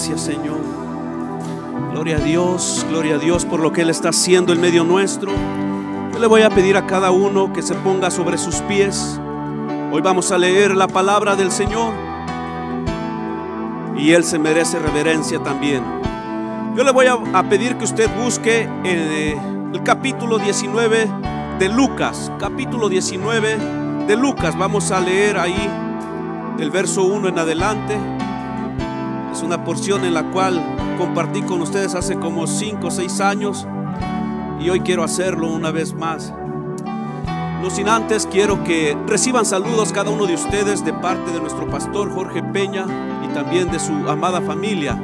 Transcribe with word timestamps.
gracias, 0.00 0.22
Señor. 0.22 0.60
Gloria 1.92 2.16
a 2.16 2.20
Dios, 2.20 2.86
gloria 2.88 3.16
a 3.16 3.18
Dios 3.18 3.44
por 3.44 3.60
lo 3.60 3.70
que 3.70 3.82
Él 3.82 3.90
está 3.90 4.08
haciendo 4.08 4.54
en 4.54 4.60
medio 4.62 4.82
nuestro. 4.82 5.30
Yo 6.10 6.18
le 6.18 6.26
voy 6.26 6.40
a 6.40 6.48
pedir 6.48 6.78
a 6.78 6.86
cada 6.86 7.10
uno 7.10 7.52
que 7.52 7.60
se 7.60 7.74
ponga 7.74 8.10
sobre 8.10 8.38
sus 8.38 8.62
pies. 8.62 9.20
Hoy 9.92 10.00
vamos 10.00 10.32
a 10.32 10.38
leer 10.38 10.74
la 10.74 10.88
palabra 10.88 11.36
del 11.36 11.52
Señor. 11.52 11.92
Y 13.98 14.12
Él 14.12 14.24
se 14.24 14.38
merece 14.38 14.78
reverencia 14.78 15.42
también. 15.42 15.84
Yo 16.74 16.82
le 16.82 16.92
voy 16.92 17.04
a, 17.06 17.42
pedir 17.50 17.76
que 17.76 17.84
usted 17.84 18.08
busque 18.16 18.66
el, 18.84 19.74
el 19.74 19.82
capítulo 19.82 20.38
19 20.38 21.08
de 21.58 21.68
Lucas. 21.68 22.32
Capítulo 22.40 22.88
19 22.88 23.58
de 24.06 24.16
Lucas. 24.16 24.56
Vamos 24.56 24.92
a 24.92 25.00
leer 25.00 25.36
ahí 25.36 25.68
el 26.58 26.70
verso 26.70 27.02
1 27.02 27.28
en 27.28 27.38
adelante. 27.38 28.19
Una 29.42 29.64
porción 29.64 30.04
en 30.04 30.14
la 30.14 30.30
cual 30.30 30.60
compartí 30.98 31.42
con 31.42 31.60
ustedes 31.62 31.94
hace 31.94 32.16
como 32.16 32.46
5 32.46 32.86
o 32.86 32.90
6 32.90 33.20
años 33.20 33.66
y 34.60 34.68
hoy 34.70 34.80
quiero 34.80 35.02
hacerlo 35.02 35.48
una 35.48 35.70
vez 35.70 35.94
más. 35.94 36.32
No 37.62 37.70
sin 37.70 37.88
antes 37.88 38.28
quiero 38.30 38.62
que 38.64 38.96
reciban 39.06 39.44
saludos 39.44 39.92
cada 39.92 40.10
uno 40.10 40.26
de 40.26 40.34
ustedes 40.34 40.84
de 40.84 40.92
parte 40.92 41.30
de 41.32 41.40
nuestro 41.40 41.68
pastor 41.68 42.12
Jorge 42.12 42.42
Peña 42.42 42.86
y 43.24 43.34
también 43.34 43.70
de 43.70 43.78
su 43.78 43.92
amada 44.08 44.40
familia. 44.40 45.00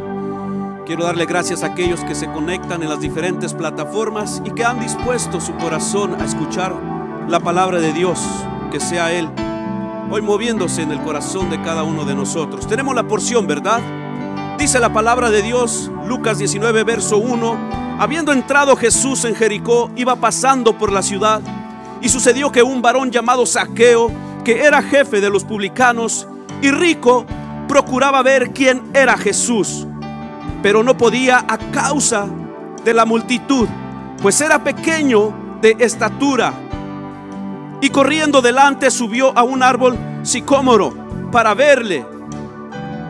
Quiero 0.84 1.04
darle 1.04 1.26
gracias 1.26 1.62
a 1.62 1.68
aquellos 1.68 2.00
que 2.04 2.14
se 2.14 2.30
conectan 2.30 2.82
en 2.82 2.88
las 2.88 3.00
diferentes 3.00 3.54
plataformas 3.54 4.42
y 4.44 4.50
que 4.50 4.64
han 4.64 4.80
dispuesto 4.80 5.40
su 5.40 5.54
corazón 5.56 6.20
a 6.20 6.24
escuchar 6.24 6.74
la 7.28 7.40
palabra 7.40 7.80
de 7.80 7.92
Dios, 7.92 8.20
que 8.70 8.80
sea 8.80 9.12
Él 9.12 9.28
hoy 10.10 10.22
moviéndose 10.22 10.82
en 10.82 10.92
el 10.92 11.00
corazón 11.00 11.50
de 11.50 11.60
cada 11.62 11.82
uno 11.82 12.04
de 12.04 12.14
nosotros. 12.14 12.66
Tenemos 12.68 12.94
la 12.94 13.08
porción, 13.08 13.46
¿verdad? 13.46 13.80
Dice 14.58 14.80
la 14.80 14.90
palabra 14.90 15.30
de 15.30 15.42
Dios, 15.42 15.90
Lucas 16.06 16.38
19, 16.38 16.82
verso 16.82 17.18
1, 17.18 17.98
habiendo 17.98 18.32
entrado 18.32 18.74
Jesús 18.74 19.26
en 19.26 19.34
Jericó, 19.34 19.90
iba 19.96 20.16
pasando 20.16 20.78
por 20.78 20.90
la 20.90 21.02
ciudad, 21.02 21.42
y 22.00 22.08
sucedió 22.08 22.50
que 22.50 22.62
un 22.62 22.80
varón 22.80 23.10
llamado 23.10 23.44
Saqueo, 23.44 24.10
que 24.44 24.62
era 24.64 24.82
jefe 24.82 25.20
de 25.20 25.28
los 25.28 25.44
publicanos 25.44 26.26
y 26.62 26.70
rico, 26.70 27.26
procuraba 27.68 28.22
ver 28.22 28.52
quién 28.52 28.82
era 28.94 29.18
Jesús, 29.18 29.86
pero 30.62 30.82
no 30.82 30.96
podía 30.96 31.44
a 31.46 31.58
causa 31.70 32.26
de 32.82 32.94
la 32.94 33.04
multitud, 33.04 33.68
pues 34.22 34.40
era 34.40 34.64
pequeño 34.64 35.58
de 35.60 35.76
estatura. 35.80 36.54
Y 37.82 37.90
corriendo 37.90 38.40
delante 38.40 38.90
subió 38.90 39.36
a 39.36 39.42
un 39.42 39.62
árbol 39.62 39.98
sicómoro 40.22 40.94
para 41.30 41.52
verle, 41.52 42.15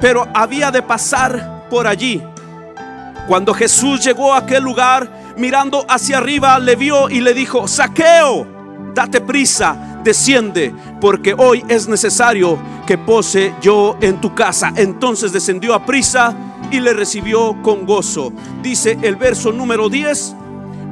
pero 0.01 0.27
había 0.35 0.71
de 0.71 0.83
pasar 0.83 1.67
por 1.71 1.87
allí. 1.87 2.23
Cuando 3.27 3.53
Jesús 3.55 4.05
llegó 4.05 4.33
a 4.33 4.39
aquel 4.39 4.63
lugar, 4.63 5.35
mirando 5.37 5.85
hacia 5.89 6.19
arriba, 6.19 6.59
le 6.59 6.77
vio 6.77 7.11
y 7.11 7.21
le 7.21 7.35
dijo, 7.35 7.67
saqueo, 7.67 8.47
date 8.95 9.21
prisa, 9.21 10.01
desciende, 10.05 10.73
porque 11.01 11.35
hoy 11.37 11.65
es 11.69 11.89
necesario 11.89 12.59
que 12.87 12.99
pose 12.99 13.53
yo 13.61 13.97
en 14.01 14.21
tu 14.21 14.35
casa. 14.35 14.73
Entonces 14.77 15.33
descendió 15.33 15.75
a 15.75 15.85
prisa 15.85 16.35
y 16.71 16.81
le 16.81 16.93
recibió 16.95 17.61
con 17.63 17.85
gozo. 17.85 18.33
Dice 18.63 18.97
el 19.03 19.17
verso 19.17 19.53
número 19.53 19.89
10, 19.89 20.37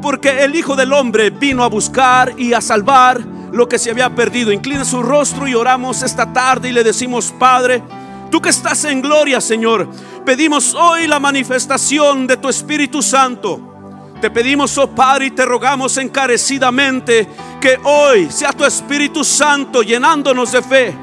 porque 0.02 0.44
el 0.44 0.54
Hijo 0.56 0.76
del 0.76 0.92
Hombre 0.92 1.30
vino 1.30 1.62
a 1.62 1.68
buscar 1.68 2.34
y 2.36 2.52
a 2.52 2.60
salvar 2.60 3.20
lo 3.52 3.68
que 3.68 3.78
se 3.78 3.90
había 3.90 4.14
perdido. 4.14 4.52
Inclina 4.52 4.84
su 4.84 5.02
rostro 5.02 5.46
y 5.46 5.54
oramos 5.54 6.02
esta 6.02 6.32
tarde 6.32 6.70
y 6.70 6.72
le 6.72 6.82
decimos, 6.82 7.32
Padre, 7.38 7.82
tú 8.34 8.42
que 8.42 8.48
estás 8.48 8.84
en 8.86 9.00
gloria, 9.00 9.40
Señor, 9.40 9.88
pedimos 10.26 10.74
hoy 10.74 11.06
la 11.06 11.20
manifestación 11.20 12.26
de 12.26 12.36
tu 12.36 12.48
Espíritu 12.48 13.00
Santo. 13.00 14.12
Te 14.20 14.28
pedimos, 14.28 14.76
oh 14.76 14.88
Padre, 14.88 15.26
y 15.26 15.30
te 15.30 15.44
rogamos 15.44 15.96
encarecidamente 15.98 17.28
que 17.60 17.78
hoy 17.84 18.28
sea 18.32 18.52
tu 18.52 18.64
Espíritu 18.64 19.22
Santo 19.22 19.84
llenándonos 19.84 20.50
de 20.50 20.62
fe. 20.62 20.96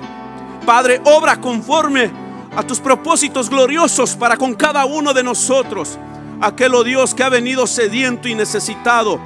Padre, 0.66 1.00
obra 1.06 1.40
conforme 1.40 2.12
a 2.54 2.64
tus 2.64 2.82
propósitos 2.82 3.50
gloriosos 3.50 4.18
para 4.18 4.36
con 4.36 4.54
cada 4.54 4.84
uno 4.84 5.14
de 5.14 5.24
nosotros. 5.24 5.98
Aquel, 6.42 6.76
oh 6.76 6.84
Dios, 6.84 7.16
que 7.16 7.24
ha 7.24 7.30
venido 7.30 7.66
sediento 7.66 8.28
y 8.28 8.36
necesitado. 8.36 9.22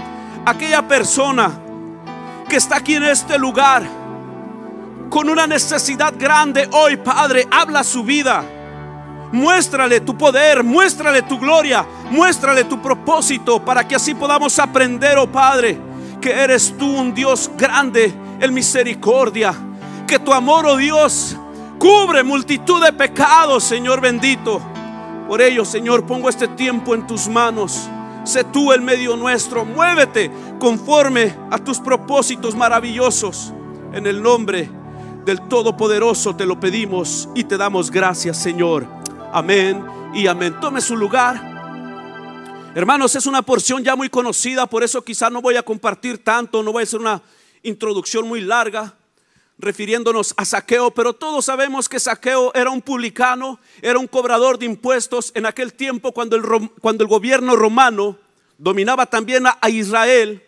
Aquella 0.45 0.87
persona 0.87 1.59
que 2.47 2.57
está 2.57 2.77
aquí 2.77 2.93
en 2.93 3.05
este 3.05 3.39
lugar 3.39 4.04
con 5.15 5.29
una 5.29 5.47
necesidad 5.47 6.13
grande 6.19 6.67
hoy, 6.73 6.97
Padre, 6.97 7.47
habla 7.49 7.85
su 7.85 8.03
vida. 8.03 8.43
Muéstrale 9.31 10.01
tu 10.01 10.17
poder, 10.17 10.61
muéstrale 10.61 11.21
tu 11.21 11.39
gloria, 11.39 11.85
muéstrale 12.11 12.65
tu 12.65 12.81
propósito 12.81 13.63
para 13.63 13.87
que 13.87 13.95
así 13.95 14.13
podamos 14.13 14.59
aprender, 14.59 15.17
oh 15.17 15.31
Padre, 15.31 15.79
que 16.19 16.31
eres 16.31 16.75
tú 16.77 16.85
un 16.97 17.13
Dios 17.13 17.49
grande 17.57 18.13
en 18.41 18.53
misericordia, 18.53 19.53
que 20.05 20.19
tu 20.19 20.33
amor, 20.33 20.65
oh 20.65 20.75
Dios, 20.75 21.37
cubre 21.79 22.21
multitud 22.21 22.83
de 22.83 22.91
pecados, 22.91 23.63
Señor 23.63 24.01
bendito. 24.01 24.61
Por 25.29 25.41
ello, 25.41 25.63
Señor, 25.63 26.05
pongo 26.05 26.27
este 26.27 26.49
tiempo 26.49 26.93
en 26.93 27.07
tus 27.07 27.29
manos. 27.29 27.87
Sé 28.25 28.43
tú 28.43 28.73
el 28.73 28.81
medio 28.81 29.15
nuestro. 29.15 29.63
Muévete 29.63 30.29
conforme 30.59 31.33
a 31.51 31.57
tus 31.57 31.79
propósitos 31.79 32.53
maravillosos. 32.53 33.53
En 33.93 34.07
el 34.07 34.21
nombre 34.21 34.69
del 35.25 35.41
Todopoderoso 35.47 36.35
te 36.35 36.45
lo 36.45 36.59
pedimos 36.59 37.27
y 37.33 37.45
te 37.45 37.57
damos 37.57 37.89
gracias, 37.89 38.37
Señor. 38.37 38.85
Amén 39.33 39.83
y 40.13 40.27
amén. 40.27 40.55
Tome 40.61 40.81
su 40.81 40.95
lugar. 40.95 41.41
Hermanos, 42.75 43.15
es 43.15 43.25
una 43.25 43.41
porción 43.41 43.83
ya 43.83 43.95
muy 43.95 44.09
conocida, 44.09 44.67
por 44.67 44.83
eso 44.83 45.03
quizá 45.03 45.31
no 45.31 45.41
voy 45.41 45.55
a 45.55 45.63
compartir 45.63 46.23
tanto, 46.23 46.61
no 46.61 46.71
voy 46.71 46.81
a 46.81 46.83
hacer 46.83 46.99
una 46.99 47.23
introducción 47.63 48.27
muy 48.27 48.41
larga 48.41 48.93
refiriéndonos 49.57 50.33
a 50.37 50.45
Saqueo, 50.45 50.91
pero 50.91 51.13
todos 51.13 51.45
sabemos 51.45 51.89
que 51.89 51.99
Saqueo 51.99 52.53
era 52.53 52.69
un 52.69 52.81
publicano, 52.81 53.59
era 53.81 53.97
un 53.97 54.07
cobrador 54.07 54.59
de 54.59 54.65
impuestos 54.65 55.31
en 55.33 55.47
aquel 55.47 55.73
tiempo 55.73 56.11
cuando 56.11 56.35
el, 56.35 56.43
cuando 56.81 57.03
el 57.03 57.09
gobierno 57.09 57.55
romano 57.55 58.17
dominaba 58.59 59.07
también 59.07 59.47
a, 59.47 59.57
a 59.59 59.69
Israel. 59.71 60.43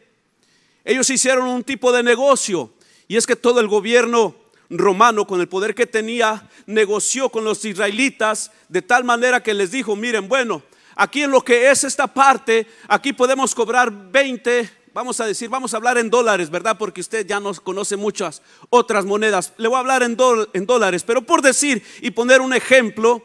Ellos 0.86 1.10
hicieron 1.10 1.48
un 1.48 1.64
tipo 1.64 1.92
de 1.92 2.04
negocio 2.04 2.74
y 3.08 3.16
es 3.16 3.26
que 3.26 3.36
todo 3.36 3.60
el 3.60 3.68
gobierno 3.68 4.36
romano, 4.70 5.26
con 5.26 5.40
el 5.40 5.48
poder 5.48 5.74
que 5.74 5.88
tenía, 5.88 6.50
negoció 6.66 7.30
con 7.30 7.44
los 7.44 7.64
israelitas 7.66 8.52
de 8.70 8.82
tal 8.82 9.04
manera 9.04 9.42
que 9.42 9.54
les 9.54 9.72
dijo, 9.72 9.96
miren, 9.96 10.28
bueno, 10.28 10.64
aquí 10.96 11.24
en 11.24 11.32
lo 11.32 11.44
que 11.44 11.70
es 11.70 11.84
esta 11.84 12.08
parte, 12.08 12.68
aquí 12.88 13.14
podemos 13.14 13.56
cobrar 13.56 13.92
20, 13.92 14.70
vamos 14.94 15.20
a 15.20 15.26
decir, 15.26 15.50
vamos 15.50 15.74
a 15.74 15.78
hablar 15.78 15.98
en 15.98 16.10
dólares, 16.10 16.50
¿verdad? 16.50 16.78
Porque 16.78 17.02
usted 17.02 17.26
ya 17.26 17.40
nos 17.40 17.62
conoce 17.62 17.96
muchas 17.96 18.42
otras 18.70 19.06
monedas. 19.06 19.54
Le 19.58 19.68
voy 19.68 19.78
a 19.78 19.80
hablar 19.80 20.04
en, 20.04 20.16
dólares, 20.18 21.04
pero 21.04 21.22
por 21.22 21.42
decir 21.42 21.84
y 22.02 22.12
poner 22.12 22.42
un 22.42 22.54
ejemplo, 22.54 23.24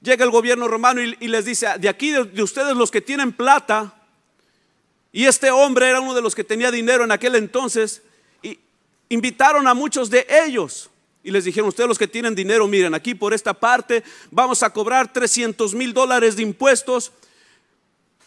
llega 0.00 0.24
el 0.24 0.30
gobierno 0.30 0.66
romano 0.68 1.00
y, 1.02 1.28
les 1.28 1.44
dice, 1.44 1.68
de 1.78 1.88
aquí 1.88 2.10
de, 2.10 2.42
ustedes 2.42 2.74
los 2.74 2.90
que 2.90 3.00
tienen 3.00 3.32
plata, 3.32 3.94
y 5.12 5.26
este 5.26 5.50
hombre 5.50 5.90
era 5.90 6.00
uno 6.00 6.14
de 6.14 6.22
los 6.22 6.34
que 6.34 6.42
tenía 6.42 6.70
dinero 6.70 7.04
en 7.04 7.12
aquel 7.12 7.34
entonces, 7.34 8.02
invitaron 9.12 9.66
a 9.66 9.74
muchos 9.74 10.10
de 10.10 10.26
ellos. 10.46 10.90
Y 11.24 11.30
les 11.30 11.44
dijeron, 11.44 11.68
ustedes 11.68 11.88
los 11.88 11.98
que 11.98 12.08
tienen 12.08 12.34
dinero, 12.34 12.66
miren, 12.66 12.94
aquí 12.94 13.14
por 13.14 13.32
esta 13.32 13.54
parte 13.54 14.02
vamos 14.30 14.62
a 14.62 14.70
cobrar 14.70 15.12
300 15.12 15.74
mil 15.74 15.92
dólares 15.92 16.34
de 16.36 16.42
impuestos 16.42 17.12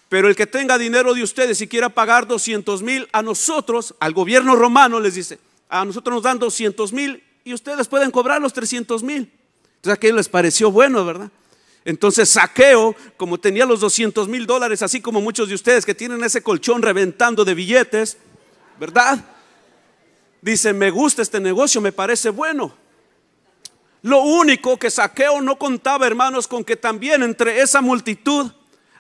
pero 0.10 0.28
el 0.28 0.36
que 0.36 0.48
tenga 0.48 0.78
dinero 0.78 1.14
de 1.14 1.24
ustedes 1.24 1.60
y 1.62 1.68
quiera 1.68 1.90
pagar 1.90 2.28
200 2.28 2.82
mil 2.84 3.08
a 3.12 3.22
nosotros, 3.22 3.96
al 4.00 4.14
gobierno 4.14 4.56
romano 4.56 5.00
les 5.00 5.16
dice, 5.16 5.40
a 5.68 5.84
nosotros 5.84 6.16
nos 6.16 6.24
dan 6.24 6.40
200 6.40 6.94
mil 6.94 7.24
y 7.44 7.54
ustedes 7.54 7.88
pueden 7.88 8.12
cobrar 8.12 8.42
los 8.42 8.54
300 8.54 9.02
mil. 9.04 9.32
Entonces 9.76 9.98
aquello 9.98 10.16
les 10.16 10.30
pareció 10.30 10.72
bueno, 10.72 11.04
¿verdad? 11.06 11.30
Entonces 11.84 12.30
Saqueo, 12.30 12.96
como 13.18 13.40
tenía 13.40 13.66
los 13.66 13.80
200 13.80 14.28
mil 14.28 14.46
dólares, 14.46 14.82
así 14.82 15.02
como 15.02 15.22
muchos 15.22 15.50
de 15.50 15.56
ustedes 15.56 15.86
que 15.86 15.94
tienen 15.94 16.24
ese 16.24 16.42
colchón 16.42 16.82
reventando 16.82 17.44
de 17.44 17.54
billetes, 17.54 18.18
¿verdad? 18.80 19.24
Dice, 20.46 20.74
me 20.74 20.92
gusta 20.92 21.24
este 21.24 21.40
negocio, 21.40 21.82
me 21.82 21.92
parece 21.92 22.30
bueno. 22.30 22.72
Lo 24.04 24.20
único 24.20 24.78
que 24.78 24.92
Saqueo 24.92 25.42
no 25.42 25.58
contaba, 25.58 26.06
hermanos, 26.06 26.48
con 26.48 26.64
que 26.64 26.76
también 26.76 27.24
entre 27.24 27.62
esa 27.62 27.82
multitud 27.82 28.52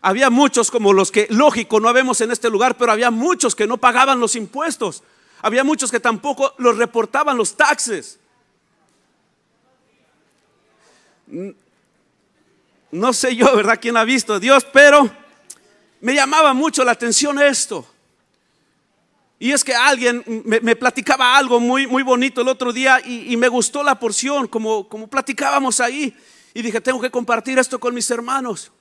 había 0.01 0.31
muchos 0.31 0.71
como 0.71 0.91
los 0.91 1.11
que, 1.11 1.27
lógico, 1.29 1.79
no 1.79 1.93
vemos 1.93 2.19
en 2.21 2.31
este 2.31 2.49
lugar, 2.49 2.77
pero 2.77 2.91
había 2.91 3.11
muchos 3.11 3.53
que 3.53 3.67
no 3.67 3.77
pagaban 3.77 4.19
los 4.19 4.35
impuestos. 4.35 5.03
Había 5.43 5.63
muchos 5.63 5.91
que 5.91 5.99
tampoco 5.99 6.55
los 6.57 6.79
reportaban 6.79 7.37
los 7.37 7.55
taxes. 7.55 8.17
No 12.89 13.13
sé 13.13 13.35
yo, 13.35 13.55
¿verdad? 13.55 13.77
¿Quién 13.79 13.97
ha 13.97 14.03
visto 14.03 14.33
a 14.33 14.39
Dios? 14.39 14.65
Pero 14.73 15.11
me 16.01 16.15
llamaba 16.15 16.55
mucho 16.55 16.83
la 16.83 16.93
atención 16.93 17.39
esto. 17.39 17.85
Y 19.37 19.51
es 19.51 19.63
que 19.63 19.75
alguien 19.75 20.23
me, 20.45 20.75
platicaba 20.75 21.37
algo 21.37 21.59
muy, 21.59 21.87
muy 21.87 22.03
bonito 22.03 22.41
el 22.41 22.47
otro 22.47 22.71
día 22.71 23.01
y, 23.05 23.35
me 23.35 23.49
gustó 23.49 23.83
la 23.83 23.99
porción, 23.99 24.47
como, 24.47 24.87
como 24.87 25.07
platicábamos 25.07 25.81
ahí. 25.81 26.15
Y 26.53 26.61
dije, 26.61 26.79
tengo 26.79 27.01
que 27.01 27.11
compartir 27.11 27.59
esto 27.59 27.79
con 27.79 27.93
mis 27.93 28.09
hermanos. 28.09 28.71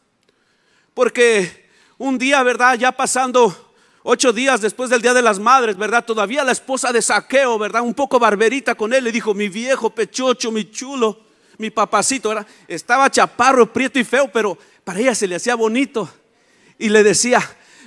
Porque 0.95 1.69
un 1.99 2.19
día, 2.19 2.43
¿verdad? 2.45 2.75
Ya 2.79 2.93
pasando 2.93 3.75
ocho 4.05 4.33
días 4.33 4.61
después 4.61 4.91
del 4.91 5.03
Día 5.03 5.13
de 5.13 5.23
las 5.23 5.41
Madres, 5.41 5.77
¿verdad? 5.77 6.05
Todavía 6.05 6.45
la 6.45 6.53
esposa 6.53 6.93
de 6.93 7.03
Saqueo, 7.03 7.59
¿verdad? 7.59 7.83
Un 7.83 7.95
poco 7.95 8.21
barberita 8.21 8.77
con 8.77 8.93
él, 8.93 9.03
le 9.03 9.11
dijo, 9.11 9.35
mi 9.35 9.49
viejo 9.49 9.91
pechocho, 9.91 10.53
mi 10.53 10.71
chulo, 10.71 11.21
mi 11.59 11.71
papacito, 11.71 12.29
¿verdad? 12.29 12.47
Estaba 12.69 13.11
chaparro, 13.11 13.73
prieto 13.73 13.99
y 13.99 14.05
feo, 14.05 14.31
pero 14.33 14.57
para 14.85 15.01
ella 15.01 15.15
se 15.17 15.27
le 15.27 15.35
hacía 15.35 15.57
bonito. 15.57 16.09
Y 16.79 16.91
le 16.91 17.03
decía, 17.03 17.41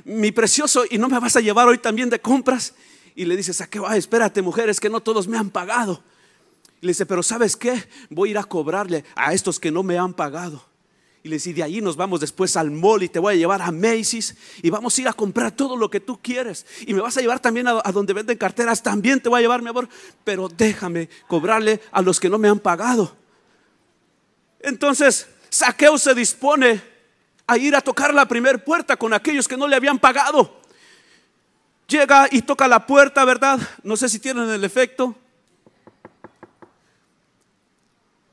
mi 0.07 0.31
precioso, 0.31 0.85
¿y 0.89 0.97
no 0.97 1.09
me 1.09 1.19
vas 1.19 1.35
a 1.35 1.41
llevar 1.41 1.67
hoy 1.67 1.77
también 1.77 2.09
de 2.09 2.19
compras? 2.19 2.73
Y 3.13 3.25
le 3.25 3.35
dice, 3.35 3.53
Saqueo, 3.53 3.85
ay, 3.85 3.99
espérate, 3.99 4.41
mujer, 4.41 4.69
es 4.69 4.79
que 4.79 4.89
no 4.89 5.01
todos 5.01 5.27
me 5.27 5.37
han 5.37 5.49
pagado. 5.49 6.01
Y 6.81 6.85
le 6.85 6.91
dice, 6.91 7.05
pero 7.05 7.21
¿sabes 7.21 7.57
qué? 7.57 7.89
Voy 8.09 8.29
a 8.29 8.31
ir 8.31 8.37
a 8.37 8.45
cobrarle 8.45 9.03
a 9.15 9.33
estos 9.33 9.59
que 9.59 9.69
no 9.69 9.83
me 9.83 9.97
han 9.97 10.13
pagado. 10.13 10.63
Y 11.23 11.29
le 11.29 11.35
dice, 11.35 11.53
de 11.53 11.61
allí 11.61 11.81
nos 11.81 11.97
vamos 11.97 12.21
después 12.21 12.55
al 12.55 12.71
mall 12.71 13.03
y 13.03 13.09
te 13.09 13.19
voy 13.19 13.33
a 13.33 13.37
llevar 13.37 13.61
a 13.61 13.69
Macy's 13.69 14.33
y 14.61 14.69
vamos 14.69 14.97
a 14.97 15.01
ir 15.01 15.07
a 15.09 15.13
comprar 15.13 15.51
todo 15.51 15.75
lo 15.75 15.89
que 15.89 15.99
tú 15.99 16.21
quieres. 16.21 16.65
Y 16.85 16.93
me 16.93 17.01
vas 17.01 17.17
a 17.17 17.21
llevar 17.21 17.41
también 17.41 17.67
a, 17.67 17.81
donde 17.91 18.13
venden 18.13 18.37
carteras, 18.37 18.81
también 18.81 19.19
te 19.19 19.27
voy 19.27 19.39
a 19.39 19.41
llevar, 19.41 19.61
mi 19.61 19.67
amor. 19.67 19.89
Pero 20.23 20.47
déjame 20.47 21.09
cobrarle 21.27 21.81
a 21.91 22.01
los 22.01 22.17
que 22.17 22.29
no 22.29 22.37
me 22.37 22.47
han 22.47 22.59
pagado. 22.59 23.13
Entonces, 24.61 25.27
Saqueo 25.49 25.97
se 25.97 26.15
dispone 26.15 26.81
a 27.47 27.57
ir 27.57 27.75
a 27.75 27.81
tocar 27.81 28.13
la 28.13 28.27
primera 28.27 28.57
puerta 28.57 28.97
con 28.97 29.13
aquellos 29.13 29.47
que 29.47 29.57
no 29.57 29.67
le 29.67 29.75
habían 29.75 29.97
pagado. 29.97 30.61
Llega 31.87 32.27
y 32.29 32.41
toca 32.41 32.67
la 32.67 32.85
puerta, 32.85 33.23
¿verdad? 33.23 33.59
No 33.81 33.95
sé 33.95 34.09
si 34.09 34.19
tienen 34.19 34.49
el 34.49 34.63
efecto. 34.63 35.15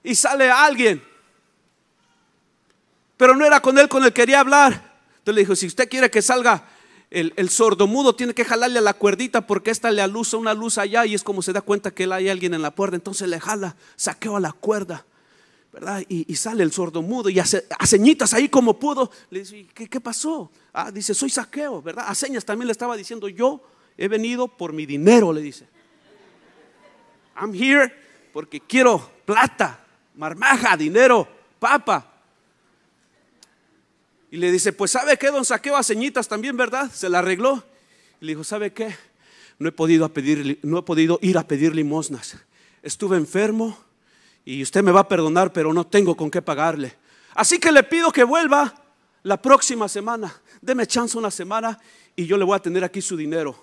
Y 0.02 0.14
sale 0.14 0.50
alguien 0.50 1.02
pero 3.16 3.34
no 3.34 3.44
era 3.44 3.61
con 3.61 3.78
él 3.78 3.88
con 3.88 4.02
el 4.05 4.12
que 4.12 4.22
quería 4.22 4.40
hablar. 4.40 4.94
Entonces 5.19 5.34
le 5.34 5.40
dijo, 5.40 5.56
si 5.56 5.67
usted 5.67 5.88
quiere 5.88 6.10
que 6.10 6.22
salga 6.22 6.69
el, 7.10 7.32
el 7.37 7.49
sordomudo, 7.49 8.14
tiene 8.14 8.34
que 8.34 8.44
jalarle 8.44 8.81
a 8.81 8.82
la 8.82 8.94
cuerdita 8.94 9.46
porque 9.46 9.70
esta 9.70 9.90
le 9.90 10.02
alusa 10.02 10.37
una 10.37 10.52
luz 10.52 10.78
allá 10.78 11.06
y 11.06 11.14
es 11.14 11.22
como 11.22 11.43
se 11.43 11.52
da 11.52 11.60
cuenta 11.60 11.93
que 11.93 12.05
hay 12.12 12.28
alguien 12.28 12.55
en 12.55 12.62
la 12.62 12.72
puerta. 12.72 12.96
Entonces 12.96 13.28
le 13.28 13.40
jala, 13.40 13.76
saqueó 13.96 14.37
a 14.37 14.40
la 14.40 14.52
cuerda. 14.52 15.05
¿Verdad? 15.74 16.04
Y, 16.08 16.32
sale 16.36 16.62
el 16.62 16.70
sordomudo 16.70 17.28
y 17.28 17.40
hace 17.40 17.66
a 17.76 17.84
señitas 17.84 18.32
ahí 18.32 18.48
como 18.48 18.78
pudo. 18.78 19.10
Le 19.30 19.40
dice, 19.40 19.66
¿qué, 19.74 19.88
qué 19.88 20.00
pasó? 20.00 20.52
Ah, 20.72 20.92
dice, 20.92 21.14
soy 21.14 21.30
saqueo, 21.30 21.82
¿verdad? 21.82 22.04
A 22.06 22.14
señas 22.14 22.44
también 22.44 22.68
le 22.68 22.72
estaba 22.72 22.96
diciendo, 22.96 23.28
yo 23.28 23.60
he 23.98 24.06
venido 24.06 24.46
por 24.46 24.72
mi 24.72 24.86
dinero, 24.86 25.32
le 25.32 25.42
dice. 25.42 25.66
I'm 27.36 27.52
here 27.52 27.92
porque 28.32 28.60
quiero 28.60 29.10
plata, 29.24 29.84
marmaja, 30.14 30.76
dinero, 30.76 31.26
papa. 31.58 32.08
Y 34.30 34.36
le 34.36 34.52
dice, 34.52 34.72
pues 34.72 34.92
¿sabe 34.92 35.16
qué, 35.16 35.32
don 35.32 35.44
Saqueo? 35.44 35.76
A 35.76 35.82
ceñitas 35.82 36.28
también, 36.28 36.56
¿verdad? 36.56 36.88
Se 36.92 37.08
la 37.08 37.18
arregló. 37.18 37.64
Y 38.20 38.26
le 38.26 38.32
dijo, 38.32 38.44
¿sabe 38.44 38.72
qué? 38.72 38.94
No 39.58 39.68
he 39.68 39.72
podido, 39.72 40.08
pedir, 40.12 40.60
no 40.62 40.78
he 40.78 40.82
podido 40.82 41.18
ir 41.20 41.36
a 41.36 41.48
pedir 41.48 41.74
limosnas. 41.74 42.36
Estuve 42.80 43.16
enfermo 43.16 43.76
y 44.44 44.62
usted 44.62 44.82
me 44.82 44.93
va 44.93 45.00
a 45.00 45.08
perdonar, 45.08 45.52
pero 45.52 45.73
no 45.73 45.87
tengo 45.87 46.17
con 46.17 46.31
qué 46.31 46.43
pagarle. 46.43 46.94
Así 47.35 47.58
que 47.58 47.73
le 47.73 47.82
pido 47.82 48.12
que 48.12 48.25
vuelva 48.25 48.75
la 49.23 49.41
próxima 49.41 49.88
semana. 49.88 50.35
Deme 50.61 50.87
chance 50.87 51.17
una 51.17 51.31
semana 51.31 51.79
y 52.14 52.26
yo 52.26 52.37
le 52.37 52.44
voy 52.44 52.56
a 52.56 52.61
tener 52.61 52.85
aquí 52.85 53.00
su 53.00 53.17
dinero. 53.17 53.56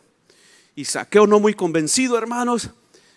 Y 0.75 0.85
Saqueo 0.85 1.27
no 1.27 1.39
muy 1.39 1.53
convencido, 1.53 2.17
hermanos, 2.17 2.69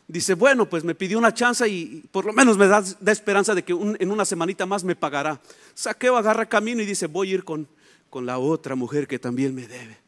dice, 0.07 0.35
bueno, 0.35 0.69
pues 0.69 0.85
me 0.85 0.95
pidió 0.95 1.19
una 1.19 1.33
chance 1.33 1.67
y 1.69 2.05
por 2.11 2.25
lo 2.25 2.33
menos 2.33 2.59
me 2.59 2.67
da, 2.67 2.83
esperanza 3.07 3.55
de 3.55 3.63
que 3.63 3.73
en 3.73 4.11
una 4.11 4.25
semanita 4.25 4.67
más 4.67 4.85
me 4.85 4.97
pagará. 4.97 5.41
Saqueo 5.75 6.17
agarra 6.17 6.47
camino 6.47 6.83
y 6.83 6.87
dice, 6.87 7.07
voy 7.07 7.31
a 7.31 7.35
ir 7.35 7.45
con, 7.45 7.67
con 8.11 8.27
la 8.27 8.39
otra 8.39 8.75
mujer 8.75 9.07
que 9.07 9.19
también 9.19 9.55
me 9.55 9.67
debe. 9.67 9.99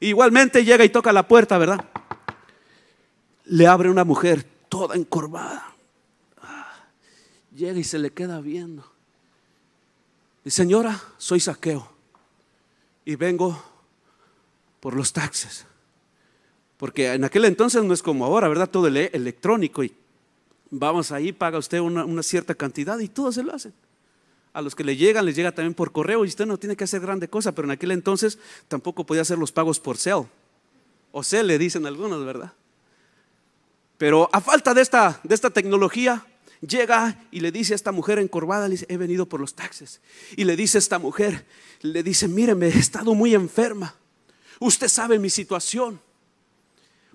Igualmente 0.00 0.64
llega 0.64 0.84
y 0.84 0.88
toca 0.88 1.12
la 1.12 1.26
puerta, 1.26 1.56
¿verdad? 1.56 1.84
Le 3.44 3.66
abre 3.66 3.90
una 3.90 4.04
mujer 4.04 4.44
toda 4.68 4.96
encorvada. 4.96 5.75
Llega 7.56 7.78
y 7.78 7.84
se 7.84 7.98
le 7.98 8.10
queda 8.10 8.40
viendo. 8.40 8.84
Y 10.44 10.50
señora, 10.50 11.02
soy 11.16 11.40
saqueo 11.40 11.90
y 13.04 13.16
vengo 13.16 13.60
por 14.80 14.94
los 14.94 15.12
taxes. 15.12 15.64
Porque 16.76 17.14
en 17.14 17.24
aquel 17.24 17.46
entonces 17.46 17.82
no 17.82 17.94
es 17.94 18.02
como 18.02 18.26
ahora, 18.26 18.48
¿verdad? 18.48 18.68
Todo 18.68 18.88
el 18.88 18.96
electrónico 18.98 19.82
y 19.82 19.94
vamos 20.70 21.12
ahí, 21.12 21.32
paga 21.32 21.56
usted 21.58 21.80
una, 21.80 22.22
cierta 22.22 22.54
cantidad 22.54 22.98
y 22.98 23.08
todo 23.08 23.32
se 23.32 23.42
lo 23.42 23.54
hacen. 23.54 23.72
A 24.52 24.60
los 24.60 24.74
que 24.74 24.84
le 24.84 24.96
llegan, 24.96 25.24
les 25.24 25.34
llega 25.34 25.52
también 25.52 25.74
por 25.74 25.92
correo 25.92 26.24
y 26.24 26.28
usted 26.28 26.44
no 26.44 26.58
tiene 26.58 26.76
que 26.76 26.84
hacer 26.84 27.00
grande 27.00 27.28
cosa, 27.28 27.52
pero 27.52 27.66
en 27.66 27.72
aquel 27.72 27.90
entonces 27.90 28.38
tampoco 28.68 29.04
podía 29.04 29.22
hacer 29.22 29.38
los 29.38 29.50
pagos 29.50 29.80
por 29.80 29.96
cel. 29.96 30.26
O 31.10 31.22
cel 31.22 31.46
le 31.46 31.58
dicen 31.58 31.86
algunos, 31.86 32.22
¿verdad? 32.24 32.52
Pero 33.96 34.28
a 34.30 34.42
falta 34.42 34.74
de 34.74 34.82
esta 34.82 35.50
tecnología, 35.50 36.26
llega 36.66 37.26
y 37.30 37.40
le 37.40 37.52
dice 37.52 37.72
a 37.72 37.76
esta 37.76 37.92
mujer 37.92 38.18
encorvada, 38.18 38.68
le 38.68 38.72
dice, 38.72 38.86
he 38.88 38.96
venido 38.96 39.26
por 39.26 39.40
los 39.40 39.54
taxes. 39.54 40.00
Y 40.36 40.44
le 40.44 40.56
dice 40.56 40.78
a 40.78 40.80
esta 40.80 40.98
mujer, 40.98 41.46
le 41.80 42.02
dice, 42.02 42.28
míreme, 42.28 42.66
he 42.66 42.78
estado 42.78 43.14
muy 43.14 43.34
enferma. 43.34 43.94
Usted 44.58 44.88
sabe 44.88 45.18
mi 45.18 45.30
situación 45.30 46.00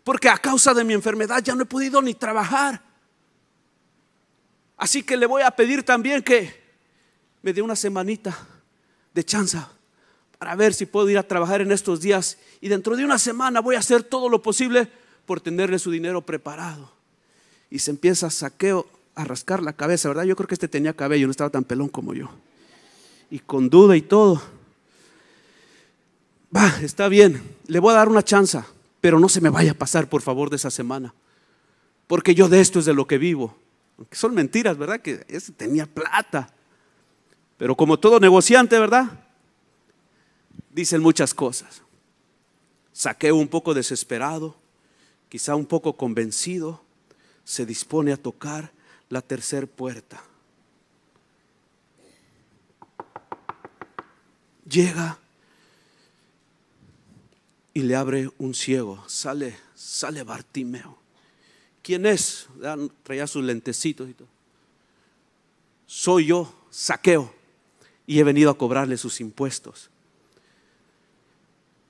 porque 0.03 0.29
a 0.29 0.37
causa 0.37 0.73
de 0.73 0.83
mi 0.83 0.93
enfermedad 0.93 1.43
ya 1.43 1.55
no 1.55 1.63
he 1.63 1.65
podido 1.65 2.01
ni 2.01 2.13
trabajar. 2.13 2.81
Así 4.77 5.03
que 5.03 5.15
le 5.15 5.27
voy 5.27 5.43
a 5.43 5.51
pedir 5.51 5.83
también 5.83 6.23
que 6.23 6.59
me 7.41 7.53
dé 7.53 7.61
una 7.61 7.75
semanita 7.75 8.47
de 9.13 9.23
chanza 9.23 9.71
para 10.39 10.55
ver 10.55 10.73
si 10.73 10.87
puedo 10.87 11.07
ir 11.09 11.19
a 11.19 11.27
trabajar 11.27 11.61
en 11.61 11.71
estos 11.71 12.01
días. 12.01 12.37
Y 12.61 12.67
dentro 12.67 12.95
de 12.95 13.05
una 13.05 13.19
semana 13.19 13.59
voy 13.59 13.75
a 13.75 13.79
hacer 13.79 14.03
todo 14.03 14.27
lo 14.27 14.41
posible 14.41 14.87
por 15.25 15.39
tenerle 15.39 15.77
su 15.77 15.91
dinero 15.91 16.25
preparado. 16.25 16.91
Y 17.69 17.79
se 17.79 17.91
empieza 17.91 18.29
saqueo, 18.29 18.87
a 19.21 19.25
rascar 19.25 19.63
la 19.63 19.73
cabeza, 19.73 20.09
¿verdad? 20.09 20.23
Yo 20.23 20.35
creo 20.35 20.47
que 20.47 20.55
este 20.55 20.67
tenía 20.67 20.93
cabello, 20.93 21.27
no 21.27 21.31
estaba 21.31 21.49
tan 21.49 21.63
pelón 21.63 21.89
como 21.89 22.13
yo. 22.13 22.29
Y 23.29 23.39
con 23.39 23.69
duda 23.69 23.95
y 23.95 24.01
todo. 24.01 24.41
Va, 26.55 26.67
está 26.81 27.07
bien, 27.07 27.41
le 27.67 27.79
voy 27.79 27.93
a 27.93 27.97
dar 27.97 28.09
una 28.09 28.23
chanza 28.23 28.65
pero 29.01 29.19
no 29.19 29.27
se 29.27 29.41
me 29.41 29.49
vaya 29.49 29.71
a 29.71 29.73
pasar, 29.73 30.07
por 30.07 30.21
favor, 30.21 30.51
de 30.51 30.55
esa 30.55 30.69
semana. 30.69 31.13
Porque 32.05 32.35
yo 32.35 32.47
de 32.47 32.61
esto 32.61 32.79
es 32.79 32.85
de 32.85 32.93
lo 32.93 33.07
que 33.07 33.17
vivo. 33.17 33.57
Son 34.11 34.33
mentiras, 34.33 34.77
¿verdad? 34.77 35.01
Que 35.01 35.25
ese 35.27 35.51
tenía 35.51 35.87
plata. 35.87 36.53
Pero 37.57 37.75
como 37.75 37.99
todo 37.99 38.19
negociante, 38.19 38.77
¿verdad? 38.77 39.25
Dicen 40.69 41.01
muchas 41.01 41.33
cosas. 41.33 41.81
Saqueo 42.93 43.35
un 43.35 43.47
poco 43.47 43.73
desesperado, 43.73 44.55
quizá 45.29 45.55
un 45.55 45.65
poco 45.65 45.97
convencido, 45.97 46.83
se 47.43 47.65
dispone 47.65 48.13
a 48.13 48.17
tocar 48.17 48.71
la 49.11 49.21
tercera 49.21 49.67
puerta. 49.67 50.23
Llega 54.67 55.19
y 57.73 57.81
le 57.81 57.95
abre 57.95 58.31
un 58.37 58.55
ciego. 58.55 59.03
Sale, 59.07 59.57
sale 59.75 60.23
Bartimeo. 60.23 60.97
¿Quién 61.83 62.05
es? 62.05 62.47
Traía 63.03 63.27
sus 63.27 63.43
lentecitos 63.43 64.09
y 64.09 64.13
todo. 64.13 64.29
Soy 65.85 66.27
yo, 66.27 66.53
saqueo, 66.69 67.33
y 68.07 68.19
he 68.19 68.23
venido 68.23 68.49
a 68.49 68.57
cobrarle 68.57 68.95
sus 68.95 69.19
impuestos. 69.19 69.89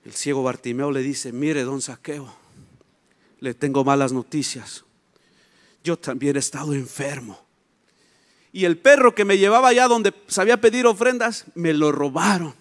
El 0.04 0.14
ciego 0.14 0.42
Bartimeo 0.42 0.90
le 0.90 1.02
dice, 1.02 1.32
mire, 1.32 1.64
don 1.64 1.82
Saqueo, 1.82 2.34
le 3.40 3.54
tengo 3.54 3.84
malas 3.84 4.12
noticias. 4.12 4.86
Yo 5.84 5.98
también 5.98 6.36
he 6.36 6.40
estado 6.40 6.74
enfermo. 6.74 7.40
Y 8.54 8.66
el 8.66 8.78
perro 8.78 9.16
que 9.16 9.26
me 9.26 9.38
llevaba 9.38 9.70
allá 9.70 9.88
donde 9.88 10.14
sabía 10.28 10.60
pedir 10.60 10.86
ofrendas, 10.86 11.46
me 11.56 11.74
lo 11.74 11.92
robaron. 11.92 12.54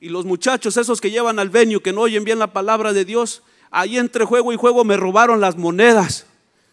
Y 0.00 0.08
los 0.08 0.24
muchachos, 0.24 0.76
esos 0.76 1.00
que 1.00 1.10
llevan 1.10 1.38
al 1.38 1.50
venio, 1.50 1.82
que 1.82 1.92
no 1.92 2.02
oyen 2.02 2.24
bien 2.24 2.38
la 2.38 2.52
palabra 2.52 2.92
de 2.92 3.04
Dios, 3.04 3.42
ahí 3.70 3.98
entre 3.98 4.24
juego 4.24 4.52
y 4.52 4.56
juego 4.56 4.84
me 4.84 4.96
robaron 4.96 5.40
las 5.40 5.56
monedas. 5.56 6.26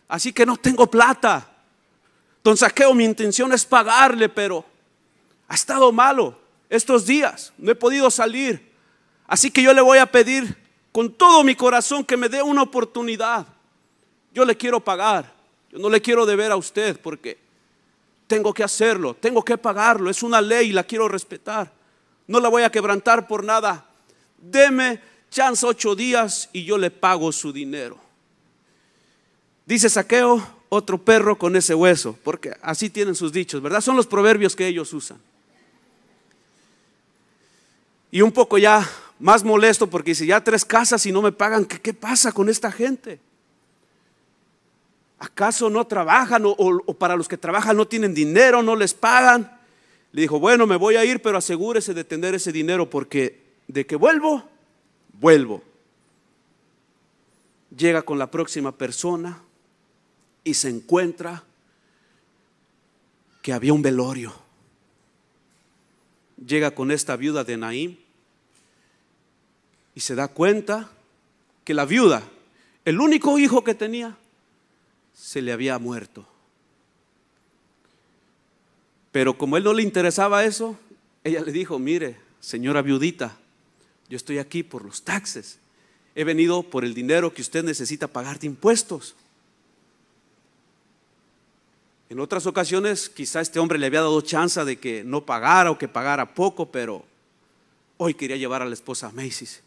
Así 0.08 0.32
que 0.32 0.46
no 0.46 0.56
tengo 0.56 0.90
plata. 0.90 1.52
Don 2.44 2.56
Saqueo, 2.56 2.94
mi 2.94 3.04
intención 3.04 3.52
es 3.52 3.66
pagarle, 3.66 4.30
pero 4.30 4.64
ha 5.48 5.56
estado 5.56 5.92
malo 5.92 6.40
estos 6.70 7.06
días. 7.06 7.52
No 7.58 7.72
he 7.72 7.76
podido 7.76 8.10
salir. 8.10 8.72
Así 9.28 9.52
que 9.52 9.62
yo 9.62 9.74
le 9.74 9.82
voy 9.82 9.98
a 9.98 10.10
pedir 10.10 10.56
con 10.94 11.14
todo 11.14 11.44
mi 11.44 11.56
corazón 11.56 12.06
que 12.06 12.16
me 12.16 12.30
dé 12.30 12.42
una 12.42 12.62
oportunidad. 12.62 13.46
Yo 14.38 14.46
le 14.46 14.56
quiero 14.56 14.80
pagar. 14.80 15.34
Yo 15.72 15.80
no 15.80 15.90
le 15.90 16.00
quiero 16.00 16.24
deber 16.24 16.52
a 16.52 16.58
usted 16.58 17.00
porque 17.02 17.40
tengo 18.28 18.54
que 18.54 18.64
hacerlo, 18.64 19.16
tengo 19.16 19.44
que 19.44 19.58
pagarlo. 19.58 20.12
Es 20.12 20.22
una 20.22 20.42
ley 20.42 20.70
y 20.70 20.74
la 20.74 20.84
quiero 20.84 21.08
respetar. 21.08 21.72
No 22.28 22.40
la 22.40 22.48
voy 22.48 22.62
a 22.62 22.70
quebrantar 22.70 23.28
por 23.28 23.44
nada. 23.44 23.90
Deme 24.38 25.02
chance 25.32 25.66
ocho 25.66 25.96
días 25.96 26.52
y 26.54 26.66
yo 26.66 26.78
le 26.78 26.92
pago 26.92 27.32
su 27.32 27.52
dinero. 27.52 27.98
Dice 29.66 29.90
Saqueo, 29.90 30.48
otro 30.70 31.00
perro 31.00 31.40
con 31.40 31.56
ese 31.56 31.74
hueso, 31.74 32.16
porque 32.24 32.56
así 32.62 32.92
tienen 32.92 33.16
sus 33.16 33.34
dichos, 33.34 33.60
¿verdad? 33.60 33.82
Son 33.82 33.96
los 33.96 34.06
proverbios 34.06 34.56
que 34.56 34.68
ellos 34.68 34.94
usan. 34.94 35.18
Y 38.12 38.22
un 38.22 38.32
poco 38.32 38.60
ya 38.60 38.88
más 39.18 39.44
molesto 39.44 39.90
porque 39.90 40.12
dice, 40.12 40.28
ya 40.28 40.44
tres 40.44 40.64
casas 40.64 41.04
y 41.08 41.12
no 41.12 41.24
me 41.24 41.32
pagan, 41.32 41.66
¿qué, 41.66 41.82
qué 41.82 41.96
pasa 41.96 42.32
con 42.32 42.50
esta 42.50 42.72
gente? 42.72 43.20
¿Acaso 45.20 45.70
no 45.70 45.88
trabajan 45.88 46.44
o, 46.46 46.94
para 46.94 47.16
los 47.16 47.28
que 47.28 47.38
trabajan 47.38 47.76
no 47.76 47.88
tienen 47.88 48.14
dinero, 48.14 48.62
no 48.62 48.76
les 48.76 48.94
pagan? 48.94 49.60
Le 50.12 50.22
dijo, 50.22 50.40
bueno, 50.40 50.68
me 50.68 50.76
voy 50.76 50.96
a 50.96 51.06
ir, 51.06 51.22
pero 51.22 51.38
asegúrese 51.38 51.94
de 51.94 52.04
tener 52.04 52.36
ese 52.36 52.52
dinero 52.52 52.90
porque 52.90 53.42
de 53.68 53.86
que 53.86 53.96
vuelvo, 53.96 54.48
vuelvo. 55.20 55.64
Llega 57.76 58.04
con 58.04 58.20
la 58.20 58.30
próxima 58.30 58.72
persona 58.72 59.42
y 60.44 60.54
se 60.54 60.70
encuentra 60.70 61.44
que 63.42 63.54
había 63.54 63.74
un 63.74 63.82
velorio. 63.82 64.34
Llega 66.46 66.72
con 66.72 66.92
esta 66.92 67.16
viuda 67.16 67.44
de 67.44 67.58
Naim 67.58 67.98
y 69.96 70.00
se 70.00 70.14
da 70.14 70.28
cuenta 70.28 70.92
que 71.64 71.74
la 71.74 71.86
viuda, 71.86 72.22
el 72.86 73.02
único 73.02 73.40
hijo 73.40 73.64
que 73.64 73.74
tenía, 73.74 74.16
se 75.18 75.42
le 75.42 75.52
había 75.52 75.80
muerto. 75.80 76.26
Pero 79.12 79.38
como 79.38 79.58
él 79.58 79.64
no 79.64 79.74
le 79.74 79.82
interesaba 79.82 80.46
eso, 80.46 80.78
ella 81.24 81.42
le 81.42 81.52
dijo, 81.52 81.80
mire, 81.80 82.18
señora 82.40 82.84
viudita, 82.84 83.36
yo 84.10 84.16
estoy 84.16 84.38
aquí 84.38 84.62
por 84.62 84.86
los 84.86 85.04
taxes. 85.04 85.58
He 86.14 86.24
venido 86.24 86.62
por 86.62 86.86
el 86.86 86.94
dinero 86.94 87.34
que 87.34 87.42
usted 87.42 87.64
necesita 87.64 88.08
pagar 88.08 88.40
de 88.40 88.48
impuestos. 88.48 89.16
En 92.10 92.20
otras 92.20 92.46
ocasiones 92.46 93.10
quizá 93.10 93.42
este 93.42 93.60
hombre 93.60 93.80
le 93.80 93.88
había 93.88 94.02
dado 94.02 94.22
chance 94.22 94.64
de 94.64 94.78
que 94.78 95.04
no 95.04 95.26
pagara 95.26 95.72
o 95.72 95.78
que 95.78 95.88
pagara 95.88 96.36
poco, 96.36 96.72
pero 96.72 97.04
hoy 97.98 98.14
quería 98.14 98.38
llevar 98.38 98.62
a 98.62 98.66
la 98.66 98.74
esposa 98.76 99.08
a 99.08 99.12
Macy's. 99.12 99.62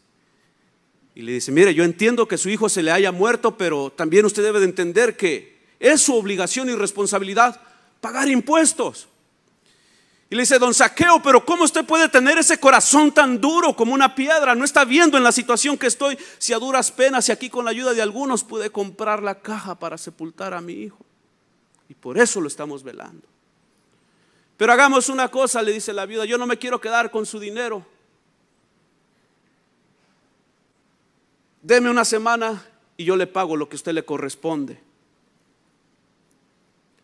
Y 1.13 1.21
le 1.23 1.33
dice, 1.33 1.51
mire, 1.51 1.73
yo 1.73 1.83
entiendo 1.83 2.27
que 2.27 2.37
su 2.37 2.49
hijo 2.49 2.69
se 2.69 2.83
le 2.83 2.91
haya 2.91 3.11
muerto, 3.11 3.57
pero 3.57 3.91
también 3.91 4.25
usted 4.25 4.43
debe 4.43 4.59
de 4.59 4.65
entender 4.65 5.17
que 5.17 5.59
es 5.79 6.01
su 6.01 6.15
obligación 6.15 6.69
y 6.69 6.75
responsabilidad 6.75 7.59
pagar 7.99 8.29
impuestos. 8.29 9.07
Y 10.29 10.35
le 10.35 10.43
dice, 10.43 10.59
don 10.59 10.73
Saqueo, 10.73 11.21
pero 11.21 11.45
¿cómo 11.45 11.65
usted 11.65 11.83
puede 11.83 12.07
tener 12.07 12.37
ese 12.37 12.57
corazón 12.57 13.11
tan 13.11 13.41
duro 13.41 13.75
como 13.75 13.93
una 13.93 14.15
piedra? 14.15 14.55
No 14.55 14.63
está 14.63 14.85
viendo 14.85 15.17
en 15.17 15.25
la 15.25 15.33
situación 15.33 15.77
que 15.77 15.87
estoy, 15.87 16.17
si 16.37 16.53
a 16.53 16.57
duras 16.57 16.89
penas 16.89 17.27
y 17.27 17.33
aquí 17.33 17.49
con 17.49 17.65
la 17.65 17.71
ayuda 17.71 17.93
de 17.93 18.01
algunos 18.01 18.45
pude 18.45 18.69
comprar 18.69 19.21
la 19.21 19.41
caja 19.41 19.77
para 19.77 19.97
sepultar 19.97 20.53
a 20.53 20.61
mi 20.61 20.71
hijo. 20.71 21.05
Y 21.89 21.95
por 21.95 22.17
eso 22.17 22.39
lo 22.39 22.47
estamos 22.47 22.81
velando. 22.81 23.27
Pero 24.55 24.71
hagamos 24.71 25.09
una 25.09 25.27
cosa, 25.27 25.61
le 25.61 25.73
dice 25.73 25.91
la 25.91 26.05
viuda, 26.05 26.23
yo 26.23 26.37
no 26.37 26.47
me 26.47 26.57
quiero 26.57 26.79
quedar 26.79 27.11
con 27.11 27.25
su 27.25 27.37
dinero. 27.37 27.85
Deme 31.61 31.89
una 31.89 32.05
semana 32.05 32.65
y 32.97 33.05
yo 33.05 33.15
le 33.15 33.27
pago 33.27 33.55
lo 33.55 33.69
que 33.69 33.75
a 33.75 33.77
usted 33.77 33.93
le 33.93 34.05
corresponde. 34.05 34.79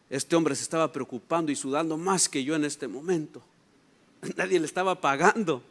Este 0.09 0.35
hombre 0.35 0.55
se 0.55 0.63
estaba 0.63 0.91
preocupando 0.91 1.51
y 1.51 1.55
sudando 1.55 1.97
más 1.97 2.29
que 2.29 2.43
yo 2.43 2.55
en 2.55 2.65
este 2.65 2.87
momento. 2.87 3.41
Nadie 4.35 4.59
le 4.59 4.65
estaba 4.65 4.99
pagando. 4.99 5.61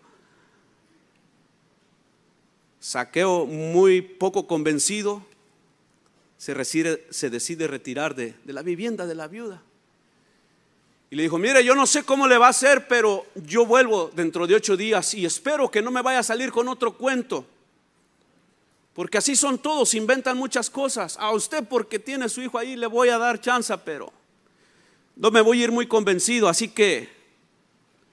Saqueo 2.80 3.46
muy 3.46 4.02
poco 4.02 4.46
convencido 4.46 5.22
se, 6.38 7.30
decide 7.30 7.66
retirar 7.66 8.14
de, 8.14 8.34
de 8.44 8.52
la 8.52 8.62
vivienda 8.62 9.06
de 9.06 9.14
la 9.14 9.26
viuda. 9.26 9.62
Y 11.08 11.16
le 11.16 11.22
dijo, 11.22 11.38
mire, 11.38 11.64
yo 11.64 11.74
no 11.74 11.86
sé 11.86 12.02
cómo 12.02 12.26
le 12.26 12.36
va 12.36 12.48
a 12.48 12.50
hacer, 12.50 12.88
pero 12.88 13.26
yo 13.34 13.64
vuelvo 13.64 14.10
dentro 14.14 14.46
de 14.46 14.54
ocho 14.54 14.76
días 14.76 15.14
y 15.14 15.24
espero 15.24 15.70
que 15.70 15.82
no 15.82 15.90
me 15.90 16.02
vaya 16.02 16.18
a 16.18 16.24
salir 16.24 16.50
con 16.50 16.68
otro 16.68 16.96
cuento. 16.96 17.46
Porque 18.96 19.18
así 19.18 19.36
son 19.36 19.58
todos, 19.58 19.92
inventan 19.92 20.38
muchas 20.38 20.70
cosas. 20.70 21.18
A 21.20 21.30
usted 21.32 21.62
porque 21.68 21.98
tiene 21.98 22.30
su 22.30 22.40
hijo 22.40 22.56
ahí 22.56 22.76
le 22.76 22.86
voy 22.86 23.10
a 23.10 23.18
dar 23.18 23.38
chance, 23.38 23.76
pero 23.84 24.10
no 25.14 25.30
me 25.30 25.42
voy 25.42 25.60
a 25.60 25.64
ir 25.64 25.70
muy 25.70 25.86
convencido, 25.86 26.48
así 26.48 26.68
que, 26.68 27.10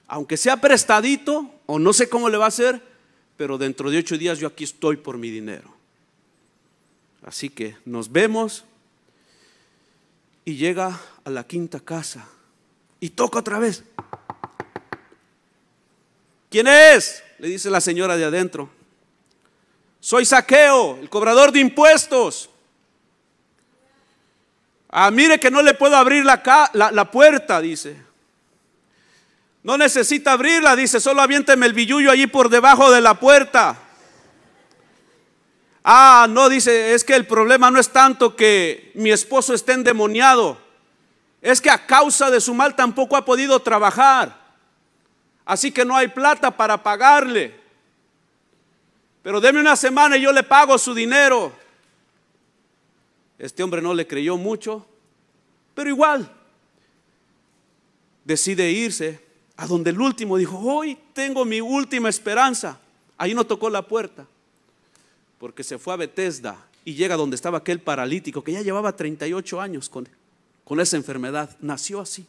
aunque 0.06 0.36
sea 0.36 0.60
prestadito, 0.60 1.50
o 1.64 1.78
no 1.78 1.94
sé 1.94 2.10
cómo 2.10 2.28
le 2.28 2.36
va 2.36 2.44
a 2.44 2.48
hacer, 2.48 2.82
pero 3.38 3.56
dentro 3.56 3.90
de 3.90 3.96
ocho 3.96 4.18
días 4.18 4.38
yo 4.38 4.46
aquí 4.46 4.64
estoy 4.64 4.98
por 4.98 5.16
mi 5.16 5.30
dinero. 5.30 5.74
Así 7.22 7.48
que 7.48 7.78
nos 7.86 8.12
vemos 8.12 8.66
y 10.44 10.56
llega 10.56 11.00
a 11.24 11.30
la 11.30 11.46
quinta 11.46 11.80
casa 11.80 12.28
y 13.00 13.08
toca 13.08 13.38
otra 13.38 13.58
vez. 13.58 13.84
¿Quién 16.50 16.66
es? 16.66 17.22
Le 17.38 17.48
dice 17.48 17.70
la 17.70 17.80
señora 17.80 18.18
de 18.18 18.26
adentro. 18.26 18.68
Soy 20.04 20.26
saqueo, 20.26 20.98
el 21.00 21.08
cobrador 21.08 21.50
de 21.50 21.60
impuestos. 21.60 22.50
Ah, 24.90 25.10
mire 25.10 25.40
que 25.40 25.50
no 25.50 25.62
le 25.62 25.72
puedo 25.72 25.96
abrir 25.96 26.26
la, 26.26 26.42
la, 26.74 27.10
puerta, 27.10 27.58
dice. 27.62 27.96
No 29.62 29.78
necesita 29.78 30.32
abrirla, 30.32 30.76
dice, 30.76 31.00
solo 31.00 31.22
aviénteme 31.22 31.64
el 31.64 31.72
billullo 31.72 32.10
allí 32.10 32.26
por 32.26 32.50
debajo 32.50 32.90
de 32.90 33.00
la 33.00 33.18
puerta. 33.18 33.78
Ah, 35.82 36.26
no, 36.28 36.50
dice, 36.50 36.92
es 36.92 37.02
que 37.02 37.14
el 37.14 37.26
problema 37.26 37.70
no 37.70 37.80
es 37.80 37.88
tanto 37.88 38.36
que 38.36 38.92
mi 38.96 39.10
esposo 39.10 39.54
esté 39.54 39.72
endemoniado, 39.72 40.58
es 41.40 41.62
que 41.62 41.70
a 41.70 41.86
causa 41.86 42.30
de 42.30 42.42
su 42.42 42.52
mal 42.52 42.76
tampoco 42.76 43.16
ha 43.16 43.24
podido 43.24 43.58
trabajar. 43.60 44.38
Así 45.46 45.72
que 45.72 45.86
no 45.86 45.96
hay 45.96 46.08
plata 46.08 46.50
para 46.50 46.82
pagarle. 46.82 47.63
Pero 49.24 49.40
deme 49.40 49.58
una 49.58 49.74
semana 49.74 50.18
y 50.18 50.20
yo 50.20 50.32
le 50.32 50.42
pago 50.42 50.76
su 50.76 50.94
dinero. 50.94 51.50
Este 53.38 53.62
hombre 53.62 53.80
no 53.80 53.94
le 53.94 54.06
creyó 54.06 54.36
mucho, 54.36 54.86
pero 55.74 55.88
igual 55.88 56.30
decide 58.22 58.70
irse 58.70 59.24
a 59.56 59.66
donde 59.66 59.90
el 59.90 60.00
último 60.00 60.36
dijo, 60.36 60.58
hoy 60.58 60.98
tengo 61.14 61.46
mi 61.46 61.62
última 61.62 62.10
esperanza. 62.10 62.78
Ahí 63.16 63.32
no 63.34 63.46
tocó 63.46 63.70
la 63.70 63.88
puerta, 63.88 64.26
porque 65.38 65.64
se 65.64 65.78
fue 65.78 65.94
a 65.94 65.96
Bethesda 65.96 66.58
y 66.84 66.92
llega 66.94 67.16
donde 67.16 67.36
estaba 67.36 67.58
aquel 67.58 67.80
paralítico 67.80 68.44
que 68.44 68.52
ya 68.52 68.60
llevaba 68.60 68.94
38 68.94 69.58
años 69.58 69.88
con, 69.88 70.06
con 70.64 70.80
esa 70.80 70.98
enfermedad. 70.98 71.56
Nació 71.60 72.02
así. 72.02 72.26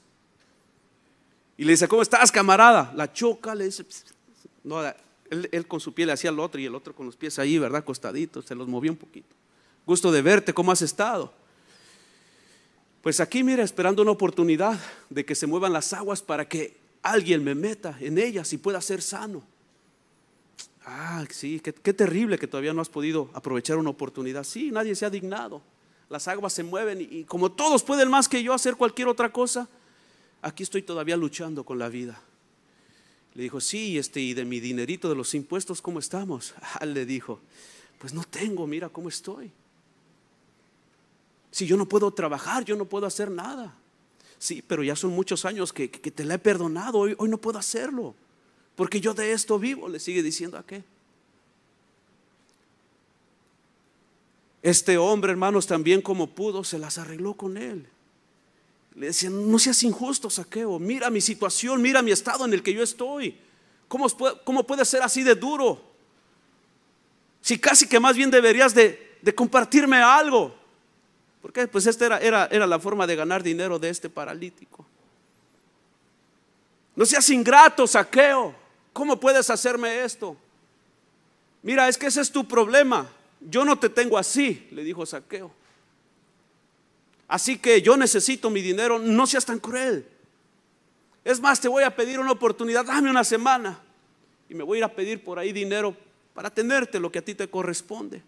Y 1.58 1.66
le 1.66 1.74
dice, 1.74 1.90
¿cómo 1.90 2.02
estás, 2.02 2.32
camarada? 2.32 2.94
La 2.96 3.12
choca, 3.12 3.54
le 3.54 3.66
dice, 3.66 3.86
no, 4.64 4.82
él, 5.30 5.50
él, 5.52 5.68
con 5.68 5.80
su 5.80 5.94
pie 5.94 6.06
le 6.06 6.12
hacía 6.12 6.30
al 6.30 6.40
otro 6.40 6.60
y 6.60 6.66
el 6.66 6.76
otro 6.76 6.96
con 6.96 7.06
los 7.06 7.16
pies 7.16 7.40
ahí, 7.40 7.58
¿verdad? 7.58 7.80
Acostaditos, 7.80 8.46
se 8.46 8.56
los 8.56 8.68
movió 8.68 8.92
un 8.92 8.98
poquito 8.98 9.36
gusto 9.86 10.12
de 10.12 10.22
verte, 10.22 10.54
¿cómo 10.54 10.72
has 10.72 10.82
estado? 10.82 11.32
Pues 13.02 13.20
aquí, 13.20 13.44
mira, 13.44 13.64
esperando 13.64 14.02
una 14.02 14.12
oportunidad 14.12 14.80
de 15.10 15.24
que 15.26 15.36
se 15.36 15.46
muevan 15.46 15.74
las 15.74 15.94
aguas 15.94 16.22
para 16.22 16.48
que 16.48 16.76
alguien 17.04 17.44
me 17.44 17.54
meta 17.54 17.96
en 18.00 18.18
ellas 18.18 18.52
y 18.54 18.58
pueda 18.58 18.82
ser 18.82 19.02
sano. 19.02 19.44
Ah, 20.88 21.24
sí, 21.30 21.60
qué, 21.60 21.94
terrible 21.94 22.38
que 22.38 22.48
todavía 22.48 22.74
no 22.74 22.82
has 22.82 22.90
podido 22.90 23.30
aprovechar 23.34 23.78
una 23.78 23.92
oportunidad. 23.92 24.44
Sí, 24.44 24.72
nadie 24.72 24.96
se 24.96 25.06
ha 25.06 25.10
dignado. 25.10 25.62
Las 26.10 26.28
aguas 26.28 26.54
se 26.54 26.64
mueven 26.64 27.02
y 27.02 27.24
como 27.24 27.52
todos 27.52 27.84
pueden 27.84 28.10
más 28.10 28.28
que 28.28 28.42
yo 28.42 28.54
hacer 28.54 28.76
cualquier 28.76 29.08
otra 29.08 29.32
cosa, 29.32 29.68
aquí 30.42 30.64
estoy 30.64 30.82
todavía 30.82 31.18
luchando 31.18 31.64
con 31.64 31.80
la 31.80 31.90
vida. 31.90 32.20
Le 33.36 33.44
dijo, 33.44 33.60
sí, 33.60 33.98
este, 33.98 34.22
y 34.22 34.34
de 34.34 34.46
mi 34.46 34.60
dinerito 34.60 35.10
de 35.10 35.16
los 35.16 35.34
impuestos, 35.34 35.82
¿cómo 35.82 36.00
estamos? 36.00 36.56
Le 36.86 37.06
dijo, 37.06 37.42
pues 38.00 38.14
no 38.14 38.24
tengo, 38.24 38.66
mira 38.66 38.90
cómo 38.90 39.10
estoy. 39.10 39.52
Si 41.52 41.66
yo 41.66 41.78
no 41.78 41.88
puedo 41.88 42.12
trabajar, 42.12 42.64
yo 42.66 42.76
no 42.76 42.86
puedo 42.86 43.06
hacer 43.06 43.30
nada. 43.30 43.76
Sí, 44.40 44.64
pero 44.66 44.84
ya 44.84 44.96
son 44.96 45.12
muchos 45.12 45.46
años 45.46 45.72
que, 45.72 45.88
te 45.88 46.26
la 46.26 46.36
he 46.36 46.40
perdonado, 46.40 47.00
hoy, 47.00 47.16
hoy 47.18 47.30
no 47.30 47.38
puedo 47.38 47.60
hacerlo. 47.60 48.16
Porque 48.76 49.00
yo 49.00 49.14
de 49.14 49.32
esto 49.32 49.60
vivo, 49.60 49.88
le 49.90 50.00
sigue 50.00 50.24
diciendo 50.24 50.58
a 50.58 50.66
qué. 50.66 50.84
Este 54.62 54.98
hombre, 54.98 55.32
hermanos, 55.32 55.68
también 55.68 56.02
como 56.02 56.28
pudo, 56.28 56.64
se 56.64 56.80
las 56.80 56.98
arregló 56.98 57.36
con 57.36 57.58
él. 57.58 57.88
Le 58.96 59.08
decía, 59.08 59.30
no 59.30 59.60
seas 59.60 59.84
injusto, 59.84 60.30
saqueo. 60.30 60.80
Mira 60.80 61.10
mi 61.10 61.22
situación, 61.22 61.82
mira 61.82 62.02
mi 62.02 62.12
estado 62.12 62.46
en 62.46 62.54
el 62.54 62.64
que 62.64 62.74
yo 62.74 62.82
estoy. 62.82 63.38
¿Cómo, 63.88 64.08
cómo 64.44 64.66
puede 64.66 64.86
ser 64.86 65.02
así 65.04 65.22
de 65.22 65.36
duro? 65.36 65.82
Si 67.42 67.60
casi 67.60 67.88
que 67.88 68.00
más 68.00 68.16
bien 68.16 68.32
deberías 68.32 68.74
de, 68.74 69.18
de 69.22 69.36
compartirme 69.36 69.98
algo. 69.98 70.56
Porque 71.42 71.68
pues 71.68 71.86
esta 71.86 72.06
era, 72.06 72.18
era, 72.20 72.48
era 72.52 72.66
la 72.66 72.80
forma 72.80 73.06
de 73.06 73.16
ganar 73.16 73.44
dinero 73.44 73.78
de 73.78 73.90
este 73.90 74.10
paralítico. 74.10 74.86
No 76.96 77.06
seas 77.06 77.30
ingrato, 77.30 77.86
saqueo. 77.86 78.56
¿Cómo 78.94 79.20
puedes 79.20 79.50
hacerme 79.50 80.04
esto? 80.04 80.38
Mira, 81.62 81.90
es 81.90 81.98
que 81.98 82.08
ese 82.08 82.22
es 82.22 82.32
tu 82.32 82.48
problema. 82.48 83.10
Yo 83.42 83.66
no 83.66 83.78
te 83.78 83.90
tengo 83.90 84.18
así, 84.18 84.68
le 84.72 84.84
dijo 84.84 85.06
Saqueo. 85.06 85.52
Así 87.28 87.58
que 87.58 87.82
yo 87.82 87.98
necesito 87.98 88.50
mi 88.50 88.62
dinero, 88.62 89.00
no 89.00 89.26
seas 89.26 89.46
tan 89.46 89.60
cruel. 89.60 90.06
Es 91.24 91.40
más, 91.40 91.60
te 91.60 91.68
voy 91.68 91.84
a 91.84 91.96
pedir 91.96 92.20
una 92.20 92.32
oportunidad, 92.32 92.86
dame 92.86 93.10
una 93.10 93.24
semana. 93.24 93.80
Y 94.48 94.54
me 94.54 94.64
voy 94.64 94.78
a 94.78 94.80
ir 94.80 94.84
a 94.84 94.94
pedir 94.94 95.24
por 95.24 95.40
ahí 95.40 95.52
dinero 95.52 95.96
para 96.36 96.50
tenerte 96.52 97.00
lo 97.00 97.12
que 97.12 97.20
a 97.20 97.22
ti 97.24 97.34
te 97.34 97.50
corresponde. 97.50 98.22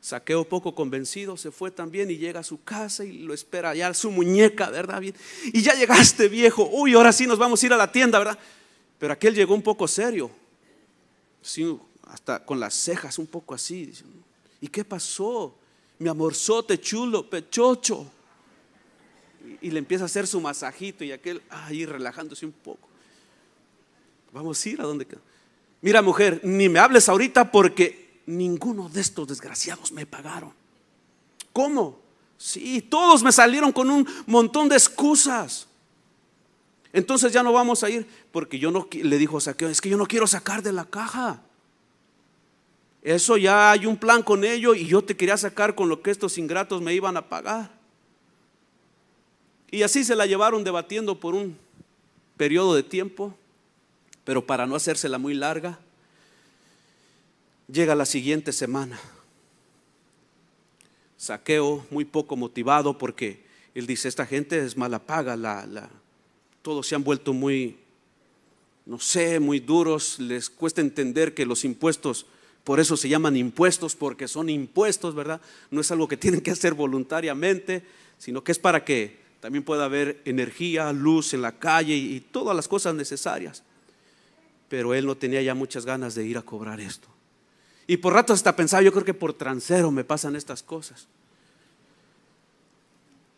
Saqueo 0.00 0.44
poco 0.48 0.74
convencido, 0.74 1.36
se 1.36 1.50
fue 1.50 1.70
también 1.70 2.10
y 2.10 2.16
llega 2.16 2.40
a 2.40 2.44
su 2.44 2.62
casa 2.62 3.04
y 3.04 3.18
lo 3.18 3.32
espera 3.34 3.74
ya 3.74 3.94
su 3.94 4.10
muñeca, 4.10 4.68
¿verdad? 4.68 5.00
Bien. 5.00 5.14
Y 5.52 5.62
ya 5.62 5.74
llegaste 5.74 6.28
viejo, 6.28 6.68
uy, 6.72 6.94
ahora 6.94 7.12
sí 7.12 7.26
nos 7.26 7.38
vamos 7.38 7.62
a 7.62 7.66
ir 7.66 7.72
a 7.72 7.76
la 7.76 7.90
tienda, 7.90 8.18
¿verdad? 8.18 8.38
Pero 8.98 9.12
aquel 9.12 9.34
llegó 9.34 9.54
un 9.54 9.62
poco 9.62 9.86
serio, 9.86 10.30
sí, 11.40 11.78
hasta 12.08 12.44
con 12.44 12.58
las 12.60 12.74
cejas 12.74 13.18
un 13.18 13.26
poco 13.26 13.54
así. 13.54 13.92
¿Y 14.60 14.68
qué 14.68 14.84
pasó? 14.84 15.56
Mi 16.02 16.08
amorzote 16.08 16.80
chulo, 16.80 17.30
pechocho. 17.30 18.04
Y, 19.60 19.70
le 19.70 19.78
empieza 19.78 20.04
a 20.04 20.06
hacer 20.06 20.26
su 20.26 20.40
masajito 20.40 21.04
y 21.04 21.12
aquel 21.12 21.40
ahí 21.48 21.86
relajándose 21.86 22.44
un 22.44 22.50
poco. 22.50 22.88
Vamos 24.32 24.64
a 24.64 24.68
ir 24.68 24.80
a 24.80 24.84
donde. 24.84 25.06
Mira, 25.80 26.02
mujer, 26.02 26.40
ni 26.42 26.68
me 26.68 26.80
hables 26.80 27.08
ahorita 27.08 27.52
porque 27.52 28.20
ninguno 28.26 28.88
de 28.88 29.00
estos 29.00 29.28
desgraciados 29.28 29.92
me 29.92 30.04
pagaron. 30.04 30.52
¿Cómo? 31.52 32.00
Sí, 32.36 32.82
todos 32.82 33.22
me 33.22 33.30
salieron 33.30 33.70
con 33.70 33.88
un 33.88 34.04
montón 34.26 34.68
de 34.68 34.74
excusas. 34.74 35.68
Entonces 36.92 37.32
ya 37.32 37.44
no 37.44 37.52
vamos 37.52 37.84
a 37.84 37.90
ir 37.90 38.08
porque 38.32 38.58
yo 38.58 38.72
no 38.72 38.88
le 38.90 39.18
dijo 39.18 39.40
Saqueo, 39.40 39.68
es 39.68 39.80
que 39.80 39.88
yo 39.88 39.96
no 39.96 40.06
quiero 40.06 40.26
sacar 40.26 40.64
de 40.64 40.72
la 40.72 40.84
caja. 40.84 41.42
Eso 43.02 43.36
ya 43.36 43.72
hay 43.72 43.86
un 43.86 43.96
plan 43.96 44.22
con 44.22 44.44
ello 44.44 44.74
y 44.74 44.86
yo 44.86 45.02
te 45.02 45.16
quería 45.16 45.36
sacar 45.36 45.74
con 45.74 45.88
lo 45.88 46.02
que 46.02 46.10
estos 46.10 46.38
ingratos 46.38 46.80
me 46.80 46.94
iban 46.94 47.16
a 47.16 47.28
pagar. 47.28 47.70
Y 49.70 49.82
así 49.82 50.04
se 50.04 50.14
la 50.14 50.26
llevaron 50.26 50.64
debatiendo 50.64 51.18
por 51.18 51.34
un 51.34 51.56
periodo 52.36 52.74
de 52.74 52.82
tiempo, 52.82 53.34
pero 54.24 54.46
para 54.46 54.66
no 54.66 54.76
hacérsela 54.76 55.18
muy 55.18 55.34
larga, 55.34 55.78
Llega 57.72 57.94
la 57.94 58.04
siguiente 58.04 58.52
semana. 58.52 59.00
Saqueo, 61.16 61.86
muy 61.90 62.04
poco 62.04 62.36
motivado 62.36 62.98
porque 62.98 63.44
él 63.74 63.86
dice, 63.86 64.08
esta 64.08 64.26
gente 64.26 64.62
es 64.62 64.76
mala 64.76 64.98
paga, 64.98 65.36
la, 65.36 65.64
la, 65.64 65.88
todos 66.60 66.86
se 66.86 66.96
han 66.96 67.02
vuelto 67.02 67.32
muy, 67.32 67.78
no 68.84 68.98
sé, 68.98 69.40
muy 69.40 69.58
duros, 69.58 70.18
les 70.18 70.50
cuesta 70.50 70.82
entender 70.82 71.32
que 71.32 71.46
los 71.46 71.64
impuestos, 71.64 72.26
por 72.64 72.78
eso 72.78 72.96
se 72.96 73.08
llaman 73.08 73.36
impuestos, 73.36 73.96
porque 73.96 74.28
son 74.28 74.48
impuestos, 74.48 75.14
¿verdad? 75.14 75.40
No 75.70 75.80
es 75.80 75.90
algo 75.90 76.08
que 76.08 76.16
tienen 76.18 76.40
que 76.40 76.50
hacer 76.50 76.74
voluntariamente, 76.74 77.82
sino 78.18 78.44
que 78.44 78.52
es 78.52 78.58
para 78.58 78.84
que 78.84 79.20
también 79.40 79.64
pueda 79.64 79.86
haber 79.86 80.20
energía, 80.24 80.92
luz 80.92 81.34
en 81.34 81.42
la 81.42 81.58
calle 81.58 81.96
y, 81.96 82.20
todas 82.20 82.54
las 82.54 82.68
cosas 82.68 82.94
necesarias. 82.94 83.64
Pero 84.68 84.94
él 84.94 85.04
no 85.04 85.16
tenía 85.16 85.42
ya 85.42 85.54
muchas 85.54 85.84
ganas 85.84 86.14
de 86.14 86.24
ir 86.24 86.38
a 86.38 86.42
cobrar 86.42 86.80
esto. 86.80 87.08
Y 87.88 87.96
por 87.96 88.12
rato 88.12 88.32
hasta 88.32 88.54
pensaba, 88.54 88.82
yo 88.82 88.92
creo 88.92 89.04
que 89.04 89.14
por 89.14 89.32
transero 89.32 89.90
me 89.90 90.04
pasan 90.04 90.36
estas 90.36 90.62
cosas. 90.62 91.08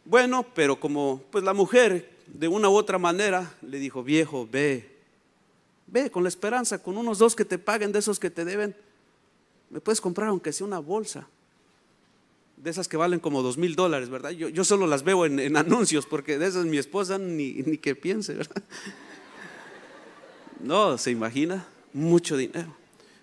Bueno, 0.04 0.44
pero 0.54 0.78
como 0.78 1.22
pues 1.30 1.42
la 1.42 1.54
mujer 1.54 2.18
de 2.26 2.48
una 2.48 2.68
u 2.68 2.74
otra 2.74 2.98
manera 2.98 3.54
le 3.62 3.78
dijo, 3.78 4.04
viejo, 4.04 4.46
ve, 4.46 4.98
ve 5.86 6.10
con 6.10 6.22
la 6.22 6.28
esperanza, 6.28 6.82
con 6.82 6.98
unos 6.98 7.18
dos 7.18 7.34
que 7.34 7.46
te 7.46 7.58
paguen 7.58 7.92
de 7.92 8.00
esos 8.00 8.20
que 8.20 8.30
te 8.30 8.44
deben, 8.44 8.76
me 9.71 9.80
puedes 9.80 10.00
comprar 10.00 10.28
aunque 10.28 10.52
sea 10.52 10.66
una 10.66 10.78
bolsa. 10.78 11.26
De 12.56 12.71
esas 12.71 12.88
que 12.88 12.97
valen 12.97 13.21
como 13.21 13.42
dos 13.42 13.59
mil 13.59 13.75
dólares, 13.75 14.09
¿verdad? 14.09 14.30
Yo, 14.30 14.49
yo, 14.49 14.64
solo 14.64 14.87
las 14.87 15.02
veo 15.02 15.26
en, 15.26 15.38
en, 15.38 15.56
anuncios 15.56 16.06
porque 16.06 16.38
de 16.38 16.47
esas 16.47 16.64
mi 16.64 16.78
esposa 16.78 17.18
ni, 17.18 17.54
ni 17.54 17.78
que 17.78 17.94
piense, 17.94 18.35
¿verdad? 18.35 18.62
No, 20.61 20.97
se 20.97 21.11
imagina, 21.11 21.66
mucho 21.92 22.37
dinero. 22.37 22.74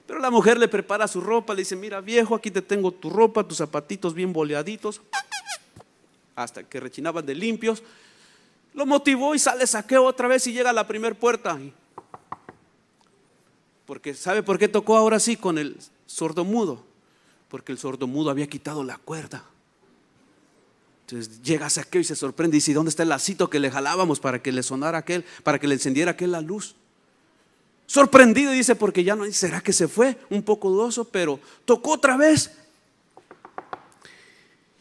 Pero 0.05 0.19
la 0.19 0.29
mujer 0.29 0.59
le 0.59 0.67
prepara 0.67 1.07
su 1.07 1.21
ropa, 1.21 1.53
le 1.53 1.61
dice, 1.61 1.75
mira 1.75 2.01
viejo, 2.01 2.35
aquí 2.35 2.51
te 2.51 2.61
tengo 2.61 2.91
tu 2.91 3.09
ropa, 3.09 3.47
tus 3.47 3.57
zapatitos 3.57 4.13
bien 4.13 4.33
boleaditos, 4.33 5.01
hasta 6.35 6.63
que 6.63 6.79
rechinaban 6.79 7.25
de 7.25 7.33
limpios. 7.33 7.81
Lo 8.73 8.85
motivó 8.85 9.33
y 9.33 9.39
sale 9.39 9.65
saqueo 9.65 10.03
otra 10.03 10.27
vez 10.27 10.45
y 10.47 10.53
llega 10.53 10.69
a 10.69 10.73
la 10.73 10.87
primera 10.87 11.15
puerta. 11.15 11.57
Porque 13.85 14.13
¿sabe 14.13 14.43
por 14.43 14.59
qué 14.59 14.67
tocó 14.67 14.95
ahora 14.95 15.19
sí 15.19 15.35
con 15.35 15.57
el 15.57 15.77
sordomudo? 16.11 16.83
Porque 17.47 17.71
el 17.71 17.77
sordomudo 17.77 18.29
había 18.29 18.47
quitado 18.47 18.83
la 18.83 18.97
cuerda. 18.97 19.43
Entonces 21.01 21.41
llega 21.41 21.69
saqueo 21.69 22.01
y 22.01 22.05
se 22.05 22.15
sorprende 22.15 22.55
y 22.55 22.59
dice, 22.59 22.73
¿dónde 22.73 22.89
está 22.89 23.03
el 23.03 23.09
lacito 23.09 23.49
que 23.49 23.59
le 23.59 23.69
jalábamos 23.69 24.19
para 24.19 24.41
que 24.41 24.51
le 24.51 24.63
sonara 24.63 24.99
aquel, 24.99 25.25
para 25.43 25.59
que 25.59 25.67
le 25.67 25.75
encendiera 25.75 26.11
aquel 26.11 26.31
la 26.31 26.41
luz? 26.41 26.75
Sorprendido 27.85 28.51
dice, 28.53 28.75
porque 28.75 29.03
ya 29.03 29.15
no, 29.17 29.29
¿será 29.33 29.59
que 29.59 29.73
se 29.73 29.89
fue? 29.89 30.17
Un 30.29 30.43
poco 30.43 30.69
dudoso, 30.69 31.03
pero 31.03 31.39
tocó 31.65 31.91
otra 31.91 32.15
vez. 32.15 32.51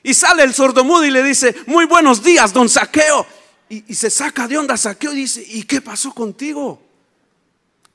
Y 0.04 0.14
sale 0.14 0.44
el 0.44 0.54
sordomudo 0.54 1.04
y 1.04 1.10
le 1.10 1.22
dice, 1.22 1.54
muy 1.66 1.86
buenos 1.86 2.22
días, 2.22 2.52
don 2.52 2.68
Saqueo. 2.68 3.26
Y, 3.68 3.92
y, 3.92 3.94
se 3.94 4.10
saca 4.10 4.46
de 4.46 4.58
onda 4.58 4.76
Saqueo 4.76 5.12
y 5.12 5.16
dice, 5.16 5.44
¿y 5.44 5.64
qué 5.64 5.80
pasó 5.80 6.12
contigo? 6.12 6.80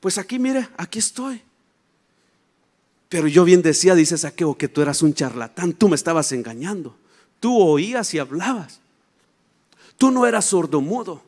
Pues 0.00 0.18
aquí, 0.18 0.38
mire, 0.38 0.68
aquí 0.76 0.98
estoy. 0.98 1.42
Pero 3.08 3.28
yo 3.28 3.44
bien 3.44 3.62
decía, 3.62 3.94
dice 3.94 4.18
Saqueo, 4.18 4.56
que 4.56 4.68
tú 4.68 4.82
eras 4.82 5.02
un 5.02 5.14
charlatán, 5.14 5.72
tú 5.72 5.88
me 5.88 5.96
estabas 5.96 6.32
engañando. 6.32 6.96
Tú 7.40 7.56
oías 7.58 8.12
y 8.14 8.18
hablabas. 8.18 8.80
Tú 9.96 10.10
no 10.10 10.26
eras 10.26 10.46
sordomudo. 10.46 11.22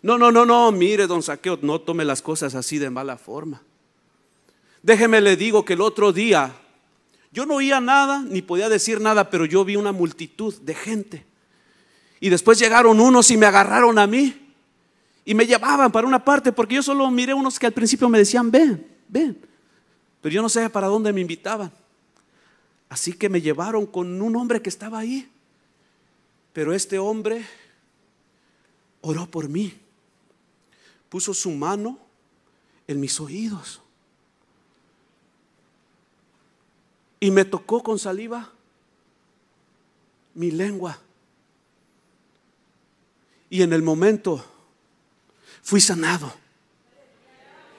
No, 0.00 0.18
no, 0.18 0.32
no, 0.32 0.44
no, 0.44 0.72
mire, 0.72 1.06
don 1.06 1.22
Saqueo, 1.22 1.58
no 1.62 1.80
tome 1.80 2.04
las 2.04 2.22
cosas 2.22 2.54
así 2.54 2.78
de 2.78 2.90
mala 2.90 3.16
forma. 3.16 3.62
Déjeme 4.82 5.20
le 5.20 5.36
digo 5.36 5.64
que 5.64 5.74
el 5.74 5.80
otro 5.80 6.12
día 6.12 6.52
yo 7.30 7.46
no 7.46 7.54
oía 7.54 7.80
nada 7.80 8.24
ni 8.28 8.42
podía 8.42 8.68
decir 8.68 9.00
nada, 9.00 9.30
pero 9.30 9.46
yo 9.46 9.64
vi 9.64 9.76
una 9.76 9.92
multitud 9.92 10.54
de 10.60 10.74
gente. 10.74 11.24
Y 12.20 12.28
después 12.28 12.58
llegaron 12.58 13.00
unos 13.00 13.30
y 13.30 13.36
me 13.36 13.46
agarraron 13.46 13.98
a 13.98 14.06
mí 14.06 14.54
y 15.24 15.34
me 15.34 15.46
llevaban 15.46 15.90
para 15.92 16.06
una 16.06 16.24
parte, 16.24 16.52
porque 16.52 16.76
yo 16.76 16.82
solo 16.82 17.10
miré 17.10 17.32
unos 17.32 17.58
que 17.58 17.66
al 17.66 17.72
principio 17.72 18.08
me 18.08 18.18
decían, 18.18 18.50
ven, 18.50 18.86
ven. 19.08 19.38
Pero 20.22 20.32
yo 20.34 20.40
no 20.40 20.48
sabía 20.48 20.70
para 20.70 20.86
dónde 20.86 21.12
me 21.12 21.20
invitaban. 21.20 21.70
Así 22.88 23.12
que 23.12 23.28
me 23.28 23.42
llevaron 23.42 23.84
con 23.84 24.22
un 24.22 24.36
hombre 24.36 24.62
que 24.62 24.70
estaba 24.70 25.00
ahí. 25.00 25.30
Pero 26.54 26.72
este 26.72 26.98
hombre 26.98 27.44
oró 29.02 29.26
por 29.26 29.48
mí 29.48 29.82
puso 31.12 31.34
su 31.34 31.50
mano 31.50 31.98
en 32.86 32.98
mis 32.98 33.20
oídos 33.20 33.82
y 37.20 37.30
me 37.30 37.44
tocó 37.44 37.82
con 37.82 37.98
saliva 37.98 38.50
mi 40.32 40.50
lengua. 40.50 40.98
Y 43.50 43.60
en 43.60 43.74
el 43.74 43.82
momento 43.82 44.42
fui 45.62 45.82
sanado. 45.82 46.32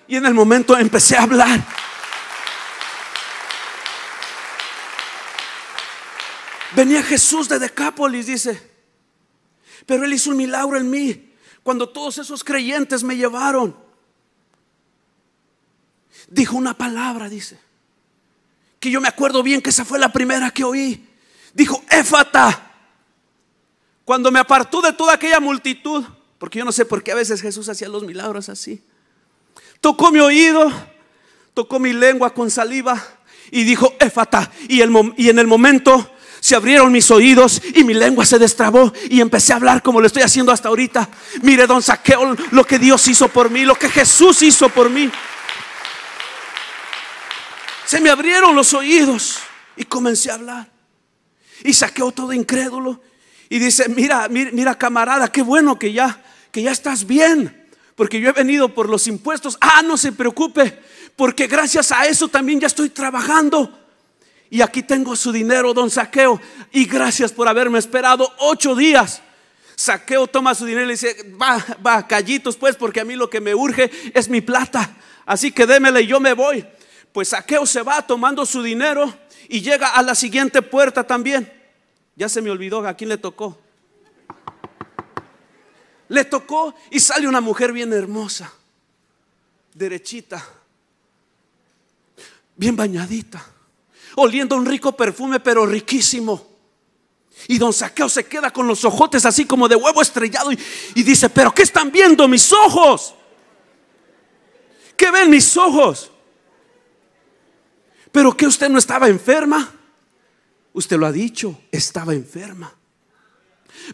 Y 0.08 0.16
en 0.16 0.28
el 0.28 0.36
momento 0.36 0.78
empecé 0.78 1.18
a 1.18 1.24
hablar. 1.24 1.66
Venía 6.76 7.04
Jesús 7.04 7.48
de 7.50 7.60
Decápolis, 7.60 8.26
dice, 8.26 8.72
pero 9.86 10.04
él 10.06 10.14
hizo 10.14 10.32
un 10.32 10.38
milagro 10.38 10.78
en 10.78 10.90
mí 10.90 11.34
cuando 11.64 11.88
todos 11.90 12.18
esos 12.18 12.44
creyentes 12.44 13.04
me 13.04 13.16
llevaron, 13.16 13.76
dijo 16.28 16.58
una 16.58 16.74
palabra, 16.74 17.30
dice, 17.30 17.60
que 18.80 18.92
yo 18.92 19.00
me 19.00 19.08
acuerdo 19.08 19.42
bien 19.44 19.62
que 19.62 19.70
esa 19.70 19.86
fue 19.86 19.98
la 19.98 20.12
primera 20.12 20.52
que 20.52 20.66
oí. 20.66 21.08
Dijo, 21.54 21.82
éfata. 21.90 22.72
Cuando 24.04 24.30
me 24.30 24.40
apartó 24.40 24.82
de 24.82 24.92
toda 24.92 25.14
aquella 25.14 25.40
multitud, 25.40 26.04
porque 26.38 26.60
yo 26.60 26.66
no 26.66 26.74
sé 26.74 26.84
por 26.84 27.02
qué 27.02 27.14
a 27.14 27.16
veces 27.16 27.42
Jesús 27.42 27.70
hacía 27.70 27.88
los 27.88 28.04
milagros 28.04 28.50
así. 28.50 28.84
Tocó 29.80 30.12
mi 30.12 30.20
oído, 30.20 30.70
tocó 31.54 31.80
mi 31.80 31.94
lengua 31.94 32.34
con 32.34 32.52
saliva 32.52 33.02
y 33.52 33.64
dijo, 33.64 33.94
éfata. 34.02 34.52
Y, 34.68 34.82
y 34.82 35.30
en 35.30 35.40
el 35.40 35.48
momento 35.48 36.13
se 36.44 36.56
abrieron 36.56 36.92
mis 36.92 37.10
oídos 37.10 37.62
y 37.74 37.86
mi 37.86 37.94
lengua 37.94 38.26
se 38.26 38.38
destrabó 38.38 38.92
y 39.10 39.22
empecé 39.22 39.54
a 39.54 39.56
hablar 39.56 39.82
como 39.82 40.02
lo 40.02 40.08
estoy 40.08 40.24
haciendo 40.24 40.52
hasta 40.52 40.68
ahorita. 40.68 41.08
Mire, 41.42 41.66
don 41.66 41.82
Saqueo, 41.82 42.36
lo 42.52 42.66
que 42.66 42.78
Dios 42.78 43.08
hizo 43.08 43.30
por 43.30 43.50
mí, 43.50 43.64
lo 43.64 43.76
que 43.76 43.88
Jesús 43.88 44.42
hizo 44.42 44.68
por 44.68 44.90
mí. 44.90 45.10
Se 47.86 48.02
me 48.02 48.10
abrieron 48.10 48.58
los 48.58 48.74
oídos 48.74 49.40
y 49.78 49.86
comencé 49.86 50.32
a 50.32 50.34
hablar. 50.34 50.70
Y 51.64 51.74
saqueo 51.74 52.12
todo 52.12 52.34
incrédulo 52.34 53.00
y 53.48 53.60
dice, 53.60 53.88
mira, 53.88 54.28
mira, 54.28 54.52
mira 54.52 54.78
camarada, 54.78 55.32
qué 55.32 55.44
bueno 55.44 55.80
que 55.80 55.94
ya, 55.94 56.22
que 56.52 56.62
ya 56.62 56.72
estás 56.72 57.08
bien, 57.08 57.70
porque 57.96 58.20
yo 58.20 58.28
he 58.28 58.34
venido 58.34 58.74
por 58.74 58.90
los 58.90 59.08
impuestos. 59.08 59.58
Ah, 59.62 59.82
no 59.82 59.96
se 59.96 60.12
preocupe, 60.12 60.78
porque 61.16 61.48
gracias 61.48 61.94
a 61.94 62.06
eso 62.06 62.28
también 62.28 62.60
ya 62.60 62.68
estoy 62.68 62.90
trabajando. 62.90 63.83
Y 64.54 64.62
aquí 64.62 64.84
tengo 64.84 65.16
su 65.16 65.32
dinero, 65.32 65.74
don 65.74 65.90
Saqueo. 65.90 66.40
Y 66.72 66.86
gracias 66.86 67.32
por 67.32 67.48
haberme 67.48 67.80
esperado 67.80 68.32
ocho 68.38 68.76
días. 68.76 69.20
Saqueo 69.76 70.28
toma 70.28 70.54
su 70.54 70.64
dinero 70.64 70.84
y 70.84 70.88
le 70.90 70.94
dice, 70.94 71.34
va, 71.42 71.58
va, 71.84 72.08
callitos 72.08 72.56
pues, 72.56 72.76
porque 72.76 73.00
a 73.00 73.04
mí 73.04 73.16
lo 73.16 73.32
que 73.32 73.42
me 73.42 73.56
urge 73.56 73.90
es 74.14 74.30
mi 74.30 74.42
plata. 74.42 74.96
Así 75.26 75.52
que 75.52 75.66
démele 75.66 76.04
y 76.04 76.06
yo 76.06 76.20
me 76.20 76.34
voy. 76.34 76.64
Pues 77.12 77.30
Saqueo 77.30 77.66
se 77.66 77.82
va 77.82 78.06
tomando 78.06 78.46
su 78.46 78.62
dinero 78.62 79.12
y 79.50 79.62
llega 79.62 79.88
a 79.88 80.04
la 80.04 80.14
siguiente 80.14 80.62
puerta 80.62 81.04
también. 81.04 81.52
Ya 82.16 82.30
se 82.30 82.40
me 82.40 82.52
olvidó 82.52 82.86
a 82.86 82.94
quién 82.94 83.10
le 83.10 83.18
tocó. 83.18 83.58
Le 86.10 86.26
tocó 86.26 86.76
y 86.92 87.00
sale 87.00 87.28
una 87.28 87.42
mujer 87.42 87.72
bien 87.72 87.92
hermosa, 87.92 88.54
derechita, 89.74 90.48
bien 92.56 92.76
bañadita, 92.76 93.53
oliendo 94.16 94.56
un 94.56 94.66
rico 94.66 94.96
perfume, 94.96 95.40
pero 95.40 95.66
riquísimo. 95.66 96.54
Y 97.48 97.58
don 97.58 97.74
Saqueo 97.74 98.08
se 98.08 98.26
queda 98.26 98.52
con 98.52 98.68
los 98.68 98.86
ojotes 98.86 99.26
así 99.26 99.46
como 99.46 99.68
de 99.68 99.76
huevo 99.76 100.02
estrellado 100.02 100.52
y, 100.52 101.04
dice, 101.04 101.30
pero 101.30 101.54
¿qué 101.54 101.64
están 101.64 101.92
viendo 101.92 102.28
mis 102.28 102.52
ojos? 102.54 103.16
¿Qué 104.96 105.12
ven 105.12 105.30
mis 105.30 105.58
ojos? 105.58 106.12
¿Pero 108.12 108.38
que 108.38 108.46
usted 108.46 108.70
no 108.70 108.78
estaba 108.78 109.08
enferma? 109.08 109.74
Usted 110.74 110.98
lo 110.98 111.06
ha 111.06 111.12
dicho, 111.12 111.60
estaba 111.72 112.14
enferma. 112.14 112.74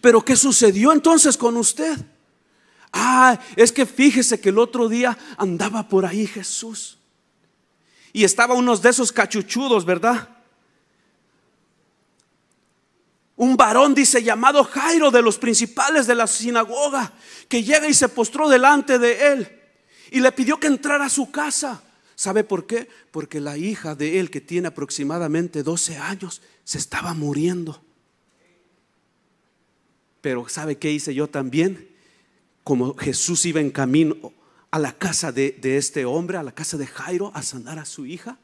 ¿Pero 0.01 0.23
qué 0.23 0.35
sucedió 0.35 0.91
entonces 0.91 1.37
con 1.37 1.57
usted? 1.57 1.97
Ah, 2.91 3.39
es 3.55 3.71
que 3.71 3.85
fíjese 3.85 4.39
que 4.39 4.49
el 4.49 4.59
otro 4.59 4.89
día 4.89 5.17
andaba 5.37 5.87
por 5.87 6.05
ahí 6.05 6.27
Jesús. 6.27 6.98
Y 8.13 8.23
estaba 8.23 8.53
unos 8.53 8.81
de 8.81 8.89
esos 8.89 9.11
cachuchudos, 9.11 9.85
¿verdad? 9.85 10.29
Un 13.35 13.55
varón 13.55 13.95
dice 13.95 14.21
llamado 14.21 14.63
Jairo 14.63 15.11
de 15.11 15.21
los 15.21 15.37
principales 15.37 16.07
de 16.07 16.15
la 16.15 16.27
sinagoga, 16.27 17.13
que 17.47 17.63
llega 17.63 17.87
y 17.87 17.93
se 17.93 18.09
postró 18.09 18.49
delante 18.49 18.99
de 18.99 19.31
él 19.31 19.59
y 20.11 20.19
le 20.19 20.31
pidió 20.31 20.59
que 20.59 20.67
entrara 20.67 21.05
a 21.05 21.09
su 21.09 21.31
casa. 21.31 21.81
¿Sabe 22.15 22.43
por 22.43 22.67
qué? 22.67 22.89
Porque 23.11 23.39
la 23.39 23.57
hija 23.57 23.95
de 23.95 24.19
él, 24.19 24.29
que 24.29 24.41
tiene 24.41 24.67
aproximadamente 24.67 25.63
12 25.63 25.97
años, 25.97 26.41
se 26.65 26.77
estaba 26.77 27.13
muriendo. 27.13 27.81
Pero 30.19 30.49
¿sabe 30.49 30.77
qué 30.77 30.91
hice 30.91 31.13
yo 31.13 31.29
también? 31.29 31.87
Como 32.65 32.93
Jesús 32.97 33.45
iba 33.45 33.61
en 33.61 33.71
camino 33.71 34.17
a 34.71 34.79
la 34.79 34.93
casa 34.93 35.31
de, 35.31 35.57
este 35.61 36.05
hombre, 36.05 36.37
a 36.37 36.43
la 36.43 36.53
casa 36.53 36.77
de 36.77 36.87
Jairo, 36.87 37.31
a 37.33 37.41
sanar 37.41 37.79
a 37.79 37.85
su 37.85 38.05
hija, 38.05 38.37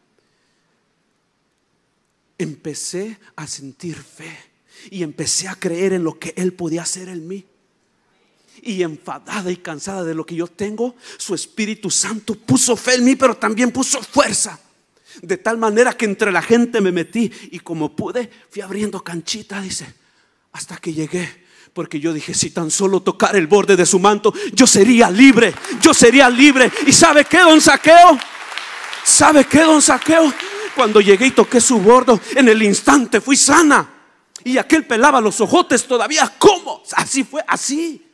empecé 2.37 3.19
a 3.35 3.47
sentir 3.47 3.95
fe 3.95 4.35
y 4.89 5.03
empecé 5.03 5.47
a 5.47 5.55
creer 5.55 5.93
en 5.93 6.03
lo 6.03 6.17
que 6.19 6.33
Él 6.35 6.53
podía 6.53 6.81
hacer 6.81 7.09
en 7.09 7.27
mí. 7.27 7.45
Y 8.61 8.81
enfadada 8.81 9.51
y 9.51 9.57
cansada 9.57 10.03
de 10.03 10.15
lo 10.15 10.25
que 10.25 10.35
yo 10.35 10.47
tengo, 10.47 10.95
su 11.17 11.35
Espíritu 11.35 11.91
Santo 11.91 12.35
puso 12.35 12.75
fe 12.75 12.95
en 12.95 13.05
mí, 13.05 13.15
pero 13.15 13.37
también 13.37 13.71
puso 13.71 14.01
fuerza. 14.01 14.59
De 15.21 15.37
tal 15.37 15.57
manera 15.57 15.93
que 15.93 16.05
entre 16.05 16.31
la 16.31 16.41
gente 16.41 16.81
me 16.81 16.91
metí 16.91 17.31
y 17.51 17.59
como 17.59 17.95
pude, 17.95 18.29
fui 18.49 18.61
abriendo 18.61 19.03
canchita, 19.03 19.61
dice, 19.61 19.93
hasta 20.51 20.77
que 20.77 20.93
llegué. 20.93 21.44
Porque 21.75 21.99
yo 21.99 22.13
dije, 22.13 22.33
si 22.33 22.51
tan 22.51 22.71
solo 22.71 23.01
tocar 23.01 23.35
el 23.35 23.47
borde 23.47 23.75
de 23.75 23.85
su 23.85 23.99
manto, 23.99 24.33
yo 24.53 24.65
sería 24.65 25.11
libre, 25.11 25.53
yo 25.81 25.93
sería 25.93 26.29
libre. 26.29 26.71
¿Y 26.87 26.93
sabe 26.93 27.25
qué, 27.25 27.39
don 27.39 27.59
Saqueo? 27.59 28.17
¿Sabe 29.03 29.43
qué, 29.43 29.59
don 29.59 29.81
Saqueo? 29.81 30.33
Cuando 30.73 31.01
llegué 31.01 31.27
y 31.27 31.31
toqué 31.31 31.59
su 31.59 31.77
bordo, 31.79 32.17
en 32.33 32.47
el 32.47 32.63
instante 32.63 33.19
fui 33.19 33.35
sana. 33.35 33.89
Y 34.45 34.57
aquel 34.57 34.87
pelaba 34.87 35.19
los 35.19 35.41
ojotes 35.41 35.85
todavía. 35.85 36.33
¿Cómo? 36.39 36.81
Así 36.95 37.25
fue, 37.25 37.43
así. 37.45 38.09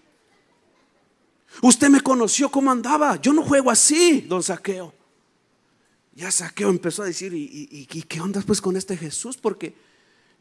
Usted 1.61 1.89
me 1.89 2.01
conoció 2.01 2.49
cómo 2.49 2.71
andaba. 2.71 3.21
Yo 3.21 3.31
no 3.31 3.43
juego 3.43 3.69
así, 3.69 4.21
don 4.21 4.41
Saqueo. 4.41 4.91
Ya 6.15 6.31
Saqueo 6.31 6.71
empezó 6.71 7.03
a 7.03 7.05
decir, 7.05 7.31
¿y, 7.35 7.85
qué 7.85 8.21
onda 8.21 8.41
pues 8.41 8.59
con 8.59 8.75
este 8.75 8.97
Jesús? 8.97 9.37
Porque 9.37 9.75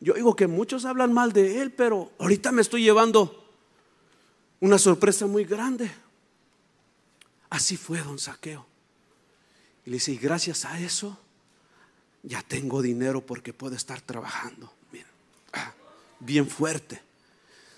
yo 0.01 0.15
digo 0.15 0.35
que 0.35 0.47
muchos 0.47 0.85
hablan 0.85 1.13
mal 1.13 1.33
de 1.33 1.61
él, 1.61 1.73
pero 1.73 2.11
ahorita 2.19 2.53
me 2.53 2.63
estoy 2.63 2.83
llevando 2.83 3.49
una 4.61 4.79
sorpresa 4.79 5.27
muy 5.27 5.45
grande. 5.45 5.91
Así 7.51 7.77
fue, 7.77 7.99
don 7.99 8.19
Saqueo. 8.19 8.67
Y 9.85 9.91
le 9.91 9.97
dice, 9.97 10.13
y 10.13 10.17
gracias 10.19 10.65
a 10.65 10.79
eso, 10.81 11.19
ya 12.23 12.43
tengo 12.43 12.83
dinero 12.83 13.21
porque 13.21 13.53
puedo 13.53 13.75
estar 13.75 14.01
trabajando. 14.01 14.73
Mira. 14.93 15.09
Ah 15.53 15.73
bien 16.21 16.49
fuerte. 16.49 17.03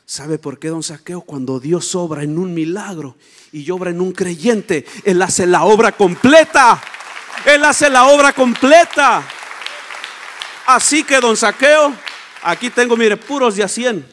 ¿Sabe 0.05 0.39
por 0.39 0.59
qué, 0.59 0.69
don 0.69 0.83
Saqueo? 0.83 1.23
Cuando 1.23 1.59
Dios 1.59 1.95
obra 1.95 2.23
en 2.23 2.39
un 2.39 2.53
milagro 2.53 3.17
y 3.53 3.71
obra 3.71 3.91
en 3.91 4.01
un 4.01 4.13
creyente, 4.13 4.85
Él 5.05 5.23
hace 5.23 5.47
la 5.47 5.65
obra 5.65 5.93
completa. 5.93 6.83
Él 7.47 7.65
hace 7.65 7.89
la 7.89 8.09
obra 8.09 8.33
completa. 8.33 9.27
Así 10.67 11.05
que, 11.05 11.21
don 11.21 11.37
Saqueo, 11.37 11.95
aquí 12.43 12.71
tengo, 12.71 12.97
mire, 12.97 13.17
puros 13.17 13.57
de 13.57 13.63
a 13.63 13.69
100. 13.69 14.05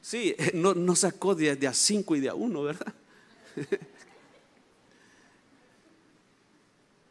Sí, 0.00 0.34
no, 0.54 0.74
no 0.74 0.94
sacó 0.94 1.34
de, 1.34 1.66
a 1.66 1.72
5 1.72 2.16
y 2.16 2.20
de 2.20 2.28
a 2.28 2.34
1, 2.34 2.62
¿verdad? 2.62 2.94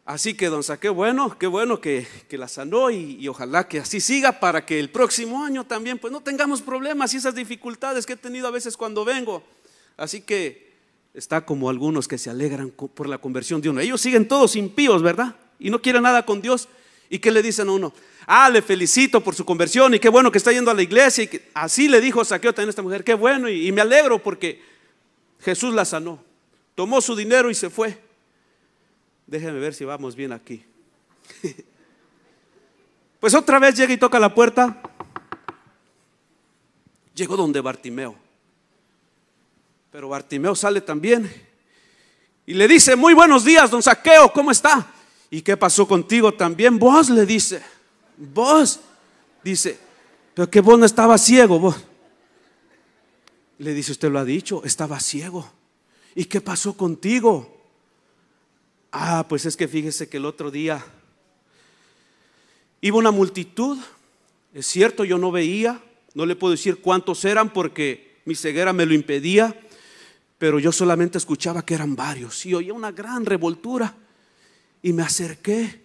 Así 0.05 0.33
que 0.33 0.47
don 0.47 0.61
Saqueo, 0.61 0.93
bueno, 0.93 1.37
qué 1.39 1.47
bueno 1.47 1.79
que, 1.79 2.05
la 2.31 2.47
sanó 2.49 2.91
y, 2.91 3.25
ojalá 3.29 3.67
que 3.69 3.79
así 3.79 4.01
siga 4.01 4.41
para 4.41 4.65
que 4.65 4.77
el 4.77 4.89
próximo 4.89 5.45
año 5.45 5.65
también 5.65 5.99
pues 5.99 6.11
no 6.11 6.19
tengamos 6.21 6.61
problemas 6.61 7.13
y 7.13 7.17
esas 7.17 7.33
dificultades 7.33 8.05
que 8.05 8.13
he 8.13 8.17
tenido 8.17 8.47
a 8.47 8.51
veces 8.51 8.75
cuando 8.75 9.05
vengo. 9.05 9.41
Así 9.95 10.19
que 10.19 10.73
está 11.13 11.45
como 11.45 11.69
algunos 11.69 12.09
que 12.09 12.17
se 12.17 12.29
alegran 12.29 12.71
por 12.71 13.07
la 13.07 13.19
conversión 13.19 13.61
de 13.61 13.69
uno. 13.69 13.79
Ellos 13.79 14.01
siguen 14.01 14.27
todos 14.27 14.57
impíos, 14.57 15.01
¿verdad? 15.01 15.37
Y 15.59 15.69
no 15.69 15.81
quieren 15.81 16.03
nada 16.03 16.25
con 16.25 16.41
Dios. 16.41 16.67
¿Y 17.11 17.19
qué 17.19 17.29
le 17.29 17.43
dicen 17.43 17.67
a 17.67 17.73
uno? 17.73 17.93
Ah, 18.25 18.49
le 18.49 18.61
felicito 18.61 19.21
por 19.21 19.35
su 19.35 19.43
conversión 19.43 19.93
y 19.93 19.99
qué 19.99 20.07
bueno 20.07 20.31
que 20.31 20.37
está 20.37 20.53
yendo 20.53 20.71
a 20.71 20.73
la 20.73 20.81
iglesia. 20.81 21.25
Y 21.25 21.41
así 21.53 21.89
le 21.89 21.99
dijo 21.99 22.23
Saqueo 22.23 22.53
también 22.53 22.69
a 22.69 22.71
esta 22.71 22.81
mujer, 22.81 23.03
qué 23.03 23.13
bueno 23.13 23.49
y 23.49 23.69
me 23.73 23.81
alegro 23.81 24.17
porque 24.23 24.63
Jesús 25.41 25.73
la 25.73 25.83
sanó. 25.83 26.23
Tomó 26.73 27.01
su 27.01 27.13
dinero 27.13 27.51
y 27.51 27.53
se 27.53 27.69
fue. 27.69 27.99
Déjeme 29.27 29.59
ver 29.59 29.73
si 29.73 29.83
vamos 29.83 30.15
bien 30.15 30.31
aquí. 30.31 30.63
Pues 33.19 33.35
otra 33.35 33.59
vez 33.59 33.75
llega 33.75 33.93
y 33.93 33.97
toca 33.97 34.19
la 34.19 34.33
puerta. 34.33 34.81
Llegó 37.13 37.37
donde 37.37 37.61
Bartimeo. 37.61 38.15
Pero 39.91 40.09
Bartimeo 40.09 40.55
sale 40.55 40.81
también 40.81 41.31
y 42.47 42.55
le 42.55 42.67
dice, 42.67 42.95
muy 42.95 43.13
buenos 43.13 43.45
días, 43.45 43.69
don 43.69 43.83
Saqueo, 43.83 44.33
¿cómo 44.33 44.49
está? 44.49 44.91
¿Y 45.33 45.41
qué 45.41 45.55
pasó 45.55 45.87
contigo 45.87 46.33
también? 46.33 46.77
Vos 46.77 47.09
le 47.09 47.25
dice, 47.25 47.63
vos, 48.17 48.81
dice, 49.41 49.79
pero 50.33 50.51
que 50.51 50.59
vos 50.59 50.77
no 50.77 50.85
estabas 50.85 51.23
ciego, 51.23 51.57
vos. 51.57 51.77
Le 53.57 53.73
dice, 53.73 53.93
usted 53.93 54.11
lo 54.11 54.19
ha 54.19 54.25
dicho, 54.25 54.61
estaba 54.65 54.99
ciego. 54.99 55.49
¿Y 56.15 56.25
qué 56.25 56.41
pasó 56.41 56.75
contigo? 56.75 57.57
Ah, 58.91 59.25
pues 59.29 59.45
es 59.45 59.55
que 59.55 59.69
fíjese 59.69 60.09
que 60.09 60.17
el 60.17 60.25
otro 60.25 60.51
día 60.51 60.83
iba 62.81 62.97
una 62.97 63.11
multitud, 63.11 63.77
es 64.53 64.65
cierto, 64.65 65.05
yo 65.05 65.17
no 65.17 65.31
veía, 65.31 65.81
no 66.13 66.25
le 66.25 66.35
puedo 66.35 66.51
decir 66.51 66.81
cuántos 66.81 67.23
eran 67.23 67.53
porque 67.53 68.19
mi 68.25 68.35
ceguera 68.35 68.73
me 68.73 68.85
lo 68.85 68.93
impedía, 68.93 69.57
pero 70.37 70.59
yo 70.59 70.73
solamente 70.73 71.17
escuchaba 71.17 71.65
que 71.65 71.75
eran 71.75 71.95
varios 71.95 72.45
y 72.45 72.53
oía 72.53 72.73
una 72.73 72.91
gran 72.91 73.25
revoltura 73.25 73.95
y 74.81 74.93
me 74.93 75.03
acerqué 75.03 75.81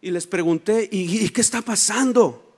y 0.00 0.10
les 0.10 0.26
pregunté, 0.26 0.88
¿y, 0.90 1.28
qué 1.30 1.40
está 1.40 1.62
pasando? 1.62 2.56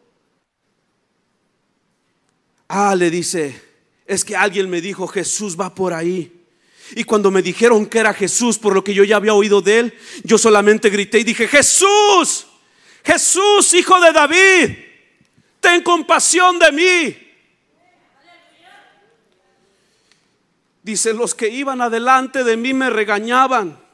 Ah, 2.69 2.95
le 2.97 3.11
dice, 3.11 3.62
es 4.05 4.25
que 4.25 4.35
alguien 4.35 4.69
me 4.69 4.81
dijo, 4.81 5.07
Jesús 5.07 5.59
va 5.59 5.73
por 5.75 5.93
ahí. 5.93 6.33
Y 6.97 7.05
cuando 7.05 7.31
me 7.31 7.43
dijeron 7.43 7.87
que 7.87 7.99
era 7.99 8.12
Jesús, 8.12 8.59
por 8.59 8.75
lo 8.75 8.83
que 8.83 8.95
yo 8.95 9.05
ya 9.05 9.17
había 9.17 9.35
oído 9.35 9.61
de 9.61 9.79
él, 9.79 9.95
yo 10.25 10.39
solamente 10.39 10.91
grité 10.91 11.21
y 11.21 11.25
dije, 11.25 11.47
Jesús, 11.47 12.47
Jesús, 13.05 13.75
hijo 13.75 14.01
de 14.01 14.12
David, 14.12 14.79
ten 15.61 15.83
compasión 15.83 16.59
de 16.59 16.73
mí. 16.73 17.17
Dice, 20.83 21.12
los 21.12 21.35
que 21.35 21.49
iban 21.49 21.81
adelante 21.81 22.45
de 22.45 22.57
mí 22.57 22.73
me 22.73 22.91
regañaban. 22.91 23.86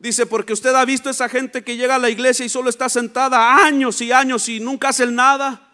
Dice, 0.00 0.24
porque 0.24 0.54
usted 0.54 0.74
ha 0.74 0.84
visto 0.86 1.10
esa 1.10 1.28
gente 1.28 1.62
que 1.62 1.76
llega 1.76 1.96
a 1.96 1.98
la 1.98 2.08
iglesia 2.08 2.46
y 2.46 2.48
solo 2.48 2.70
está 2.70 2.88
sentada 2.88 3.62
años 3.62 4.00
y 4.00 4.10
años 4.12 4.48
y 4.48 4.58
nunca 4.58 4.88
hacen 4.88 5.14
nada, 5.14 5.68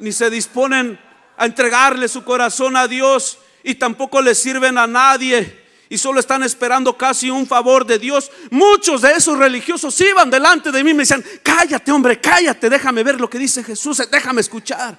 ni 0.00 0.10
se 0.10 0.30
disponen 0.30 0.98
a 1.36 1.46
entregarle 1.46 2.08
su 2.08 2.24
corazón 2.24 2.76
a 2.76 2.88
Dios 2.88 3.38
y 3.62 3.76
tampoco 3.76 4.20
le 4.20 4.34
sirven 4.34 4.76
a 4.78 4.88
nadie. 4.88 5.60
y 5.88 5.98
solo 5.98 6.20
están 6.20 6.42
esperando 6.42 6.96
casi 6.96 7.28
un 7.28 7.46
favor 7.46 7.84
de 7.84 7.98
Dios. 7.98 8.30
Muchos 8.50 9.02
de 9.02 9.12
esos 9.12 9.38
religiosos 9.38 10.00
iban 10.00 10.30
delante 10.30 10.72
de 10.72 10.82
mí 10.82 10.90
y 10.90 10.94
me 10.94 11.02
decían, 11.02 11.22
cállate 11.42 11.92
hombre, 11.92 12.18
cállate, 12.18 12.70
déjame 12.70 13.04
ver 13.04 13.20
lo 13.20 13.28
que 13.28 13.38
dice 13.38 13.62
Jesús, 13.62 14.02
déjame 14.10 14.40
escuchar. 14.40 14.98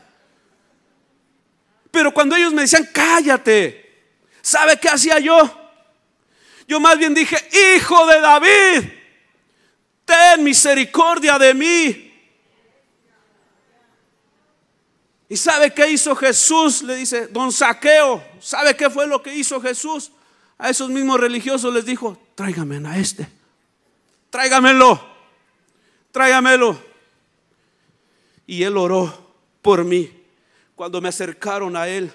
Pero 1.89 2.13
cuando 2.13 2.35
ellos 2.35 2.53
me 2.53 2.61
decían, 2.61 2.87
cállate, 2.93 4.03
¿sabe 4.39 4.79
qué 4.79 4.87
hacía 4.87 5.17
yo? 5.17 5.62
Yo 6.67 6.79
más 6.79 6.97
bien 6.97 7.13
dije, 7.13 7.37
hijo 7.75 8.05
de 8.07 8.21
David, 8.21 8.89
ten 10.05 10.43
misericordia 10.43 11.37
de 11.37 11.53
mí. 11.53 12.13
¿Y 15.29 15.37
sabe 15.37 15.73
qué 15.73 15.89
hizo 15.89 16.15
Jesús? 16.15 16.83
Le 16.83 16.95
dice, 16.95 17.27
don 17.27 17.51
Saqueo, 17.51 18.23
¿sabe 18.39 18.75
qué 18.75 18.89
fue 18.89 19.07
lo 19.07 19.21
que 19.23 19.33
hizo 19.33 19.59
Jesús? 19.59 20.11
A 20.57 20.69
esos 20.69 20.89
mismos 20.89 21.19
religiosos 21.19 21.73
les 21.73 21.85
dijo, 21.85 22.17
tráigame 22.35 22.87
a 22.87 22.97
este, 22.97 23.27
tráigamelo, 24.29 25.03
tráigamelo. 26.11 26.79
Y 28.45 28.63
él 28.63 28.77
oró 28.77 29.33
por 29.61 29.83
mí. 29.83 30.11
Cuando 30.75 31.01
me 31.01 31.09
acercaron 31.09 31.75
a 31.75 31.87
él, 31.87 32.13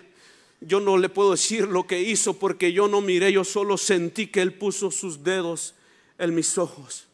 yo 0.60 0.80
no 0.80 0.98
le 0.98 1.08
puedo 1.08 1.32
decir 1.32 1.68
lo 1.68 1.86
que 1.86 2.00
hizo 2.00 2.34
porque 2.34 2.72
yo 2.72 2.88
no 2.88 3.00
miré, 3.00 3.32
yo 3.32 3.44
solo 3.44 3.78
sentí 3.78 4.26
que 4.26 4.42
él 4.42 4.54
puso 4.54 4.90
sus 4.90 5.22
dedos 5.22 5.74
en 6.18 6.34
mis 6.34 6.58
ojos 6.58 7.06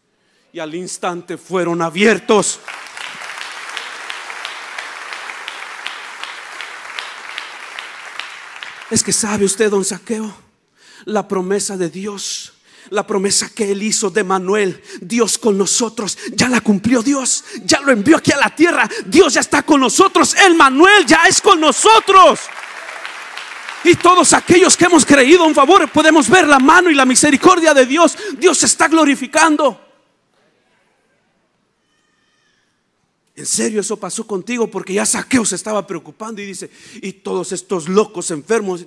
y 0.53 0.61
al 0.61 0.75
instante 0.75 1.37
fueron 1.37 1.83
abiertos. 1.83 2.61
Es 8.91 9.03
que 9.03 9.13
sabe 9.13 9.45
usted, 9.45 9.71
don 9.71 9.85
Saqueo, 9.85 10.33
la 11.05 11.27
promesa 11.27 11.77
de 11.77 11.91
Dios, 11.91 12.53
la 12.91 13.07
promesa 13.07 13.51
que 13.53 13.73
él 13.73 13.83
hizo 13.83 14.11
de 14.11 14.23
Manuel, 14.23 14.81
Dios 15.01 15.39
con 15.39 15.59
nosotros, 15.59 16.17
ya 16.33 16.49
la 16.49 16.61
cumplió 16.61 17.03
Dios, 17.03 17.45
ya 17.65 17.81
lo 17.81 17.91
envió 17.91 18.19
aquí 18.19 18.31
a 18.31 18.37
la 18.37 18.55
tierra, 18.55 18.89
Dios 19.07 19.35
ya 19.35 19.41
está 19.41 19.65
con 19.65 19.81
nosotros, 19.81 20.35
el 20.35 20.55
Manuel 20.55 21.05
ya 21.05 21.25
es 21.27 21.41
con 21.41 21.61
nosotros. 21.61 22.41
Y 23.85 23.97
todos 23.97 24.33
aquellos 24.33 24.77
que 24.77 24.87
hemos 24.87 25.05
creído 25.05 25.45
un 25.45 25.55
favor, 25.55 25.91
podemos 25.91 26.29
ver 26.29 26.49
la 26.49 26.59
mano 26.59 26.91
y 26.91 26.95
la 26.95 27.05
misericordia 27.05 27.75
de 27.75 27.85
Dios. 27.85 28.17
Dios 28.39 28.63
está 28.63 28.89
glorificando. 28.89 29.81
En 33.37 33.47
serio, 33.47 33.81
eso 33.81 33.99
pasó 33.99 34.27
contigo 34.27 34.71
porque 34.71 34.95
ya 34.95 35.05
Saqueo 35.05 35.45
se 35.45 35.57
estaba 35.57 35.87
preocupando 35.87 36.41
y 36.41 36.47
dice, 36.47 36.71
y 37.03 37.13
todos 37.13 37.53
estos 37.53 37.89
locos 37.89 38.31
enfermos, 38.31 38.87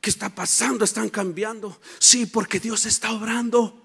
¿qué 0.00 0.10
está 0.10 0.34
pasando? 0.34 0.84
Están 0.84 1.08
cambiando. 1.08 1.78
Sí, 1.98 2.26
porque 2.26 2.60
Dios 2.60 2.86
está 2.86 3.12
obrando. 3.12 3.76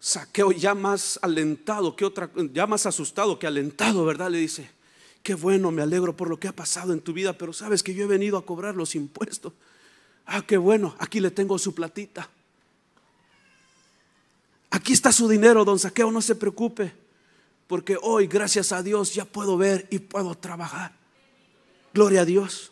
Saqueo 0.00 0.52
ya 0.52 0.74
más 0.74 1.18
alentado 1.22 1.94
que 1.94 2.04
otra, 2.04 2.30
ya 2.52 2.66
más 2.66 2.86
asustado 2.86 3.38
que 3.38 3.46
alentado, 3.46 4.04
¿verdad? 4.04 4.30
Le 4.30 4.38
dice, 4.38 4.70
qué 5.22 5.34
bueno, 5.34 5.70
me 5.70 5.82
alegro 5.82 6.16
por 6.16 6.28
lo 6.28 6.38
que 6.38 6.48
ha 6.48 6.52
pasado 6.52 6.92
en 6.92 7.00
tu 7.00 7.12
vida, 7.12 7.36
pero 7.36 7.52
sabes 7.52 7.82
que 7.82 7.94
yo 7.94 8.04
he 8.04 8.08
venido 8.08 8.38
a 8.38 8.44
cobrar 8.44 8.74
los 8.74 8.94
impuestos. 8.94 9.52
Ah, 10.26 10.42
qué 10.46 10.56
bueno, 10.56 10.94
aquí 10.98 11.20
le 11.20 11.30
tengo 11.30 11.58
su 11.58 11.74
platita. 11.74 12.28
Aquí 14.70 14.92
está 14.92 15.12
su 15.12 15.28
dinero, 15.28 15.64
don 15.64 15.78
Saqueo, 15.78 16.10
no 16.10 16.20
se 16.20 16.34
preocupe, 16.34 16.92
porque 17.66 17.96
hoy, 18.00 18.26
gracias 18.26 18.72
a 18.72 18.82
Dios, 18.82 19.14
ya 19.14 19.24
puedo 19.24 19.56
ver 19.56 19.86
y 19.90 19.98
puedo 19.98 20.34
trabajar. 20.34 20.92
Gloria 21.94 22.22
a 22.22 22.24
Dios. 22.24 22.70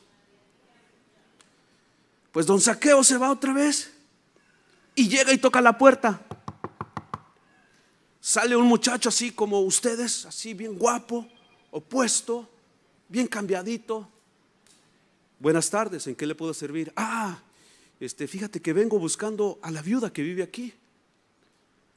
Pues 2.33 2.45
don 2.45 2.61
Saqueo 2.61 3.03
se 3.03 3.17
va 3.17 3.31
otra 3.31 3.55
vez 3.55 3.93
y 4.95 5.09
llega 5.09 5.33
y 5.33 5.39
toca 5.39 5.61
la 5.63 5.79
puerta. 5.79 6.21
Sale 8.21 8.57
un 8.57 8.67
muchacho 8.67 9.09
así 9.09 9.31
como 9.31 9.61
ustedes, 9.61 10.27
así 10.27 10.53
bien 10.53 10.77
guapo, 10.77 11.27
opuesto, 11.77 12.49
bien 13.07 13.27
cambiadito. 13.27 14.09
Buenas 15.39 15.69
tardes, 15.69 16.07
¿en 16.07 16.15
qué 16.15 16.27
le 16.27 16.35
puedo 16.35 16.55
servir? 16.55 16.91
Ah, 16.97 17.39
este, 18.01 18.27
fíjate 18.27 18.63
que 18.63 18.73
vengo 18.73 18.99
buscando 18.99 19.59
a 19.61 19.71
la 19.71 19.83
viuda 19.83 20.11
que 20.11 20.23
vive 20.23 20.43
aquí 20.43 20.73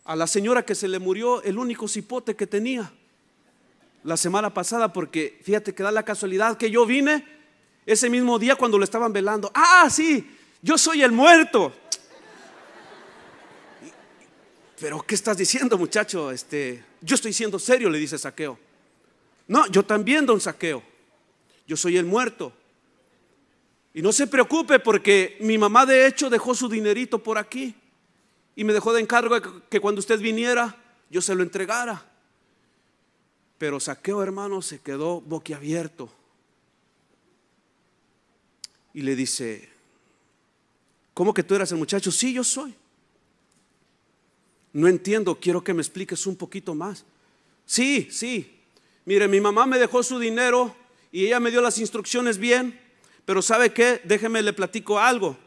a 0.03 0.15
la 0.15 0.25
señora 0.27 0.65
que 0.65 0.73
se 0.73 0.87
le 0.87 0.97
murió 0.97 1.43
el 1.43 1.59
único 1.59 1.87
cipote 1.87 2.35
que 2.35 2.47
tenía 2.47 2.91
la 4.03 4.17
semana 4.17 4.51
pasada, 4.53 4.91
porque 4.91 5.39
fíjate 5.43 5.75
que 5.75 5.83
da 5.83 5.91
la 5.91 6.03
casualidad 6.03 6.57
que 6.57 6.71
yo 6.71 6.85
vine 6.85 7.23
ese 7.85 8.09
mismo 8.09 8.39
día 8.39 8.55
cuando 8.55 8.77
lo 8.77 8.83
estaban 8.83 9.13
velando. 9.13 9.51
Ah, 9.53 9.87
sí, 9.89 10.35
yo 10.61 10.77
soy 10.77 11.03
el 11.03 11.11
muerto. 11.11 11.71
Pero 14.79 15.01
¿qué 15.03 15.15
estás 15.15 15.37
diciendo, 15.37 15.77
muchacho? 15.77 16.31
Este, 16.31 16.83
yo 17.01 17.15
estoy 17.15 17.31
siendo 17.31 17.59
serio, 17.59 17.89
le 17.89 17.99
dice 17.99 18.17
Saqueo. 18.17 18.68
No, 19.49 19.65
yo 19.67 19.83
también, 19.83 20.27
don 20.27 20.39
Saqueo. 20.39 20.83
Yo 21.67 21.75
soy 21.75 21.97
el 21.97 22.05
muerto. 22.05 22.53
Y 23.95 24.01
no 24.03 24.11
se 24.11 24.27
preocupe 24.27 24.79
porque 24.79 25.37
mi 25.41 25.57
mamá 25.57 25.87
de 25.87 26.05
hecho 26.05 26.29
dejó 26.29 26.53
su 26.53 26.69
dinerito 26.69 27.21
por 27.21 27.39
aquí 27.39 27.73
y 28.55 28.63
me 28.63 28.73
dejó 28.73 28.93
de 28.93 29.01
encargo 29.01 29.35
que 29.67 29.79
cuando 29.79 29.99
usted 29.99 30.19
viniera 30.19 30.77
yo 31.09 31.19
se 31.19 31.33
lo 31.33 31.41
entregara. 31.41 32.05
Pero 33.57 33.79
Saqueo, 33.79 34.21
hermano, 34.21 34.61
se 34.61 34.79
quedó 34.79 35.19
boquiabierto. 35.19 36.11
Y 38.93 39.01
le 39.01 39.15
dice, 39.15 39.67
¿cómo 41.15 41.33
que 41.33 41.43
tú 41.43 41.55
eras 41.55 41.71
el 41.71 41.79
muchacho? 41.79 42.11
Sí, 42.11 42.33
yo 42.33 42.43
soy. 42.43 42.75
No 44.73 44.87
entiendo, 44.87 45.39
quiero 45.39 45.63
que 45.63 45.73
me 45.73 45.81
expliques 45.81 46.27
un 46.27 46.35
poquito 46.35 46.75
más. 46.75 47.03
Sí, 47.65 48.09
sí. 48.11 48.58
Mire, 49.05 49.27
mi 49.27 49.41
mamá 49.41 49.65
me 49.65 49.79
dejó 49.79 50.03
su 50.03 50.19
dinero 50.19 50.75
y 51.11 51.25
ella 51.25 51.39
me 51.39 51.51
dio 51.51 51.61
las 51.61 51.77
instrucciones 51.79 52.37
bien, 52.37 52.79
pero 53.25 53.41
¿sabe 53.41 53.71
qué? 53.71 54.01
Déjeme 54.03 54.41
le 54.41 54.53
platico 54.53 54.99
algo. 54.99 55.37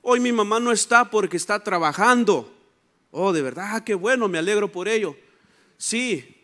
Hoy 0.00 0.20
mi 0.20 0.32
mamá 0.32 0.58
no 0.58 0.72
está 0.72 1.10
porque 1.10 1.36
está 1.36 1.62
trabajando. 1.62 2.52
Oh, 3.10 3.32
de 3.32 3.42
verdad, 3.42 3.76
ah, 3.76 3.84
qué 3.84 3.94
bueno, 3.94 4.26
me 4.28 4.38
alegro 4.38 4.72
por 4.72 4.88
ello. 4.88 5.16
Sí, 5.76 6.36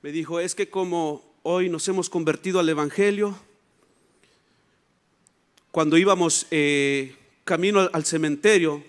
me 0.00 0.12
dijo, 0.12 0.40
es 0.40 0.54
que 0.54 0.70
como 0.70 1.34
hoy 1.42 1.68
nos 1.68 1.86
hemos 1.88 2.08
convertido 2.08 2.60
al 2.60 2.68
Evangelio, 2.68 3.38
cuando 5.70 5.98
íbamos 5.98 6.46
eh, 6.50 7.16
camino 7.44 7.90
al 7.92 8.04
cementerio, 8.04 8.82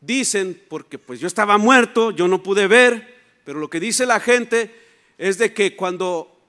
dicen, 0.00 0.62
porque 0.68 0.98
pues 0.98 1.20
yo 1.20 1.26
estaba 1.26 1.58
muerto, 1.58 2.12
yo 2.12 2.28
no 2.28 2.42
pude 2.42 2.66
ver, 2.66 3.16
pero 3.44 3.58
lo 3.58 3.68
que 3.68 3.80
dice 3.80 4.06
la 4.06 4.20
gente 4.20 4.87
es 5.18 5.36
de 5.36 5.52
que 5.52 5.74
cuando 5.74 6.40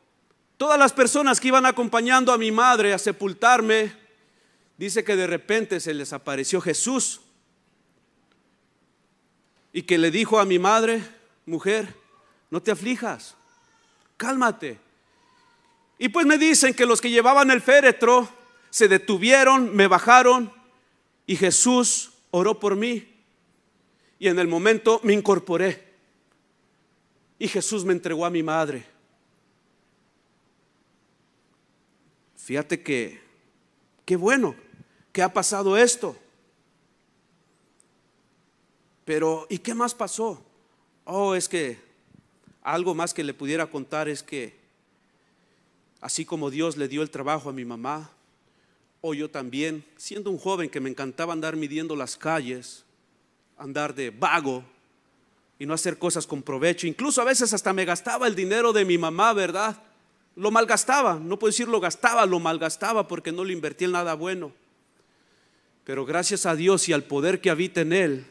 todas 0.58 0.78
las 0.78 0.94
personas 0.94 1.40
que 1.40 1.48
iban 1.48 1.66
acompañando 1.66 2.32
a 2.32 2.38
mi 2.38 2.52
madre 2.52 2.94
a 2.94 3.00
sepultarme, 3.00 3.92
dice 4.78 5.04
que 5.04 5.16
de 5.16 5.28
repente 5.28 5.80
se 5.80 5.94
les 5.94 6.14
apareció 6.14 6.62
Jesús 6.62 7.22
y 9.74 9.82
que 9.82 9.98
le 9.98 10.12
dijo 10.12 10.40
a 10.40 10.46
mi 10.46 10.60
madre, 10.60 11.04
mujer, 11.46 11.96
no 12.52 12.62
te 12.62 12.72
aflijas, 12.72 13.36
cálmate. 14.16 14.80
Y 15.98 16.10
pues 16.10 16.26
me 16.26 16.38
dicen 16.38 16.74
que 16.74 16.86
los 16.86 17.02
que 17.02 17.10
llevaban 17.10 17.52
el 17.52 17.62
féretro 17.62 18.30
se 18.70 18.88
detuvieron, 18.88 19.76
me 19.76 19.88
bajaron 19.88 20.54
y 21.26 21.36
Jesús 21.36 22.12
oró 22.32 22.60
por 22.60 22.76
mí. 22.76 23.16
Y 24.20 24.28
en 24.28 24.38
el 24.38 24.48
momento 24.48 25.02
me 25.04 25.14
incorporé. 25.14 25.89
Y 27.40 27.48
Jesús 27.48 27.86
me 27.86 27.94
entregó 27.94 28.26
a 28.26 28.30
mi 28.30 28.44
madre. 28.44 28.86
Fíjate 32.36 32.84
que, 32.84 33.22
qué 34.04 34.18
bueno 34.18 34.56
que 35.14 35.24
ha 35.24 35.32
pasado 35.32 35.78
esto. 35.78 36.18
Pero, 39.06 39.48
¿y 39.50 39.58
qué 39.58 39.74
más 39.74 39.96
pasó? 39.96 40.44
Oh, 41.06 41.34
es 41.34 41.48
que 41.48 41.80
algo 42.62 42.94
más 42.94 43.14
que 43.14 43.24
le 43.24 43.34
pudiera 43.34 43.68
contar 43.68 44.10
es 44.10 44.22
que 44.22 44.60
así 46.02 46.26
como 46.26 46.50
Dios 46.50 46.76
le 46.76 46.88
dio 46.88 47.02
el 47.02 47.10
trabajo 47.10 47.50
a 47.50 47.54
mi 47.54 47.66
mamá, 47.66 48.12
o 49.02 49.14
yo 49.14 49.30
también, 49.32 49.86
siendo 49.96 50.30
un 50.30 50.38
joven 50.38 50.70
que 50.70 50.82
me 50.82 50.90
encantaba 50.90 51.32
andar 51.34 51.56
midiendo 51.56 51.96
las 51.96 52.18
calles, 52.18 52.84
andar 53.58 53.96
de 53.96 54.10
vago 54.10 54.64
y 55.60 55.66
no 55.66 55.74
hacer 55.74 56.00
cosas 56.00 56.26
con 56.26 56.42
provecho, 56.42 56.88
incluso 56.88 57.22
a 57.22 57.26
veces 57.26 57.54
hasta 57.54 57.74
me 57.74 57.84
gastaba 57.84 58.26
el 58.28 58.34
dinero 58.34 58.72
de 58.72 58.86
mi 58.86 58.98
mamá, 58.98 59.34
¿verdad? 59.34 59.78
Lo 60.38 60.52
malgastaba, 60.52 61.16
no 61.16 61.38
puedo 61.38 61.52
decir 61.52 61.68
lo 61.68 61.82
gastaba, 61.82 62.26
lo 62.26 62.40
malgastaba 62.40 63.10
porque 63.10 63.34
no 63.34 63.44
lo 63.44 63.52
invertí 63.52 63.84
en 63.84 63.92
nada 63.92 64.14
bueno. 64.14 64.54
Pero 65.84 66.06
gracias 66.06 66.46
a 66.46 66.56
Dios 66.56 66.88
y 66.88 66.94
al 66.94 67.04
poder 67.04 67.42
que 67.42 67.50
habita 67.50 67.82
en 67.82 67.92
Él, 67.92 68.26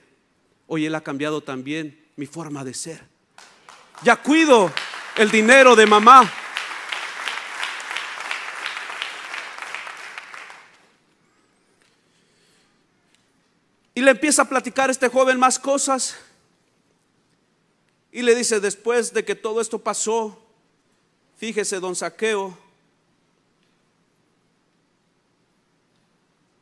hoy 0.66 0.86
Él 0.86 0.94
ha 0.94 1.02
cambiado 1.02 1.42
también 1.42 2.02
mi 2.16 2.24
forma 2.24 2.64
de 2.64 2.72
ser. 2.72 3.02
Ya 4.02 4.16
cuido 4.16 4.72
el 5.16 5.30
dinero 5.30 5.76
de 5.76 5.84
mamá. 5.84 6.32
Y 13.94 14.00
le 14.00 14.12
empieza 14.12 14.42
a 14.42 14.48
platicar 14.48 14.88
este 14.88 15.08
joven 15.08 15.38
más 15.38 15.58
cosas. 15.58 16.16
Y 18.10 18.22
le 18.22 18.34
dice, 18.34 18.60
después 18.60 19.12
de 19.12 19.24
que 19.24 19.34
todo 19.34 19.60
esto 19.60 19.78
pasó, 19.78 20.38
fíjese, 21.36 21.78
don 21.80 21.94
Saqueo, 21.94 22.56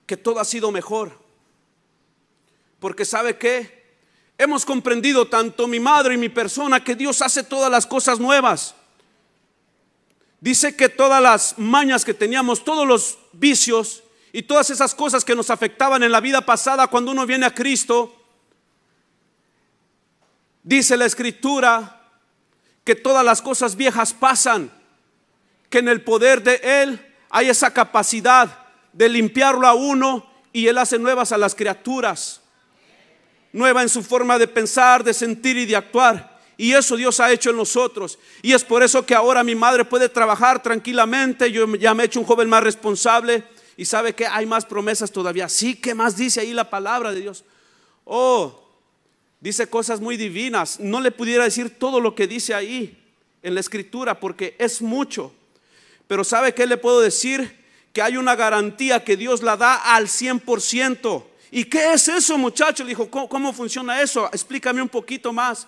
que 0.07 0.17
todo 0.17 0.41
ha 0.41 0.45
sido 0.45 0.71
mejor. 0.71 1.19
Porque 2.79 3.05
sabe 3.05 3.37
que 3.37 3.97
hemos 4.39 4.65
comprendido 4.65 5.29
tanto 5.29 5.67
mi 5.67 5.81
madre 5.81 6.15
y 6.15 6.19
mi 6.19 6.29
persona 6.29 6.83
que 6.83 6.95
Dios 6.95 7.23
hace 7.23 7.43
todas 7.43 7.71
las 7.71 7.87
cosas 7.87 8.19
nuevas. 8.21 8.75
Dice 10.41 10.77
que 10.77 10.89
todas 10.89 11.23
las 11.23 11.59
mañas 11.59 12.05
que 12.05 12.15
teníamos, 12.15 12.63
todos 12.65 12.87
los 12.87 13.19
vicios 13.33 14.03
y 14.33 14.43
todas 14.43 14.71
esas 14.71 14.95
cosas 14.95 15.25
que 15.25 15.35
nos 15.35 15.51
afectaban 15.51 16.03
en 16.03 16.13
la 16.13 16.21
vida 16.21 16.45
pasada 16.45 16.87
cuando 16.89 17.11
uno 17.13 17.27
viene 17.27 17.47
a 17.47 17.55
Cristo, 17.55 18.15
dice 20.67 20.97
la 20.97 21.07
escritura 21.07 22.03
que 22.85 22.97
todas 22.97 23.25
las 23.25 23.41
cosas 23.41 23.77
viejas 23.77 24.13
pasan, 24.13 24.71
que 25.71 25.79
en 25.79 25.89
el 25.89 26.03
poder 26.03 26.43
de 26.43 26.61
Él 26.63 27.15
hay 27.31 27.49
esa 27.49 27.73
capacidad 27.73 28.67
de 28.93 29.09
limpiarlo 29.09 29.67
a 29.67 29.75
uno 29.75 30.29
y 30.53 30.67
Él 30.67 30.77
hace 30.79 30.99
nuevas 30.99 31.33
a 31.33 31.39
las 31.39 31.55
criaturas. 31.55 32.41
Nueva 33.53 33.83
en 33.83 33.89
su 33.89 34.03
forma 34.03 34.39
de 34.39 34.49
pensar, 34.49 35.03
de 35.03 35.15
sentir 35.15 35.57
y 35.57 35.67
de 35.67 35.77
actuar. 35.77 36.37
Y 36.57 36.73
eso 36.73 36.97
Dios 36.97 37.21
ha 37.21 37.31
hecho 37.31 37.51
en 37.51 37.57
nosotros. 37.57 38.19
Y 38.43 38.53
es 38.53 38.65
por 38.65 38.83
eso 38.83 39.07
que 39.07 39.15
ahora 39.15 39.45
mi 39.45 39.55
madre 39.55 39.85
puede 39.85 40.09
trabajar 40.09 40.63
tranquilamente. 40.63 41.51
Yo 41.53 41.73
ya 41.77 41.95
me 41.95 42.03
he 42.03 42.07
hecho 42.07 42.21
un 42.21 42.27
joven 42.27 42.49
más 42.49 42.63
responsable. 42.63 43.45
Y 43.77 43.85
sabe 43.85 44.15
que 44.15 44.27
hay 44.27 44.47
más 44.47 44.65
promesas 44.65 45.13
todavía. 45.13 45.49
Sí, 45.49 45.77
¿qué 45.77 45.95
más 45.95 46.17
dice 46.17 46.41
ahí 46.41 46.53
la 46.53 46.69
palabra 46.69 47.13
de 47.13 47.21
Dios? 47.21 47.45
Oh, 48.05 48.66
dice 49.41 49.69
cosas 49.69 50.01
muy 50.01 50.17
divinas. 50.17 50.81
No 50.81 51.01
le 51.01 51.11
pudiera 51.11 51.45
decir 51.45 51.79
todo 51.79 52.01
lo 52.01 52.15
que 52.15 52.27
dice 52.27 52.55
ahí 52.55 52.97
en 53.43 53.55
la 53.55 53.61
escritura 53.61 54.19
porque 54.19 54.57
es 54.59 54.83
mucho. 54.83 55.33
Pero 56.07 56.25
¿sabe 56.25 56.55
qué 56.55 56.67
le 56.67 56.77
puedo 56.77 57.01
decir? 57.01 57.67
que 57.97 58.03
hay 58.03 58.19
una 58.19 58.37
garantía 58.37 59.03
que 59.03 59.17
Dios 59.17 59.43
la 59.43 59.57
da 59.57 59.77
al 59.77 60.07
100%. 60.07 61.25
¿Y 61.51 61.65
qué 61.65 61.95
es 61.95 62.07
eso, 62.09 62.37
muchacho? 62.37 62.83
Le 62.85 62.91
dijo, 62.91 63.09
¿cómo, 63.09 63.55
funciona 63.55 64.03
eso? 64.03 64.29
Explícame 64.35 64.83
un 64.83 64.89
poquito 64.91 65.33
más. 65.33 65.67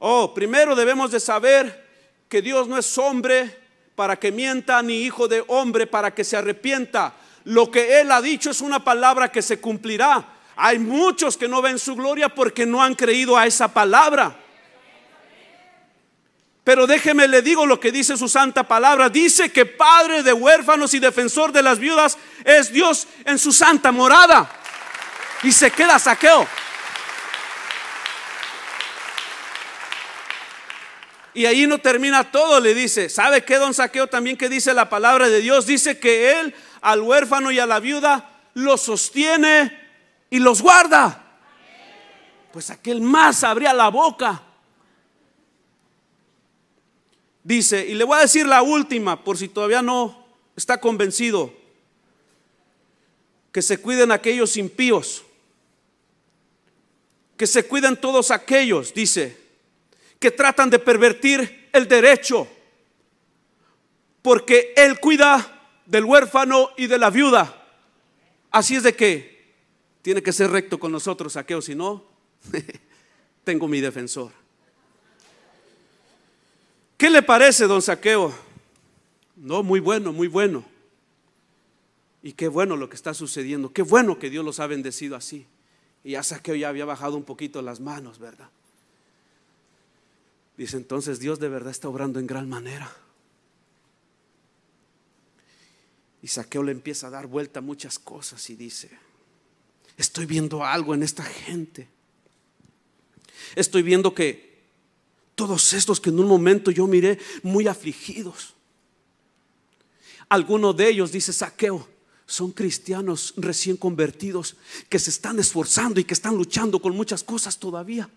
Oh, 0.00 0.34
primero 0.34 0.74
debemos 0.74 1.12
de 1.12 1.20
saber 1.20 1.86
que 2.28 2.42
Dios 2.42 2.66
no 2.66 2.76
es 2.76 2.98
hombre 2.98 3.56
para 3.94 4.18
que 4.18 4.32
mienta, 4.32 4.82
ni 4.82 5.02
hijo 5.02 5.28
de 5.28 5.44
hombre 5.46 5.86
para 5.86 6.12
que 6.12 6.24
se 6.24 6.36
arrepienta. 6.36 7.14
Lo 7.44 7.70
que 7.70 8.00
Él 8.00 8.10
ha 8.10 8.20
dicho 8.20 8.50
es 8.50 8.60
una 8.60 8.82
palabra 8.82 9.30
que 9.30 9.42
se 9.42 9.60
cumplirá. 9.60 10.26
Hay 10.56 10.78
muchos 10.78 11.36
que 11.36 11.48
no 11.48 11.60
ven 11.60 11.78
su 11.78 11.94
gloria 11.94 12.30
porque 12.30 12.64
no 12.64 12.82
han 12.82 12.94
creído 12.94 13.36
a 13.36 13.46
esa 13.46 13.68
palabra. 13.68 14.34
Pero 16.64 16.86
déjeme 16.86 17.28
le 17.28 17.42
digo 17.42 17.66
lo 17.66 17.78
que 17.78 17.92
dice 17.92 18.16
su 18.16 18.28
santa 18.28 18.64
palabra. 18.64 19.08
Dice 19.08 19.52
que 19.52 19.66
padre 19.66 20.22
de 20.22 20.32
huérfanos 20.32 20.94
y 20.94 20.98
defensor 20.98 21.52
de 21.52 21.62
las 21.62 21.78
viudas 21.78 22.18
es 22.44 22.72
Dios 22.72 23.06
en 23.24 23.38
su 23.38 23.52
santa 23.52 23.92
morada. 23.92 24.50
Y 25.42 25.52
se 25.52 25.70
queda 25.70 25.98
saqueo. 25.98 26.48
Y 31.34 31.44
ahí 31.44 31.66
no 31.66 31.78
termina 31.78 32.32
todo, 32.32 32.60
le 32.60 32.74
dice. 32.74 33.10
¿Sabe 33.10 33.44
qué, 33.44 33.56
don 33.56 33.74
Saqueo? 33.74 34.06
También 34.06 34.38
que 34.38 34.48
dice 34.48 34.72
la 34.72 34.88
palabra 34.88 35.28
de 35.28 35.40
Dios. 35.40 35.66
Dice 35.66 35.98
que 36.00 36.40
él 36.40 36.54
al 36.80 37.02
huérfano 37.02 37.50
y 37.50 37.58
a 37.58 37.66
la 37.66 37.78
viuda 37.78 38.30
los 38.54 38.80
sostiene 38.80 39.85
y 40.30 40.38
los 40.38 40.62
guarda. 40.62 41.22
Pues 42.52 42.70
aquel 42.70 43.00
más 43.00 43.44
abría 43.44 43.72
la 43.72 43.88
boca 43.88 44.42
dice, 47.46 47.86
y 47.86 47.94
le 47.94 48.02
voy 48.02 48.18
a 48.18 48.22
decir 48.22 48.44
la 48.44 48.60
última, 48.62 49.22
por 49.22 49.38
si 49.38 49.46
todavía 49.46 49.80
no 49.80 50.26
está 50.56 50.80
convencido, 50.80 51.54
que 53.52 53.62
se 53.62 53.78
cuiden 53.78 54.10
aquellos 54.10 54.56
impíos, 54.56 55.22
que 57.36 57.46
se 57.46 57.64
cuiden 57.64 58.00
todos 58.00 58.32
aquellos, 58.32 58.92
dice, 58.92 59.40
que 60.18 60.32
tratan 60.32 60.70
de 60.70 60.80
pervertir 60.80 61.68
el 61.72 61.86
derecho, 61.86 62.48
porque 64.22 64.74
Él 64.76 64.98
cuida 64.98 65.70
del 65.86 66.04
huérfano 66.04 66.70
y 66.76 66.88
de 66.88 66.98
la 66.98 67.10
viuda. 67.10 67.64
Así 68.50 68.74
es 68.74 68.82
de 68.82 68.96
que 68.96 69.35
tiene 70.06 70.22
que 70.22 70.32
ser 70.32 70.52
recto 70.52 70.78
con 70.78 70.92
nosotros, 70.92 71.32
saqueo, 71.32 71.60
si 71.60 71.74
no, 71.74 72.04
tengo 73.44 73.66
mi 73.66 73.80
defensor. 73.80 74.30
¿Qué 76.96 77.10
le 77.10 77.24
parece, 77.24 77.66
don 77.66 77.82
Saqueo? 77.82 78.32
No, 79.34 79.64
muy 79.64 79.80
bueno, 79.80 80.12
muy 80.12 80.28
bueno. 80.28 80.64
Y 82.22 82.34
qué 82.34 82.46
bueno 82.46 82.76
lo 82.76 82.88
que 82.88 82.94
está 82.94 83.14
sucediendo. 83.14 83.72
Qué 83.72 83.82
bueno 83.82 84.16
que 84.16 84.30
Dios 84.30 84.44
los 84.44 84.60
ha 84.60 84.68
bendecido 84.68 85.16
así. 85.16 85.44
Y 86.04 86.12
ya 86.12 86.22
Saqueo 86.22 86.54
ya 86.54 86.68
había 86.68 86.84
bajado 86.84 87.16
un 87.16 87.24
poquito 87.24 87.60
las 87.60 87.80
manos, 87.80 88.20
¿verdad? 88.20 88.50
Dice 90.56 90.76
entonces 90.76 91.18
Dios 91.18 91.40
de 91.40 91.48
verdad 91.48 91.72
está 91.72 91.88
obrando 91.88 92.20
en 92.20 92.28
gran 92.28 92.48
manera. 92.48 92.96
Y 96.22 96.28
Saqueo 96.28 96.62
le 96.62 96.70
empieza 96.70 97.08
a 97.08 97.10
dar 97.10 97.26
vuelta 97.26 97.58
a 97.58 97.62
muchas 97.62 97.98
cosas 97.98 98.48
y 98.50 98.54
dice, 98.54 99.05
estoy 99.96 100.26
viendo 100.26 100.64
algo 100.64 100.94
en 100.94 101.02
esta 101.02 101.22
gente. 101.22 101.88
Estoy 103.54 103.82
viendo 103.82 104.14
que 104.14 104.46
todos 105.34 105.72
estos 105.72 106.00
que 106.00 106.10
en 106.10 106.18
un 106.18 106.26
momento 106.26 106.70
yo 106.70 106.86
miré 106.86 107.18
muy 107.42 107.68
afligidos. 107.68 108.54
Algunos 110.28 110.76
de 110.76 110.88
ellos, 110.88 111.12
dice 111.12 111.32
Saqueo, 111.32 111.86
son 112.26 112.50
cristianos 112.50 113.34
recién 113.36 113.76
convertidos 113.76 114.56
que 114.88 114.98
se 114.98 115.10
están 115.10 115.38
esforzando 115.38 116.00
y 116.00 116.04
que 116.04 116.14
están 116.14 116.34
luchando 116.36 116.80
con 116.80 116.96
muchas 116.96 117.22
cosas 117.22 117.58
todavía. 117.58 118.10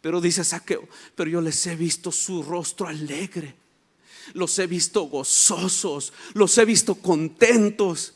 Pero 0.00 0.20
dice 0.20 0.44
Saqueo, 0.44 0.88
pero 1.16 1.28
yo 1.28 1.40
les 1.40 1.66
he 1.66 1.74
visto 1.74 2.12
su 2.12 2.42
rostro 2.42 2.86
alegre, 2.86 3.54
los 4.34 4.58
he 4.58 4.66
visto 4.66 5.02
gozosos, 5.02 6.12
los 6.34 6.56
he 6.56 6.64
visto 6.64 6.94
contentos. 6.94 8.14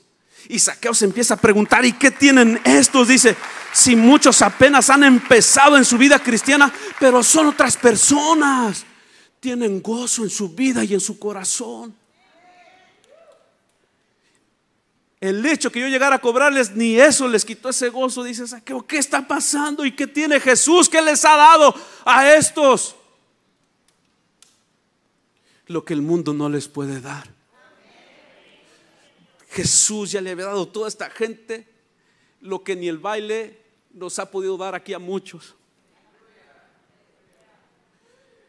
Y 0.49 0.59
Saqueo 0.59 0.95
se 0.95 1.07
empieza 1.07 1.35
a 1.35 1.39
preguntar, 1.39 1.85
¿y 1.85 1.93
qué 1.93 2.11
tienen 2.11 2.61
estos? 2.65 3.09
Dice, 3.09 3.37
si 3.73 3.97
muchos 3.97 4.43
apenas 4.43 4.91
han 4.91 5.05
empezado 5.05 5.77
en 5.77 5.85
su 5.85 5.97
vida 5.97 6.19
cristiana, 6.19 6.73
pero 7.01 7.23
son 7.23 7.49
otras 7.49 7.77
personas, 7.77 8.85
tienen 9.41 9.81
gozo 9.81 10.23
en 10.23 10.31
su 10.31 10.51
vida 10.51 10.85
y 10.85 10.95
en 10.95 11.01
su 11.01 11.19
corazón. 11.19 11.95
El 15.21 15.47
hecho 15.47 15.73
que 15.73 15.81
yo 15.81 15.89
llegara 15.89 16.17
a 16.17 16.21
cobrarles, 16.21 16.77
ni 16.77 17.01
eso 17.01 17.27
les 17.29 17.47
quitó 17.47 17.71
ese 17.71 17.89
gozo. 17.89 18.23
Dice 18.23 18.47
Saqueo, 18.47 18.87
¿qué 18.87 18.99
está 18.99 19.27
pasando? 19.27 19.87
¿Y 19.87 19.93
qué 19.93 20.07
tiene 20.07 20.39
Jesús? 20.39 20.87
¿Qué 20.87 21.01
les 21.01 21.25
ha 21.25 21.35
dado 21.35 21.75
a 22.05 22.35
estos? 22.35 22.95
Lo 25.67 25.83
que 25.83 25.95
el 25.95 26.03
mundo 26.03 26.35
no 26.35 26.51
les 26.51 26.69
puede 26.69 27.01
dar. 27.01 27.27
Jesús 29.55 30.11
ya 30.11 30.21
le 30.21 30.33
había 30.33 30.47
dado 30.47 30.67
toda 30.67 30.89
esta 30.89 31.09
gente 31.09 31.69
lo 32.41 32.65
que 32.65 32.75
ni 32.75 32.89
el 32.89 32.99
baile 32.99 33.57
nos 33.93 34.19
ha 34.19 34.29
podido 34.29 34.57
dar 34.57 34.75
aquí 34.75 34.93
a 34.93 34.99
muchos. 34.99 35.55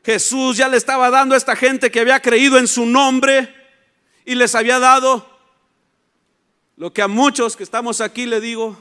Jesús 0.03 0.57
ya 0.57 0.67
le 0.67 0.77
estaba 0.77 1.11
dando 1.11 1.35
a 1.35 1.37
esta 1.37 1.55
gente 1.55 1.91
que 1.91 1.99
había 1.99 2.19
creído 2.19 2.57
en 2.57 2.67
su 2.67 2.87
nombre 2.87 3.53
y 4.25 4.33
les 4.33 4.55
había 4.55 4.79
dado 4.79 5.29
lo 6.75 6.91
que 6.91 7.03
a 7.03 7.07
muchos 7.07 7.55
que 7.55 7.63
estamos 7.63 8.01
aquí 8.01 8.25
le 8.25 8.41
digo, 8.41 8.75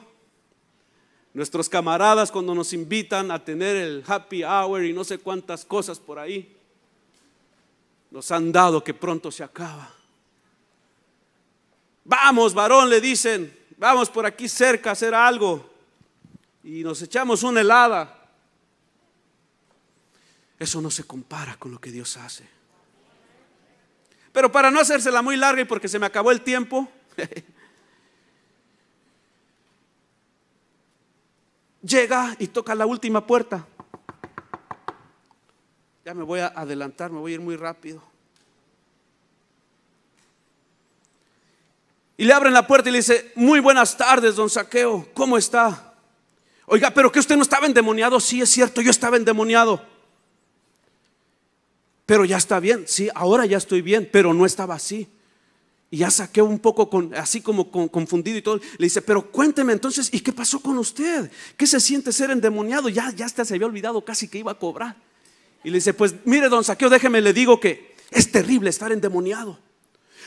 nuestros 1.35 1.69
camaradas 1.69 2.33
cuando 2.33 2.55
nos 2.55 2.73
invitan 2.73 3.31
a 3.31 3.45
tener 3.45 3.77
el 3.77 4.03
happy 4.07 4.45
hour 4.45 4.83
y 4.83 4.95
no 4.95 5.05
sé 5.05 5.19
cuántas 5.19 5.65
cosas 5.67 5.99
por 6.01 6.19
ahí, 6.19 6.57
nos 8.11 8.31
han 8.31 8.51
dado 8.51 8.83
que 8.83 8.95
pronto 8.95 9.31
se 9.31 9.45
acaba. 9.45 9.94
Vamos, 12.05 12.53
varón, 12.53 12.91
le 12.91 13.01
dicen, 13.01 13.59
vamos 13.79 14.11
por 14.11 14.27
aquí 14.27 14.49
cerca 14.49 14.91
a 14.91 14.93
hacer 14.93 15.15
algo. 15.15 15.71
Y 16.63 16.85
nos 16.85 17.01
echamos 17.03 17.43
una 17.43 17.63
helada. 17.63 18.21
Eso 20.59 20.81
no 20.81 20.91
se 20.91 21.05
compara 21.05 21.57
con 21.57 21.73
lo 21.73 21.81
que 21.81 21.91
Dios 21.91 22.17
hace. 22.17 22.49
Pero 24.33 24.51
para 24.51 24.71
no 24.71 24.81
hacérsela 24.81 25.23
muy 25.23 25.37
larga 25.37 25.63
y 25.63 25.65
porque 25.65 25.89
se 25.89 25.99
me 25.99 26.07
acabó 26.07 26.31
el 26.31 26.43
tiempo, 26.43 26.89
llega 31.83 32.35
y 32.39 32.49
toca 32.49 32.75
la 32.75 32.87
última 32.87 33.27
puerta. 33.27 33.67
Ya 36.05 36.15
me 36.15 36.23
voy 36.23 36.41
a 36.41 36.49
adelantar, 36.49 37.11
me 37.11 37.21
voy 37.21 37.33
a 37.33 37.35
ir 37.37 37.41
muy 37.41 37.57
rápido. 37.57 38.14
Y 42.17 42.25
le 42.25 42.33
abren 42.33 42.53
la 42.53 42.67
puerta 42.67 42.89
y 42.89 42.93
le 42.93 42.99
dice, 42.99 43.33
muy 43.35 43.61
buenas 43.61 43.97
tardes, 43.97 44.37
don 44.37 44.49
Saqueo, 44.49 45.09
¿cómo 45.15 45.37
está? 45.37 45.95
Oiga, 46.67 46.91
pero 46.91 47.11
que 47.11 47.19
usted 47.19 47.37
no 47.37 47.43
estaba 47.43 47.67
endemoniado. 47.67 48.21
Sí, 48.21 48.41
es 48.41 48.51
cierto, 48.51 48.81
yo 48.81 48.91
estaba 48.91 49.17
endemoniado. 49.17 49.85
Pero 52.07 52.25
ya 52.25 52.37
está 52.37 52.61
bien, 52.61 52.85
sí, 52.87 53.09
ahora 53.15 53.47
ya 53.47 53.57
estoy 53.57 53.81
bien, 53.81 54.09
pero 54.13 54.35
no 54.35 54.45
estaba 54.47 54.75
así. 54.75 55.09
Y 55.91 55.99
ya 55.99 56.11
saqué 56.11 56.43
un 56.43 56.59
poco 56.59 56.91
con, 56.91 57.15
así 57.15 57.41
como 57.41 57.71
confundido 57.71 58.37
y 58.37 58.43
todo. 58.43 58.61
Le 58.79 58.87
dice, 58.87 59.01
pero 59.01 59.31
cuénteme 59.31 59.73
entonces, 59.73 60.13
¿y 60.13 60.21
qué 60.21 60.33
pasó 60.33 60.61
con 60.61 60.77
usted? 60.79 61.31
¿Qué 61.57 61.67
se 61.67 61.81
siente 61.81 62.13
ser 62.13 62.31
endemoniado? 62.31 62.89
Ya, 62.89 63.11
ya 63.11 63.27
hasta 63.27 63.45
se 63.45 63.55
había 63.55 63.67
olvidado 63.67 64.05
casi 64.05 64.29
que 64.29 64.39
iba 64.39 64.53
a 64.53 64.59
cobrar. 64.59 64.97
Y 65.63 65.71
le 65.71 65.77
dice, 65.79 65.95
pues 65.95 66.15
mire, 66.25 66.49
don 66.49 66.65
Saqueo, 66.65 66.91
déjeme, 66.91 67.21
le 67.21 67.33
digo 67.33 67.59
que 67.59 67.95
es 68.11 68.31
terrible 68.31 68.71
estar 68.71 68.93
endemoniado. 68.93 69.59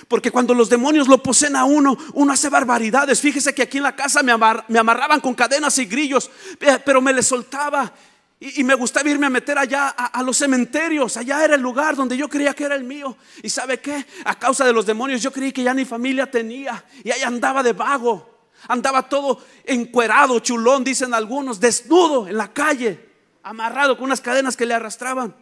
Porque 0.08 0.32
cuando 0.32 0.54
los 0.54 0.70
demonios 0.70 1.08
lo 1.08 1.22
poseen 1.22 1.56
a 1.56 1.66
uno, 1.66 1.98
uno 2.14 2.34
hace 2.34 2.50
barbaridades. 2.50 3.20
Fíjese 3.20 3.54
que 3.54 3.64
aquí 3.64 3.78
en 3.78 3.84
la 3.84 3.96
casa 3.96 4.24
me, 4.24 4.32
amarraban 4.32 5.20
con 5.20 5.34
cadenas 5.34 5.78
y 5.80 5.86
grillos, 5.86 6.30
eh, 6.60 6.80
pero 6.86 7.02
me 7.02 7.14
le 7.14 7.24
soltaba. 7.24 7.94
Y, 8.40 8.64
me 8.64 8.76
gustaba 8.76 9.10
irme 9.10 9.26
a 9.26 9.32
meter 9.32 9.58
allá 9.58 9.90
a, 9.90 10.22
los 10.22 10.38
cementerios. 10.38 11.18
Allá 11.18 11.44
era 11.44 11.56
el 11.56 11.62
lugar 11.62 11.96
donde 11.96 12.16
yo 12.16 12.30
creía 12.30 12.54
que 12.54 12.66
era 12.66 12.76
el 12.76 12.84
mío. 12.84 13.18
Y 13.42 13.50
sabe 13.50 13.80
qué? 13.80 14.06
A 14.26 14.38
causa 14.38 14.64
de 14.64 14.74
los 14.74 14.86
demonios 14.86 15.22
yo 15.22 15.32
creí 15.32 15.52
que 15.52 15.64
ya 15.64 15.74
ni 15.74 15.86
familia 15.86 16.30
tenía. 16.30 16.84
Y 17.04 17.10
ahí 17.12 17.24
andaba 17.24 17.64
de 17.64 17.74
vago. 17.74 18.38
Andaba 18.68 19.08
todo 19.08 19.44
encuerado, 19.64 20.40
chulón, 20.40 20.84
dicen 20.84 21.14
algunos, 21.14 21.60
desnudo 21.60 22.28
en 22.28 22.38
la 22.38 22.52
calle, 22.52 23.08
amarrado 23.44 23.96
con 23.96 24.06
unas 24.06 24.20
cadenas 24.20 24.58
que 24.58 24.66
le 24.66 24.74
arrastraban. 24.74 25.36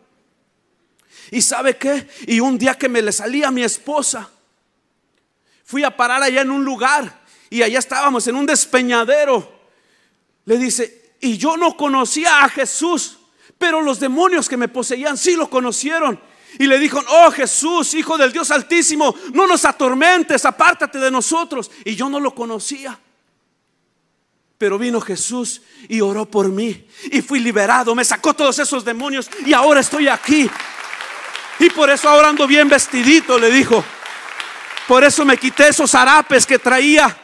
Y 1.31 1.41
sabe 1.41 1.77
qué? 1.77 2.07
Y 2.27 2.39
un 2.39 2.57
día 2.57 2.75
que 2.75 2.89
me 2.89 3.01
le 3.01 3.11
salía 3.11 3.51
mi 3.51 3.63
esposa, 3.63 4.29
fui 5.65 5.83
a 5.83 5.95
parar 5.95 6.23
allá 6.23 6.41
en 6.41 6.51
un 6.51 6.63
lugar 6.63 7.25
y 7.49 7.63
allá 7.63 7.79
estábamos 7.79 8.25
en 8.27 8.35
un 8.35 8.45
despeñadero. 8.45 9.51
Le 10.45 10.57
dice, 10.57 11.15
y 11.19 11.37
yo 11.37 11.57
no 11.57 11.75
conocía 11.75 12.43
a 12.43 12.49
Jesús, 12.49 13.17
pero 13.57 13.81
los 13.81 13.99
demonios 13.99 14.47
que 14.47 14.57
me 14.57 14.67
poseían 14.67 15.17
sí 15.17 15.35
lo 15.35 15.49
conocieron. 15.49 16.19
Y 16.59 16.67
le 16.67 16.77
dijo, 16.77 17.01
oh 17.09 17.31
Jesús, 17.31 17.95
Hijo 17.95 18.17
del 18.17 18.31
Dios 18.31 18.51
Altísimo, 18.51 19.13
no 19.33 19.47
nos 19.47 19.65
atormentes, 19.65 20.45
apártate 20.45 20.99
de 20.99 21.11
nosotros. 21.11 21.69
Y 21.83 21.95
yo 21.95 22.07
no 22.09 22.19
lo 22.19 22.33
conocía. 22.33 22.97
Pero 24.57 24.77
vino 24.77 25.01
Jesús 25.01 25.63
y 25.89 25.99
oró 25.99 26.25
por 26.25 26.47
mí. 26.47 26.87
Y 27.11 27.21
fui 27.21 27.39
liberado, 27.39 27.93
me 27.95 28.05
sacó 28.05 28.33
todos 28.33 28.57
esos 28.59 28.85
demonios 28.85 29.29
y 29.45 29.51
ahora 29.51 29.81
estoy 29.81 30.07
aquí. 30.07 30.49
Y 31.59 31.69
por 31.71 31.89
eso 31.89 32.07
ahora 32.07 32.29
ando 32.29 32.45
bien 32.45 32.69
vestidito, 32.69 33.39
le 33.39 33.49
dijo. 33.49 33.83
Por 34.87 35.03
eso 35.03 35.25
me 35.25 35.37
quité 35.37 35.69
esos 35.69 35.95
harapes 35.95 36.45
que 36.45 36.59
traía. 36.59 37.15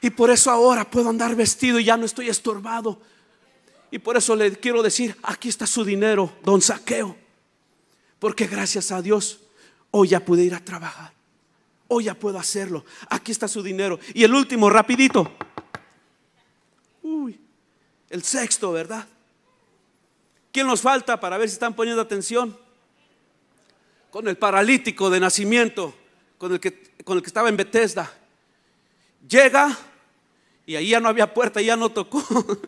Y 0.00 0.10
por 0.10 0.30
eso 0.30 0.50
ahora 0.50 0.88
puedo 0.88 1.08
andar 1.08 1.34
vestido 1.34 1.78
y 1.78 1.84
ya 1.84 1.96
no 1.96 2.06
estoy 2.06 2.28
estorbado. 2.28 3.00
Y 3.90 3.98
por 3.98 4.16
eso 4.16 4.34
le 4.34 4.56
quiero 4.56 4.82
decir, 4.82 5.16
aquí 5.22 5.48
está 5.48 5.66
su 5.66 5.84
dinero, 5.84 6.32
don 6.42 6.60
Saqueo. 6.60 7.16
Porque 8.18 8.46
gracias 8.46 8.90
a 8.90 9.02
Dios, 9.02 9.40
hoy 9.90 10.08
ya 10.08 10.24
pude 10.24 10.42
ir 10.42 10.54
a 10.54 10.64
trabajar. 10.64 11.12
Hoy 11.88 12.04
ya 12.04 12.14
puedo 12.14 12.38
hacerlo. 12.38 12.84
Aquí 13.10 13.32
está 13.32 13.48
su 13.48 13.62
dinero. 13.62 13.98
Y 14.14 14.24
el 14.24 14.34
último, 14.34 14.70
rapidito. 14.70 15.30
Uy, 17.02 17.38
el 18.10 18.22
sexto, 18.22 18.72
¿verdad? 18.72 19.06
¿Quién 20.52 20.66
nos 20.66 20.80
falta 20.80 21.20
para 21.20 21.36
ver 21.36 21.48
si 21.48 21.54
están 21.54 21.74
poniendo 21.74 22.00
atención? 22.00 22.56
Con 24.10 24.28
el 24.28 24.36
paralítico 24.36 25.10
de 25.10 25.20
nacimiento 25.20 25.94
con 26.42 26.52
el 26.52 26.58
que, 26.58 26.90
con 27.04 27.16
el 27.16 27.22
que 27.22 27.28
estaba 27.28 27.48
en 27.48 27.56
Bethesda. 27.56 28.12
Llega 29.28 29.78
y 30.66 30.74
ahí 30.74 30.88
ya 30.88 30.98
no 30.98 31.08
había 31.08 31.32
puerta, 31.32 31.62
ya 31.62 31.76
no 31.76 31.90
tocó. 31.90 32.20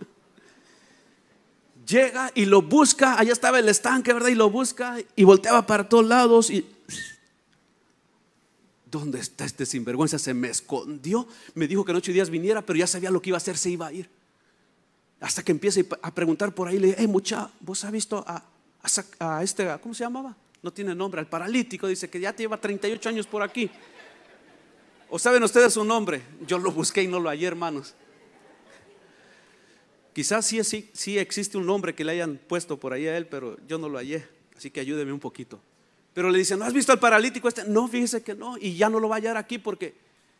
Llega 1.84 2.30
y 2.36 2.44
lo 2.44 2.62
busca, 2.62 3.18
allá 3.18 3.32
estaba 3.32 3.58
el 3.58 3.68
estanque, 3.68 4.12
¿verdad? 4.12 4.28
Y 4.28 4.36
lo 4.36 4.48
busca 4.48 4.98
y 5.16 5.24
volteaba 5.24 5.66
para 5.66 5.88
todos 5.88 6.06
lados 6.06 6.50
y 6.50 6.64
¿dónde 8.92 9.18
está 9.18 9.44
este 9.44 9.66
sinvergüenza? 9.66 10.20
Se 10.20 10.34
me 10.34 10.50
escondió. 10.50 11.26
Me 11.54 11.66
dijo 11.66 11.84
que 11.84 11.90
en 11.90 11.96
ocho 11.96 12.12
días 12.12 12.30
viniera, 12.30 12.62
pero 12.62 12.78
ya 12.78 12.86
sabía 12.86 13.10
lo 13.10 13.20
que 13.20 13.30
iba 13.30 13.38
a 13.38 13.38
hacer, 13.38 13.58
se 13.58 13.70
iba 13.70 13.88
a 13.88 13.92
ir. 13.92 14.08
Hasta 15.18 15.42
que 15.42 15.50
empieza 15.50 15.80
a 16.00 16.14
preguntar 16.14 16.54
por 16.54 16.68
ahí, 16.68 16.78
le 16.78 16.86
dije, 16.86 16.98
hey, 17.00 17.08
mucha, 17.08 17.50
¿vos 17.58 17.82
has 17.82 17.90
visto 17.90 18.24
a, 18.24 18.44
a, 19.18 19.38
a 19.38 19.42
este, 19.42 19.68
¿cómo 19.82 19.94
se 19.94 20.04
llamaba? 20.04 20.36
No 20.64 20.72
tiene 20.72 20.94
nombre, 20.94 21.20
al 21.20 21.26
paralítico, 21.28 21.86
dice 21.86 22.08
que 22.08 22.18
ya 22.18 22.34
lleva 22.34 22.58
38 22.58 23.10
años 23.10 23.26
por 23.26 23.42
aquí. 23.42 23.70
¿O 25.10 25.18
saben 25.18 25.42
ustedes 25.42 25.74
su 25.74 25.84
nombre? 25.84 26.22
Yo 26.46 26.58
lo 26.58 26.72
busqué 26.72 27.02
y 27.02 27.06
no 27.06 27.20
lo 27.20 27.28
hallé, 27.28 27.46
hermanos. 27.46 27.94
Quizás 30.14 30.46
sí, 30.46 30.64
sí, 30.64 30.88
sí 30.94 31.18
existe 31.18 31.58
un 31.58 31.66
nombre 31.66 31.94
que 31.94 32.02
le 32.02 32.12
hayan 32.12 32.40
puesto 32.48 32.80
por 32.80 32.94
ahí 32.94 33.06
a 33.06 33.14
él, 33.14 33.26
pero 33.26 33.58
yo 33.68 33.76
no 33.76 33.90
lo 33.90 33.98
hallé. 33.98 34.26
Así 34.56 34.70
que 34.70 34.80
ayúdeme 34.80 35.12
un 35.12 35.20
poquito. 35.20 35.60
Pero 36.14 36.30
le 36.30 36.38
dice, 36.38 36.56
¿no 36.56 36.64
has 36.64 36.72
visto 36.72 36.92
al 36.92 36.98
paralítico 36.98 37.46
este? 37.46 37.64
No, 37.64 37.86
fíjese 37.86 38.22
que 38.22 38.34
no. 38.34 38.56
Y 38.56 38.74
ya 38.74 38.88
no 38.88 39.00
lo 39.00 39.10
va 39.10 39.16
a 39.16 39.18
hallar 39.18 39.36
aquí 39.36 39.58
porque 39.58 39.94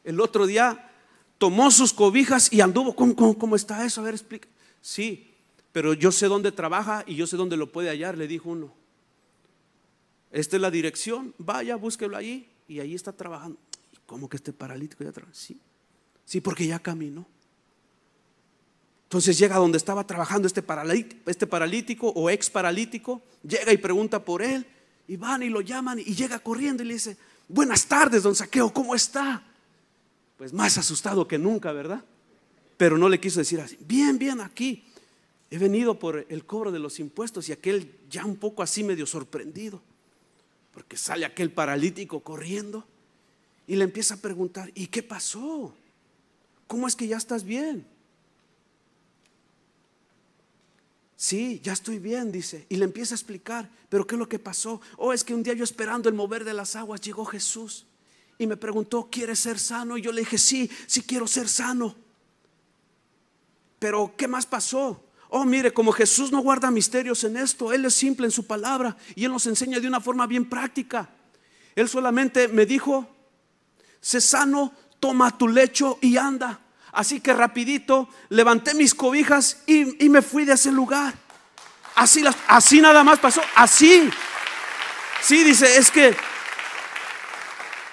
el 0.05 0.18
otro 0.20 0.47
día 0.47 0.91
tomó 1.37 1.70
sus 1.70 1.93
cobijas 1.93 2.51
y 2.51 2.62
anduvo. 2.62 2.97
¿Cómo, 2.97 3.37
cómo 3.37 3.57
está 3.57 3.85
eso? 3.85 4.01
A 4.01 4.05
ver, 4.05 4.14
explica. 4.14 4.49
Sí, 4.81 5.35
pero 5.70 5.93
yo 5.93 6.11
sé 6.11 6.29
dónde 6.29 6.51
trabaja 6.51 7.05
y 7.07 7.14
yo 7.14 7.27
sé 7.27 7.37
dónde 7.37 7.59
lo 7.59 7.70
puede 7.70 7.91
hallar, 7.91 8.16
le 8.16 8.27
dijo 8.27 8.49
uno. 8.49 8.84
Esta 10.35 10.57
es 10.57 10.62
la 10.62 10.70
dirección, 10.72 11.32
vaya, 11.39 11.76
búsquelo 11.76 12.16
allí 12.16 12.49
y 12.66 12.80
ahí 12.80 12.97
está 12.97 13.12
trabajando. 13.12 13.57
¿Cómo 14.05 14.28
que 14.28 14.37
este 14.37 14.53
paralítico 14.53 15.05
ya 15.05 15.12
trabaja? 15.12 15.32
Sí, 15.32 15.61
sí, 16.24 16.41
porque 16.41 16.66
ya 16.66 16.80
caminó. 16.80 17.24
Entonces 19.05 19.39
llega 19.39 19.59
donde 19.59 19.78
estaba 19.78 20.05
trabajando 20.05 20.49
este 20.49 20.61
paralítico, 20.61 21.30
este 21.30 21.47
paralítico 21.47 22.09
o 22.09 22.28
ex 22.30 22.51
paralítico, 22.51 23.22
llega 23.45 23.72
y 23.72 23.76
pregunta 23.76 24.24
por 24.24 24.43
él, 24.43 24.66
y 25.07 25.16
van 25.16 25.45
y 25.45 25.51
lo 25.51 25.61
llaman 25.61 26.01
y 26.01 26.16
llega 26.16 26.41
corriendo 26.41 26.82
y 26.82 26.87
le 26.87 26.95
dice, 26.95 27.16
buenas 27.47 27.87
tardes, 27.87 28.24
don 28.24 28.35
Saqueo, 28.35 28.72
¿cómo 28.74 28.97
está? 28.97 29.41
Pues 30.37 30.53
más 30.53 30.76
asustado 30.78 31.28
que 31.28 31.39
nunca, 31.39 31.70
¿verdad? 31.70 32.05
Pero 32.76 32.99
no 32.99 33.09
le 33.09 33.20
quiso 33.20 33.39
decir 33.39 33.61
así, 33.61 33.78
bien, 33.87 34.18
bien, 34.18 34.41
aquí. 34.41 34.85
He 35.49 35.59
venido 35.59 35.97
por 35.97 36.26
el 36.28 36.45
cobro 36.45 36.72
de 36.72 36.80
los 36.80 36.99
impuestos 36.99 37.49
y 37.49 37.53
aquel 37.53 37.95
ya 38.11 38.24
un 38.24 38.35
poco 38.35 38.64
así 38.64 38.82
medio 38.82 39.07
sorprendido. 39.07 39.80
Porque 40.75 40.97
sale 40.97 41.25
aquel 41.25 41.53
paralítico 41.53 42.20
corriendo 42.20 42.85
y 43.66 43.77
le 43.77 43.85
empieza 43.85 44.14
a 44.14 44.18
preguntar, 44.18 44.70
¿y 44.75 44.89
qué 44.89 45.03
pasó? 45.03 45.75
¿Cómo 46.66 46.89
es 46.89 46.97
que 46.97 47.07
ya 47.07 47.16
estás 47.16 47.45
bien? 47.45 47.87
Sí, 51.16 51.61
ya 51.62 51.72
estoy 51.72 51.99
bien, 51.99 52.33
dice. 52.33 52.66
Y 52.68 52.77
le 52.77 52.85
empieza 52.85 53.14
a 53.14 53.16
explicar, 53.16 53.70
pero 53.89 54.07
¿qué 54.07 54.16
es 54.16 54.18
lo 54.18 54.29
que 54.29 54.39
pasó? 54.39 54.81
Oh, 54.99 55.12
es 55.12 55.25
que 55.25 55.33
un 55.33 55.43
día 55.43 55.55
yo 55.55 55.64
esperando 55.64 56.09
el 56.09 56.14
mover 56.14 56.45
de 56.45 56.53
las 56.53 56.75
aguas 56.75 57.01
llegó 57.01 57.25
Jesús 57.25 57.87
y 58.37 58.47
me 58.47 58.57
preguntó, 58.57 59.09
¿quieres 59.11 59.39
ser 59.39 59.59
sano? 59.59 59.97
Y 59.97 60.03
yo 60.03 60.12
le 60.12 60.22
dije, 60.22 60.39
sí, 60.39 60.68
sí 60.87 61.03
quiero 61.03 61.27
ser 61.27 61.49
sano. 61.49 61.95
Pero 63.79 64.14
¿qué 64.16 64.27
más 64.27 64.45
pasó? 64.45 65.04
Oh, 65.37 65.45
mire, 65.45 65.74
como 65.74 65.91
Jesús 65.91 66.30
no 66.30 66.39
guarda 66.39 66.70
misterios 66.70 67.24
en 67.24 67.37
esto, 67.37 67.72
Él 67.72 67.85
es 67.85 67.95
simple 67.95 68.24
en 68.24 68.30
su 68.30 68.47
palabra 68.47 68.97
y 69.16 69.24
Él 69.24 69.32
nos 69.32 69.45
enseña 69.47 69.80
de 69.80 69.89
una 69.89 70.01
forma 70.01 70.28
bien 70.28 70.49
práctica. 70.49 71.11
Él 71.74 71.89
solamente 71.89 72.47
me 72.47 72.66
dijo, 72.66 73.09
sé 74.01 74.20
sano, 74.20 74.72
toma 75.01 75.37
tu 75.37 75.49
lecho 75.49 75.99
y 76.01 76.18
anda. 76.18 76.61
Así 76.93 77.18
que 77.18 77.32
rapidito 77.32 78.09
levanté 78.28 78.74
mis 78.74 78.95
cobijas 78.95 79.64
y, 79.66 80.09
me 80.09 80.22
fui 80.22 80.45
de 80.45 80.53
ese 80.53 80.70
lugar. 80.70 81.12
Así, 81.97 82.22
así 82.47 82.80
nada 82.80 83.03
más 83.03 83.18
pasó, 83.18 83.43
así. 83.57 84.09
Sí, 85.20 85.43
dice, 85.43 85.78
es 85.78 85.91
que 85.91 86.14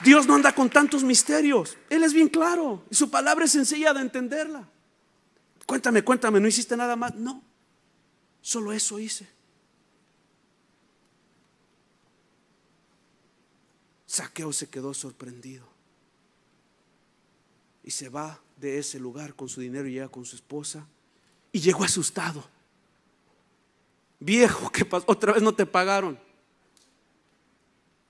Dios 0.03 0.27
no 0.27 0.35
anda 0.35 0.53
con 0.53 0.69
tantos 0.69 1.03
misterios. 1.03 1.75
Él 1.89 2.03
es 2.03 2.13
bien 2.13 2.29
claro 2.29 2.85
y 2.91 2.93
su 2.93 3.09
palabra 3.09 3.45
es 3.45 3.51
sencilla 3.51 3.95
de 3.95 4.01
entenderla. 4.01 4.69
Cuéntame, 5.71 6.03
cuéntame, 6.03 6.41
¿no 6.41 6.49
hiciste 6.49 6.75
nada 6.75 6.97
más? 6.97 7.15
No, 7.15 7.41
solo 8.41 8.73
eso 8.73 8.99
hice. 8.99 9.25
Saqueo 14.05 14.51
se 14.51 14.67
quedó 14.67 14.93
sorprendido 14.93 15.65
y 17.85 17.91
se 17.91 18.09
va 18.09 18.37
de 18.57 18.79
ese 18.79 18.99
lugar 18.99 19.33
con 19.33 19.47
su 19.47 19.61
dinero 19.61 19.87
y 19.87 19.93
llega 19.93 20.09
con 20.09 20.25
su 20.25 20.35
esposa 20.35 20.85
y 21.53 21.61
llegó 21.61 21.85
asustado. 21.85 22.43
Viejo, 24.19 24.69
¿qué 24.73 24.83
pasó? 24.83 25.05
Otra 25.07 25.31
vez 25.31 25.41
no 25.41 25.55
te 25.55 25.65
pagaron. 25.65 26.19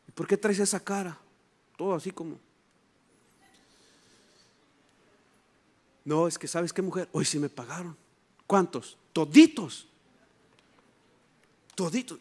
¿Y 0.07 0.11
por 0.13 0.25
qué 0.25 0.35
traes 0.35 0.57
esa 0.57 0.83
cara? 0.83 1.15
Todo 1.77 1.93
así 1.93 2.09
como 2.09 2.39
No, 6.03 6.27
es 6.27 6.37
que 6.37 6.47
sabes 6.47 6.73
qué 6.73 6.81
mujer, 6.81 7.07
hoy 7.11 7.25
sí 7.25 7.39
me 7.39 7.49
pagaron. 7.49 7.95
¿Cuántos? 8.47 8.97
Toditos. 9.13 9.87
Toditos. 11.75 12.19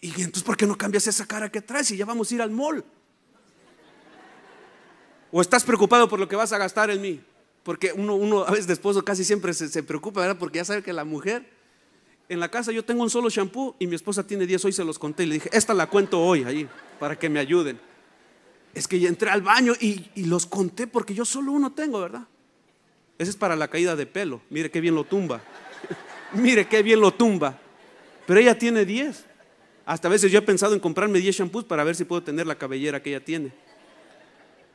Y 0.00 0.10
entonces, 0.10 0.42
¿por 0.42 0.56
qué 0.56 0.66
no 0.66 0.76
cambias 0.76 1.06
esa 1.06 1.26
cara 1.26 1.50
que 1.50 1.60
traes 1.60 1.90
y 1.90 1.96
ya 1.96 2.04
vamos 2.04 2.30
a 2.30 2.34
ir 2.34 2.42
al 2.42 2.50
mall? 2.50 2.84
¿O 5.32 5.40
estás 5.40 5.64
preocupado 5.64 6.08
por 6.08 6.20
lo 6.20 6.28
que 6.28 6.36
vas 6.36 6.52
a 6.52 6.58
gastar 6.58 6.90
en 6.90 7.00
mí? 7.00 7.20
Porque 7.62 7.92
uno, 7.92 8.14
uno 8.14 8.44
a 8.44 8.50
veces 8.50 8.66
de 8.66 8.74
esposo 8.74 9.04
casi 9.04 9.24
siempre 9.24 9.52
se, 9.52 9.82
preocupa, 9.82 10.20
¿verdad? 10.20 10.36
Porque 10.38 10.58
ya 10.58 10.64
sabe 10.64 10.82
que 10.82 10.92
la 10.92 11.04
mujer, 11.04 11.50
en 12.28 12.38
la 12.38 12.48
casa 12.48 12.70
yo 12.70 12.84
tengo 12.84 13.02
un 13.02 13.10
solo 13.10 13.28
shampoo 13.28 13.74
y 13.78 13.86
mi 13.86 13.96
esposa 13.96 14.24
tiene 14.24 14.46
10, 14.46 14.66
hoy 14.66 14.72
se 14.72 14.84
los 14.84 14.98
conté 14.98 15.24
y 15.24 15.26
le 15.26 15.34
dije, 15.34 15.50
esta 15.52 15.74
la 15.74 15.88
cuento 15.88 16.20
hoy, 16.20 16.44
ahí, 16.44 16.68
para 17.00 17.18
que 17.18 17.28
me 17.28 17.40
ayuden. 17.40 17.80
Es 18.72 18.86
que 18.86 19.00
ya 19.00 19.08
entré 19.08 19.30
al 19.30 19.42
baño 19.42 19.72
y, 19.80 20.10
y 20.14 20.26
los 20.26 20.46
conté 20.46 20.86
porque 20.86 21.14
yo 21.14 21.24
solo 21.24 21.50
uno 21.50 21.72
tengo, 21.72 22.00
¿verdad? 22.00 22.28
Ese 23.18 23.30
es 23.30 23.36
para 23.36 23.56
la 23.56 23.68
caída 23.68 23.96
de 23.96 24.06
pelo. 24.06 24.42
Mire 24.50 24.70
qué 24.70 24.80
bien 24.80 24.94
lo 24.94 25.04
tumba. 25.04 25.42
Mire 26.32 26.68
qué 26.68 26.82
bien 26.82 27.00
lo 27.00 27.12
tumba. 27.12 27.58
Pero 28.26 28.40
ella 28.40 28.58
tiene 28.58 28.84
10. 28.84 29.24
Hasta 29.86 30.08
a 30.08 30.10
veces 30.10 30.32
yo 30.32 30.38
he 30.38 30.42
pensado 30.42 30.74
en 30.74 30.80
comprarme 30.80 31.20
10 31.20 31.36
shampoos 31.36 31.64
para 31.64 31.84
ver 31.84 31.94
si 31.94 32.04
puedo 32.04 32.22
tener 32.22 32.46
la 32.46 32.56
cabellera 32.56 33.02
que 33.02 33.10
ella 33.10 33.24
tiene. 33.24 33.52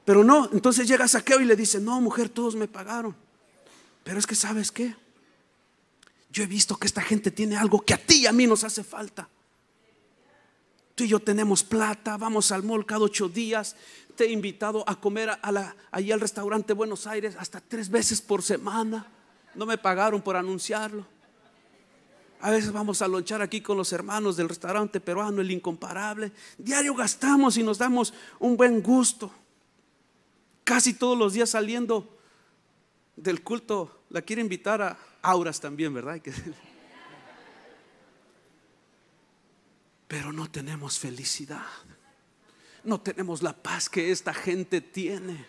Pero 0.05 0.23
no, 0.23 0.49
entonces 0.51 0.87
llega 0.87 1.07
Saqueo 1.07 1.39
y 1.41 1.45
le 1.45 1.55
dice, 1.55 1.79
no, 1.79 2.01
mujer, 2.01 2.29
todos 2.29 2.55
me 2.55 2.67
pagaron. 2.67 3.15
Pero 4.03 4.17
es 4.17 4.25
que 4.25 4.35
sabes 4.35 4.71
qué? 4.71 4.95
Yo 6.31 6.43
he 6.43 6.47
visto 6.47 6.77
que 6.77 6.87
esta 6.87 7.01
gente 7.01 7.29
tiene 7.29 7.57
algo 7.57 7.81
que 7.81 7.93
a 7.93 7.97
ti 7.97 8.21
y 8.21 8.25
a 8.25 8.31
mí 8.31 8.47
nos 8.47 8.63
hace 8.63 8.83
falta. 8.83 9.27
Tú 10.95 11.03
y 11.03 11.09
yo 11.09 11.19
tenemos 11.19 11.63
plata, 11.63 12.17
vamos 12.17 12.51
al 12.51 12.63
mall 12.63 12.85
cada 12.85 13.01
ocho 13.01 13.29
días. 13.29 13.75
Te 14.15 14.25
he 14.25 14.31
invitado 14.31 14.83
a 14.87 14.99
comer 14.99 15.29
a 15.29 15.75
allí 15.91 16.11
al 16.11 16.19
restaurante 16.19 16.73
Buenos 16.73 17.07
Aires 17.07 17.35
hasta 17.37 17.61
tres 17.61 17.89
veces 17.89 18.21
por 18.21 18.43
semana. 18.43 19.05
No 19.55 19.65
me 19.65 19.77
pagaron 19.77 20.21
por 20.21 20.35
anunciarlo. 20.35 21.05
A 22.41 22.49
veces 22.49 22.71
vamos 22.71 23.01
a 23.01 23.07
lonchar 23.07 23.41
aquí 23.41 23.61
con 23.61 23.77
los 23.77 23.93
hermanos 23.93 24.35
del 24.35 24.49
restaurante 24.49 24.99
peruano, 24.99 25.41
el 25.41 25.51
incomparable. 25.51 26.31
Diario 26.57 26.95
gastamos 26.95 27.55
y 27.57 27.63
nos 27.63 27.77
damos 27.77 28.13
un 28.39 28.57
buen 28.57 28.81
gusto. 28.81 29.31
Casi 30.63 30.95
todos 30.95 31.17
los 31.17 31.33
días 31.33 31.51
saliendo 31.51 32.17
del 33.15 33.43
culto, 33.43 34.03
la 34.09 34.23
quiere 34.23 34.41
invitar 34.41 34.81
a 34.81 34.97
auras 35.21 35.59
también, 35.59 35.93
¿verdad? 35.93 36.19
Pero 40.07 40.33
no 40.33 40.49
tenemos 40.49 40.97
felicidad. 40.97 41.65
No 42.83 42.99
tenemos 42.99 43.43
la 43.43 43.53
paz 43.53 43.89
que 43.89 44.11
esta 44.11 44.33
gente 44.33 44.81
tiene. 44.81 45.45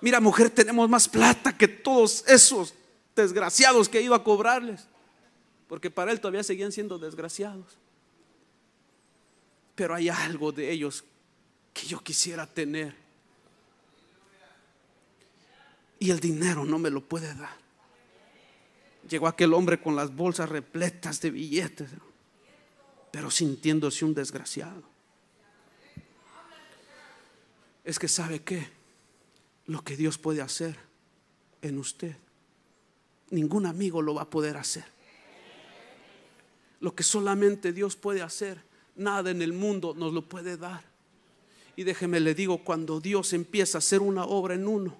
Mira, 0.00 0.20
mujer, 0.20 0.50
tenemos 0.50 0.88
más 0.88 1.08
plata 1.08 1.56
que 1.56 1.68
todos 1.68 2.24
esos 2.26 2.74
desgraciados 3.14 3.88
que 3.88 4.02
ido 4.02 4.14
a 4.14 4.24
cobrarles. 4.24 4.86
Porque 5.68 5.90
para 5.90 6.12
él 6.12 6.20
todavía 6.20 6.42
seguían 6.42 6.72
siendo 6.72 6.98
desgraciados. 6.98 7.78
Pero 9.74 9.94
hay 9.94 10.08
algo 10.08 10.52
de 10.52 10.70
ellos 10.70 11.04
que 11.72 11.86
yo 11.86 12.00
quisiera 12.00 12.46
tener. 12.46 12.94
Y 15.98 16.10
el 16.10 16.20
dinero 16.20 16.64
no 16.64 16.78
me 16.78 16.90
lo 16.90 17.00
puede 17.00 17.34
dar. 17.34 17.56
Llegó 19.08 19.26
aquel 19.26 19.52
hombre 19.52 19.80
con 19.80 19.96
las 19.96 20.14
bolsas 20.14 20.48
repletas 20.48 21.20
de 21.20 21.30
billetes, 21.30 21.90
pero 23.10 23.30
sintiéndose 23.30 24.04
un 24.04 24.14
desgraciado. 24.14 24.93
Es 27.84 27.98
que 27.98 28.08
sabe 28.08 28.42
que 28.42 28.66
lo 29.66 29.82
que 29.82 29.96
Dios 29.96 30.18
puede 30.18 30.40
hacer 30.40 30.76
en 31.62 31.78
usted, 31.78 32.16
ningún 33.30 33.66
amigo 33.66 34.02
lo 34.02 34.14
va 34.14 34.22
a 34.22 34.30
poder 34.30 34.56
hacer. 34.56 34.84
Lo 36.80 36.94
que 36.94 37.02
solamente 37.02 37.72
Dios 37.72 37.96
puede 37.96 38.22
hacer, 38.22 38.62
nada 38.96 39.30
en 39.30 39.42
el 39.42 39.52
mundo 39.52 39.94
nos 39.96 40.12
lo 40.12 40.22
puede 40.22 40.56
dar. 40.56 40.82
Y 41.76 41.82
déjeme 41.84 42.20
le 42.20 42.34
digo, 42.34 42.58
cuando 42.58 43.00
Dios 43.00 43.32
empieza 43.32 43.78
a 43.78 43.80
hacer 43.80 44.00
una 44.00 44.24
obra 44.24 44.54
en 44.54 44.68
uno, 44.68 44.96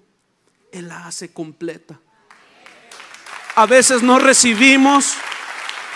Él 0.71 0.87
la 0.87 1.07
hace 1.07 1.31
completa. 1.31 1.99
A 3.55 3.65
veces 3.65 4.03
no 4.03 4.19
recibimos, 4.19 5.13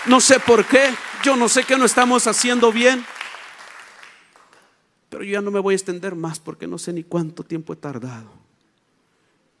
no 0.06 0.20
sé 0.20 0.40
por 0.40 0.64
qué, 0.64 0.94
yo 1.22 1.36
no 1.36 1.48
sé 1.48 1.64
qué 1.64 1.76
no 1.76 1.84
estamos 1.84 2.26
haciendo 2.26 2.72
bien. 2.72 3.04
Pero 5.20 5.28
yo 5.28 5.34
ya 5.34 5.42
no 5.42 5.50
me 5.50 5.60
voy 5.60 5.74
a 5.74 5.76
extender 5.76 6.14
más 6.14 6.40
porque 6.40 6.66
no 6.66 6.78
sé 6.78 6.94
ni 6.94 7.04
cuánto 7.04 7.44
tiempo 7.44 7.74
he 7.74 7.76
tardado. 7.76 8.30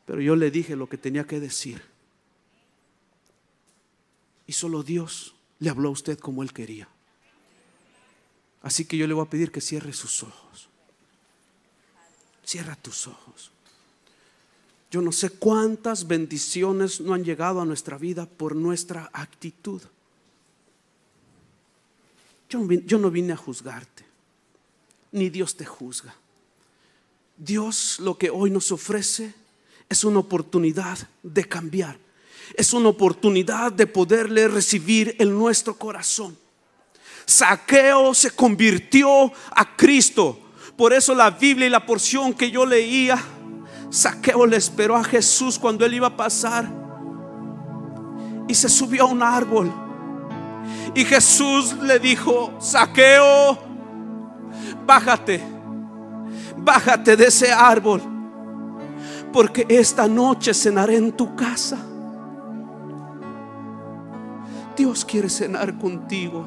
Pero 0.06 0.22
yo 0.22 0.34
le 0.34 0.50
dije 0.50 0.74
lo 0.74 0.88
que 0.88 0.96
tenía 0.96 1.26
que 1.26 1.38
decir. 1.38 1.82
Y 4.46 4.54
solo 4.54 4.82
Dios 4.82 5.34
le 5.58 5.68
habló 5.68 5.90
a 5.90 5.92
usted 5.92 6.18
como 6.18 6.42
Él 6.42 6.54
quería. 6.54 6.88
Así 8.62 8.86
que 8.86 8.96
yo 8.96 9.06
le 9.06 9.12
voy 9.12 9.26
a 9.26 9.28
pedir 9.28 9.52
que 9.52 9.60
cierre 9.60 9.92
sus 9.92 10.22
ojos. 10.22 10.70
Cierra 12.42 12.74
tus 12.74 13.06
ojos. 13.06 13.50
Yo 14.90 15.02
no 15.02 15.12
sé 15.12 15.28
cuántas 15.28 16.06
bendiciones 16.06 17.02
no 17.02 17.12
han 17.12 17.22
llegado 17.22 17.60
a 17.60 17.66
nuestra 17.66 17.98
vida 17.98 18.24
por 18.24 18.56
nuestra 18.56 19.10
actitud. 19.12 19.82
Yo, 22.48 22.98
no 22.98 23.10
vine 23.10 23.34
a 23.34 23.36
juzgarte, 23.36 24.06
ni 25.12 25.30
Dios 25.30 25.56
te 25.56 25.64
juzga. 25.64 26.14
Dios 27.36 27.98
lo 28.00 28.18
que 28.18 28.30
hoy 28.30 28.50
nos 28.50 28.70
ofrece 28.70 29.34
es 29.88 30.04
una 30.04 30.20
oportunidad 30.20 30.98
de 31.22 31.48
cambiar. 31.48 31.98
Es 32.54 32.72
una 32.72 32.88
oportunidad 32.88 33.72
de 33.72 33.86
poderle 33.86 34.48
recibir 34.48 35.16
en 35.18 35.36
nuestro 35.36 35.76
corazón. 35.76 36.36
Saqueo 37.24 38.12
se 38.12 38.30
convirtió 38.32 39.32
a 39.50 39.76
Cristo. 39.76 40.38
Por 40.76 40.92
eso 40.92 41.14
la 41.14 41.30
Biblia 41.30 41.66
y 41.66 41.70
la 41.70 41.84
porción 41.86 42.34
que 42.34 42.50
yo 42.50 42.66
leía 42.66 43.22
Saqueo 43.90 44.46
le 44.46 44.56
esperó 44.56 44.96
a 44.96 45.02
Jesús 45.02 45.58
cuando 45.58 45.84
él 45.84 45.94
iba 45.94 46.06
a 46.06 46.16
pasar 46.16 46.70
y 48.46 48.54
se 48.54 48.68
subió 48.68 49.02
a 49.02 49.06
un 49.06 49.22
árbol. 49.22 49.72
Y 50.94 51.04
Jesús 51.04 51.74
le 51.82 51.98
dijo, 51.98 52.56
Saqueo, 52.60 53.58
bájate, 54.90 55.40
bájate 56.56 57.16
de 57.16 57.26
ese 57.28 57.52
árbol, 57.52 58.02
porque 59.32 59.64
esta 59.68 60.08
noche 60.08 60.52
cenaré 60.52 60.96
en 60.96 61.12
tu 61.12 61.36
casa. 61.36 61.78
Dios 64.76 65.04
quiere 65.04 65.28
cenar 65.28 65.78
contigo. 65.78 66.44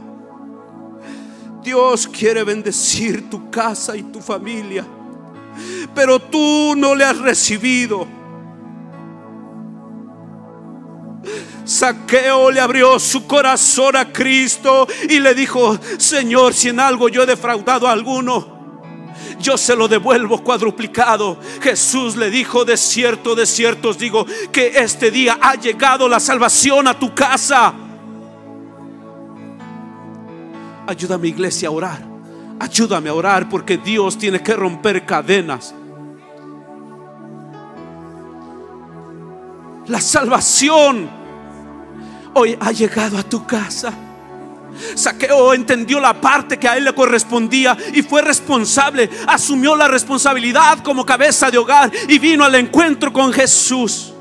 Dios 1.63 2.05
quiere 2.05 2.43
bendecir 2.43 3.29
tu 3.29 3.49
casa 3.49 3.95
y 3.95 4.03
tu 4.03 4.19
familia 4.19 4.85
pero 5.93 6.19
tú 6.19 6.73
no 6.75 6.95
le 6.95 7.03
has 7.03 7.17
recibido. 7.19 8.07
Saqueo 11.65 12.51
le 12.51 12.59
abrió 12.59 12.99
su 12.99 13.25
corazón 13.25 13.95
a 13.95 14.11
Cristo 14.11 14.87
y 15.09 15.19
le 15.19 15.33
dijo, 15.33 15.77
Señor, 15.97 16.53
si 16.53 16.69
en 16.69 16.79
algo 16.79 17.09
yo 17.09 17.23
he 17.23 17.25
defraudado 17.25 17.87
a 17.87 17.91
alguno, 17.91 18.53
yo 19.39 19.57
se 19.57 19.75
lo 19.75 19.87
devuelvo 19.87 20.43
cuadruplicado. 20.43 21.37
Jesús 21.61 22.15
le 22.15 22.29
dijo, 22.29 22.65
de 22.65 22.77
cierto, 22.77 23.35
de 23.35 23.45
cierto 23.45 23.89
os 23.89 23.97
digo, 23.97 24.25
que 24.51 24.67
este 24.75 25.11
día 25.11 25.37
ha 25.41 25.55
llegado 25.55 26.07
la 26.09 26.19
salvación 26.19 26.87
a 26.87 26.97
tu 26.97 27.13
casa. 27.13 27.73
Ayuda 30.85 31.15
a 31.15 31.17
mi 31.17 31.29
iglesia 31.29 31.69
a 31.69 31.71
orar. 31.71 32.13
Ayúdame 32.59 33.09
a 33.09 33.13
orar 33.13 33.49
porque 33.49 33.77
Dios 33.77 34.17
tiene 34.17 34.41
que 34.41 34.53
romper 34.53 35.05
cadenas. 35.05 35.73
La 39.87 39.99
salvación 39.99 41.22
hoy 42.33 42.57
ha 42.59 42.71
llegado 42.71 43.17
a 43.17 43.23
tu 43.23 43.45
casa. 43.45 43.93
Saqueo 44.95 45.53
entendió 45.53 45.99
la 45.99 46.19
parte 46.19 46.57
que 46.57 46.67
a 46.67 46.77
él 46.77 46.85
le 46.85 46.95
correspondía 46.95 47.77
y 47.93 48.01
fue 48.01 48.21
responsable, 48.21 49.09
asumió 49.27 49.75
la 49.75 49.87
responsabilidad 49.87 50.79
como 50.79 51.05
cabeza 51.05 51.51
de 51.51 51.59
hogar 51.59 51.91
y 52.07 52.17
vino 52.17 52.43
al 52.43 52.55
encuentro 52.55 53.13
con 53.13 53.31
Jesús. 53.31 54.13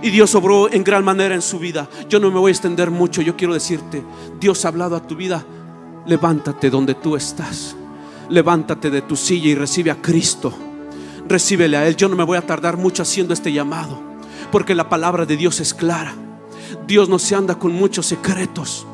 Y 0.00 0.10
Dios 0.10 0.32
obró 0.36 0.72
en 0.72 0.84
gran 0.84 1.04
manera 1.04 1.34
en 1.34 1.42
su 1.42 1.58
vida. 1.58 1.88
Yo 2.08 2.20
no 2.20 2.30
me 2.30 2.38
voy 2.38 2.50
a 2.50 2.52
extender 2.52 2.90
mucho, 2.90 3.20
yo 3.20 3.36
quiero 3.36 3.54
decirte, 3.54 4.04
Dios 4.38 4.64
ha 4.64 4.68
hablado 4.68 4.94
a 4.94 5.04
tu 5.04 5.16
vida 5.16 5.44
levántate 6.08 6.70
donde 6.70 6.94
tú 6.94 7.14
estás. 7.14 7.76
Levántate 8.30 8.90
de 8.90 9.02
tu 9.02 9.14
silla 9.14 9.48
y 9.48 9.54
recibe 9.54 9.90
a 9.90 10.02
Cristo. 10.02 10.52
Recíbele 11.28 11.76
a 11.76 11.86
Él. 11.86 11.96
Yo 11.96 12.08
no 12.08 12.16
me 12.16 12.24
voy 12.24 12.38
a 12.38 12.46
tardar 12.46 12.76
mucho 12.76 13.02
haciendo 13.02 13.34
este 13.34 13.52
llamado, 13.52 14.00
porque 14.50 14.74
la 14.74 14.88
palabra 14.88 15.26
de 15.26 15.36
Dios 15.36 15.60
es 15.60 15.72
clara. 15.72 16.14
Dios 16.86 17.08
no 17.08 17.18
se 17.18 17.34
anda 17.34 17.54
con 17.54 17.72
muchos 17.72 18.06
secretos. 18.06 18.86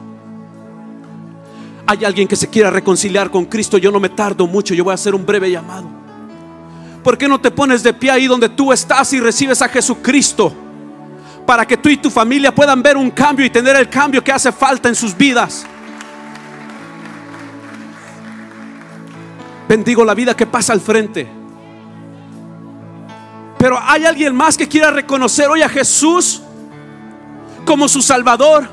Hay 1.87 2.05
alguien 2.05 2.27
que 2.27 2.37
se 2.37 2.49
quiera 2.49 2.71
reconciliar 2.71 3.31
con 3.31 3.45
Cristo. 3.45 3.79
Yo 3.79 3.91
no 3.91 4.01
me 4.01 4.09
tardo 4.09 4.47
mucho. 4.47 4.75
Yo 4.75 4.85
voy 4.85 4.93
a 4.93 4.95
hacer 4.95 5.15
un 5.15 5.27
breve 5.27 5.51
llamado. 5.51 5.87
¿Por 7.03 7.19
qué 7.19 7.29
no 7.29 7.39
te 7.41 7.51
pones 7.51 7.83
de 7.83 7.93
pie 7.93 8.11
ahí 8.11 8.27
donde 8.27 8.49
tú 8.49 8.73
estás 8.73 9.13
y 9.13 9.21
recibes 9.21 9.61
a 9.61 9.69
Jesucristo? 9.69 10.53
Para 11.47 11.67
que 11.67 11.77
tú 11.77 11.91
y 11.91 11.99
tu 11.99 12.11
familia 12.11 12.55
puedan 12.55 12.83
ver 12.83 12.97
un 12.97 13.11
cambio 13.11 13.45
y 13.45 13.51
tener 13.51 13.77
el 13.77 13.91
cambio 13.91 14.25
que 14.25 14.33
hace 14.33 14.51
falta 14.51 14.89
en 14.89 14.95
sus 14.95 15.15
vidas. 15.15 15.67
Bendigo 19.69 20.05
la 20.05 20.15
vida 20.15 20.35
que 20.35 20.47
pasa 20.47 20.73
al 20.73 20.81
frente. 20.81 21.29
Pero 23.59 23.79
hay 23.81 24.07
alguien 24.07 24.35
más 24.35 24.57
que 24.57 24.69
quiera 24.69 24.91
reconocer 24.91 25.49
hoy 25.49 25.61
a 25.61 25.69
Jesús 25.69 26.44
como 27.65 27.89
su 27.89 28.03
Salvador. 28.03 28.69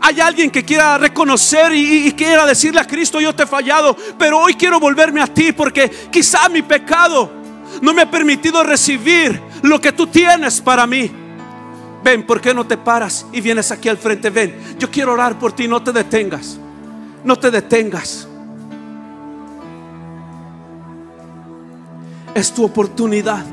Hay 0.00 0.20
alguien 0.20 0.50
que 0.50 0.64
quiera 0.64 0.98
reconocer 0.98 1.72
y, 1.74 2.10
quiera 2.12 2.44
decirle 2.44 2.80
a 2.80 2.86
Cristo, 2.86 3.20
yo 3.20 3.34
te 3.34 3.44
he 3.44 3.46
fallado, 3.46 3.96
pero 4.18 4.40
hoy 4.40 4.54
quiero 4.54 4.80
volverme 4.80 5.20
a 5.20 5.26
ti 5.26 5.52
porque 5.52 5.88
quizá 6.10 6.48
mi 6.48 6.62
pecado 6.62 7.30
no 7.80 7.94
me 7.94 8.02
ha 8.02 8.10
permitido 8.10 8.62
recibir 8.64 9.40
lo 9.62 9.80
que 9.80 9.92
tú 9.92 10.06
tienes 10.06 10.60
para 10.60 10.86
mí. 10.86 11.10
Ven, 12.02 12.26
¿por 12.26 12.40
qué 12.40 12.52
no 12.52 12.66
te 12.66 12.76
paras 12.76 13.26
y 13.32 13.40
vienes 13.40 13.70
aquí 13.70 13.88
al 13.88 13.96
frente? 13.96 14.30
Ven, 14.30 14.76
yo 14.76 14.90
quiero 14.90 15.12
orar 15.12 15.38
por 15.38 15.52
ti, 15.52 15.68
no 15.68 15.82
te 15.82 15.92
detengas. 15.92 16.58
No 17.22 17.38
te 17.38 17.50
detengas. 17.50 18.26
Es 22.34 22.52
tu 22.52 22.64
oportunidad. 22.64 23.44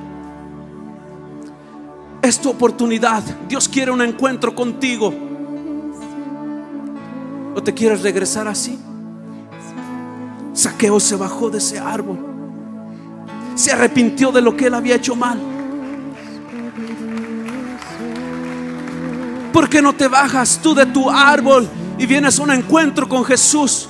Es 2.21 2.39
tu 2.39 2.49
oportunidad. 2.49 3.23
Dios 3.47 3.67
quiere 3.69 3.91
un 3.91 4.01
encuentro 4.01 4.53
contigo. 4.53 5.13
¿O 7.55 7.63
te 7.63 7.73
quieres 7.73 8.01
regresar 8.01 8.47
así? 8.47 8.77
Saqueo 10.53 10.99
se 10.99 11.15
bajó 11.15 11.49
de 11.49 11.59
ese 11.59 11.79
árbol. 11.79 12.19
Se 13.55 13.71
arrepintió 13.71 14.31
de 14.31 14.41
lo 14.41 14.55
que 14.55 14.67
él 14.67 14.73
había 14.73 14.95
hecho 14.95 15.15
mal. 15.15 15.39
¿Por 19.53 19.69
qué 19.69 19.81
no 19.81 19.93
te 19.93 20.07
bajas 20.07 20.59
tú 20.61 20.75
de 20.75 20.85
tu 20.85 21.09
árbol 21.09 21.67
y 21.97 22.05
vienes 22.05 22.39
a 22.39 22.43
un 22.43 22.51
encuentro 22.51 23.09
con 23.09 23.23
Jesús? 23.23 23.89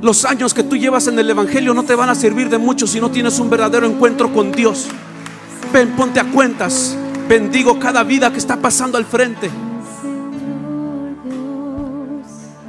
Los 0.00 0.24
años 0.24 0.52
que 0.52 0.64
tú 0.64 0.76
llevas 0.76 1.06
en 1.06 1.18
el 1.18 1.30
Evangelio 1.30 1.72
no 1.72 1.84
te 1.84 1.94
van 1.94 2.08
a 2.08 2.14
servir 2.14 2.48
de 2.48 2.58
mucho 2.58 2.86
si 2.86 3.00
no 3.00 3.10
tienes 3.10 3.38
un 3.38 3.48
verdadero 3.48 3.86
encuentro 3.86 4.32
con 4.32 4.50
Dios. 4.50 4.88
Ponte 5.72 6.20
a 6.20 6.24
cuentas. 6.24 6.94
Bendigo 7.26 7.78
cada 7.78 8.04
vida 8.04 8.30
que 8.30 8.36
está 8.38 8.58
pasando 8.58 8.98
al 8.98 9.06
frente. 9.06 9.50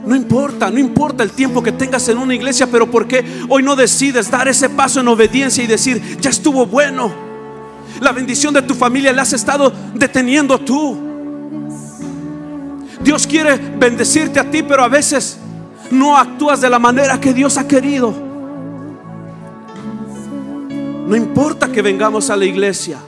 No 0.05 0.15
importa, 0.15 0.71
no 0.71 0.79
importa 0.79 1.21
el 1.21 1.31
tiempo 1.31 1.61
que 1.61 1.73
tengas 1.73 2.07
en 2.07 2.17
una 2.17 2.33
iglesia, 2.33 2.65
pero 2.67 2.89
¿por 2.89 3.05
qué 3.05 3.25
hoy 3.49 3.61
no 3.61 3.75
decides 3.75 4.31
dar 4.31 4.47
ese 4.47 4.69
paso 4.69 5.01
en 5.01 5.09
obediencia 5.09 5.61
y 5.61 5.67
decir, 5.67 6.17
ya 6.21 6.29
estuvo 6.29 6.65
bueno? 6.65 7.11
La 7.99 8.13
bendición 8.13 8.53
de 8.53 8.61
tu 8.61 8.73
familia 8.73 9.11
la 9.11 9.23
has 9.23 9.33
estado 9.33 9.73
deteniendo 9.93 10.59
tú. 10.59 10.97
Dios 13.03 13.27
quiere 13.27 13.57
bendecirte 13.57 14.39
a 14.39 14.49
ti, 14.49 14.63
pero 14.63 14.81
a 14.81 14.87
veces 14.87 15.39
no 15.91 16.17
actúas 16.17 16.61
de 16.61 16.69
la 16.69 16.79
manera 16.79 17.19
que 17.19 17.33
Dios 17.33 17.57
ha 17.57 17.67
querido. 17.67 18.22
No 21.05 21.15
importa 21.15 21.71
que 21.71 21.81
vengamos 21.81 22.29
a 22.29 22.37
la 22.37 22.45
iglesia. 22.45 22.99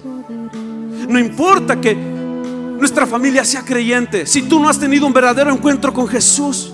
No 1.08 1.20
importa 1.20 1.80
que 1.80 1.96
nuestra 1.96 3.06
familia 3.06 3.46
sea 3.46 3.64
creyente. 3.64 4.26
Si 4.26 4.44
tú 4.44 4.60
no 4.60 4.68
has 4.68 4.80
tenido 4.80 5.08
un 5.08 5.14
verdadero 5.14 5.52
encuentro 5.52 5.94
con 5.94 6.08
Jesús, 6.08 6.74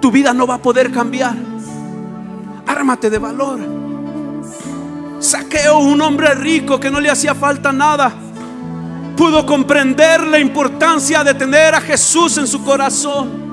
tu 0.00 0.10
vida 0.10 0.32
no 0.32 0.46
va 0.46 0.54
a 0.54 0.62
poder 0.62 0.90
cambiar. 0.90 1.36
Ármate 2.66 3.10
de 3.10 3.18
valor. 3.18 3.60
Saqueo, 5.20 5.78
un 5.78 6.00
hombre 6.00 6.34
rico 6.34 6.78
que 6.78 6.90
no 6.90 7.00
le 7.00 7.10
hacía 7.10 7.34
falta 7.34 7.72
nada, 7.72 8.12
pudo 9.16 9.44
comprender 9.44 10.26
la 10.26 10.38
importancia 10.38 11.24
de 11.24 11.34
tener 11.34 11.74
a 11.74 11.80
Jesús 11.80 12.38
en 12.38 12.46
su 12.46 12.62
corazón. 12.62 13.48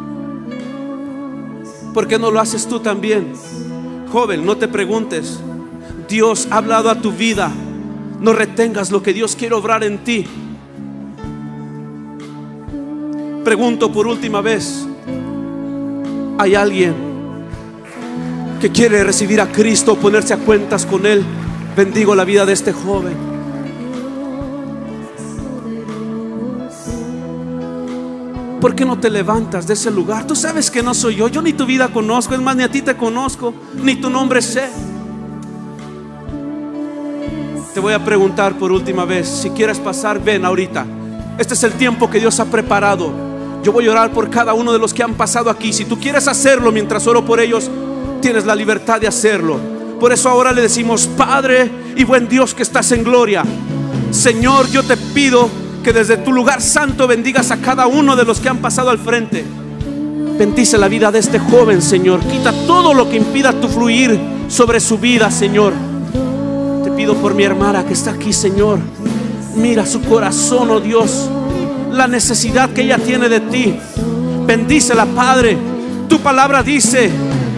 ¿Por 1.94 2.08
qué 2.08 2.20
no 2.20 2.30
lo 2.30 2.40
haces 2.40 2.68
tú 2.68 2.80
también? 2.80 3.34
Joven, 4.12 4.46
no 4.46 4.56
te 4.58 4.68
preguntes. 4.68 5.40
Dios 6.08 6.48
ha 6.52 6.58
hablado 6.58 6.90
a 6.90 6.96
tu 6.96 7.12
vida. 7.12 7.52
No 8.20 8.34
retengas 8.34 8.92
lo 8.92 9.04
que 9.04 9.14
Dios 9.14 9.36
quiere 9.36 9.56
obrar 9.56 9.84
en 9.84 10.00
ti. 10.00 10.26
Pregunto 13.44 13.92
por 13.92 14.08
última 14.08 14.42
vez. 14.42 14.88
¿Hay 16.38 16.56
alguien 16.56 16.94
que 18.60 18.72
quiere 18.72 19.04
recibir 19.04 19.40
a 19.40 19.52
Cristo, 19.52 19.96
ponerse 19.96 20.34
a 20.34 20.38
cuentas 20.38 20.86
con 20.86 21.06
Él? 21.06 21.24
Bendigo 21.76 22.16
la 22.16 22.24
vida 22.24 22.46
de 22.46 22.54
este 22.54 22.74
joven. 22.74 23.36
¿Por 28.60 28.76
qué 28.76 28.84
no 28.84 28.98
te 28.98 29.12
levantas 29.12 29.68
de 29.68 29.76
ese 29.76 29.92
lugar? 29.92 30.26
Tú 30.26 30.36
sabes 30.36 30.72
que 30.72 30.82
no 30.82 30.96
soy 30.96 31.18
yo. 31.18 31.28
Yo 31.28 31.42
ni 31.44 31.54
tu 31.54 31.68
vida 31.68 31.90
conozco. 31.90 32.34
Es 32.34 32.42
más, 32.42 32.56
ni 32.56 32.64
a 32.64 32.72
ti 32.72 32.82
te 32.82 32.98
conozco. 32.98 33.54
Ni 33.76 33.96
tu 33.98 34.10
nombre 34.10 34.42
sé. 34.42 34.70
Te 37.76 37.82
voy 37.82 37.92
a 37.92 38.06
preguntar 38.06 38.58
por 38.58 38.72
última 38.72 39.04
vez. 39.04 39.28
Si 39.28 39.50
quieres 39.50 39.80
pasar, 39.80 40.24
ven 40.24 40.46
ahorita. 40.46 40.86
Este 41.38 41.56
es 41.56 41.64
el 41.64 41.74
tiempo 41.74 42.10
que 42.10 42.22
Dios 42.22 42.40
ha 42.40 42.46
preparado. 42.46 43.12
Yo 43.64 43.74
voy 43.74 43.86
a 43.86 43.92
orar 43.92 44.14
por 44.14 44.30
cada 44.30 44.54
uno 44.54 44.72
de 44.72 44.80
los 44.80 44.94
que 44.94 45.04
han 45.04 45.16
pasado 45.16 45.50
aquí. 45.50 45.74
Si 45.74 45.84
tú 45.84 46.00
quieres 46.00 46.30
hacerlo 46.30 46.72
mientras 46.72 47.06
oro 47.06 47.26
por 47.26 47.42
ellos, 47.42 47.70
tienes 48.22 48.46
la 48.46 48.56
libertad 48.56 49.02
de 49.02 49.10
hacerlo. 49.10 49.60
Por 50.00 50.14
eso 50.14 50.30
ahora 50.30 50.54
le 50.54 50.62
decimos, 50.62 51.06
Padre 51.18 51.70
y 51.98 52.06
buen 52.06 52.30
Dios 52.30 52.54
que 52.54 52.64
estás 52.64 52.94
en 52.94 53.04
gloria. 53.04 53.44
Señor, 54.10 54.70
yo 54.70 54.82
te 54.82 54.96
pido 54.96 55.50
que 55.84 55.92
desde 55.92 56.16
tu 56.16 56.32
lugar 56.32 56.62
santo 56.62 57.08
bendigas 57.08 57.52
a 57.52 57.58
cada 57.58 57.88
uno 57.88 58.16
de 58.16 58.24
los 58.24 58.40
que 58.40 58.48
han 58.48 58.60
pasado 58.60 58.90
al 58.90 59.00
frente. 59.00 59.44
Bendice 60.40 60.78
la 60.78 60.88
vida 60.88 61.12
de 61.12 61.20
este 61.20 61.40
joven, 61.40 61.82
Señor. 61.82 62.22
Quita 62.22 62.54
todo 62.66 62.94
lo 62.94 63.10
que 63.10 63.18
impida 63.18 63.52
tu 63.52 63.68
fluir 63.68 64.18
sobre 64.48 64.80
su 64.80 64.98
vida, 64.98 65.30
Señor. 65.30 65.74
Pido 66.96 67.16
por 67.16 67.34
mi 67.34 67.44
hermana 67.44 67.86
que 67.86 67.94
está 67.94 68.12
aquí, 68.12 68.32
Señor. 68.32 68.80
Mira 69.56 69.86
su 69.86 70.02
corazón, 70.02 70.72
oh 70.72 70.80
Dios. 70.80 71.30
La 71.92 72.08
necesidad 72.08 72.70
que 72.70 72.84
ella 72.84 72.98
tiene 72.98 73.28
de 73.28 73.42
ti. 73.42 73.78
Bendícela, 74.46 75.06
Padre. 75.06 75.58
Tu 76.08 76.20
palabra 76.20 76.64
dice 76.64 77.10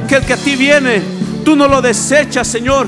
que 0.07 0.15
el 0.15 0.25
que 0.25 0.33
a 0.33 0.37
ti 0.37 0.55
viene, 0.55 1.01
tú 1.45 1.55
no 1.55 1.67
lo 1.67 1.81
desechas, 1.81 2.47
Señor. 2.47 2.87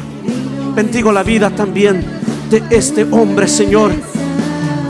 Bendigo 0.73 1.11
la 1.11 1.23
vida 1.23 1.49
también 1.49 2.03
de 2.49 2.63
este 2.69 3.03
hombre, 3.03 3.47
Señor. 3.47 3.91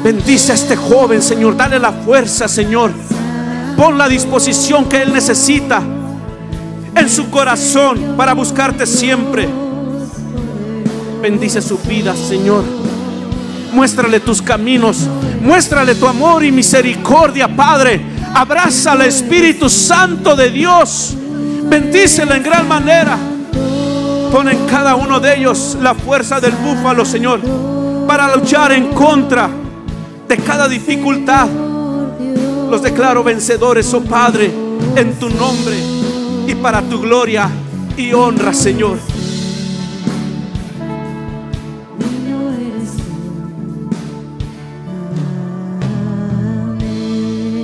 Bendice 0.04 0.54
a 0.54 0.56
este 0.56 0.78
joven, 0.78 1.22
Señor. 1.22 1.58
Dale 1.58 1.78
la 1.78 1.92
fuerza, 1.92 2.48
Señor. 2.48 2.92
Pon 3.76 3.98
la 3.98 4.08
disposición 4.08 4.86
que 4.86 5.02
Él 5.02 5.12
necesita 5.12 5.82
en 6.96 7.10
su 7.10 7.30
corazón 7.30 8.16
para 8.16 8.34
buscarte 8.34 8.86
siempre. 8.86 9.48
Bendice 11.22 11.62
su 11.62 11.78
vida, 11.80 12.16
Señor. 12.16 12.64
Muéstrale 13.74 14.20
tus 14.20 14.42
caminos. 14.42 15.08
Muéstrale 15.42 15.96
tu 15.96 16.08
amor 16.08 16.44
y 16.44 16.52
misericordia, 16.52 17.48
Padre. 17.48 18.02
Abraza 18.34 18.94
al 18.94 19.02
Espíritu 19.02 19.70
Santo 19.70 20.36
de 20.36 20.50
Dios. 20.50 21.16
Bendícela 21.64 22.38
en 22.38 22.44
gran 22.44 22.68
manera. 22.68 23.18
Pon 24.32 24.48
en 24.48 24.66
cada 24.66 24.96
uno 24.96 25.20
de 25.20 25.38
ellos 25.38 25.78
la 25.82 25.94
fuerza 25.94 26.40
del 26.40 26.54
búfalo, 26.54 27.04
Señor, 27.04 27.42
para 28.08 28.36
luchar 28.36 28.72
en 28.72 28.90
contra 28.94 29.50
de 30.28 30.38
cada 30.38 30.68
dificultad. 30.68 31.48
Los 32.70 32.82
declaro 32.82 33.24
vencedores, 33.24 33.92
oh 33.94 34.02
Padre, 34.02 34.52
en 34.96 35.14
tu 35.20 35.30
nombre 35.30 35.76
y 36.48 36.56
para 36.56 36.82
tu 36.84 37.02
gloria 37.02 37.50
y 37.98 38.14
honra, 38.14 38.54
Señor. 38.54 39.09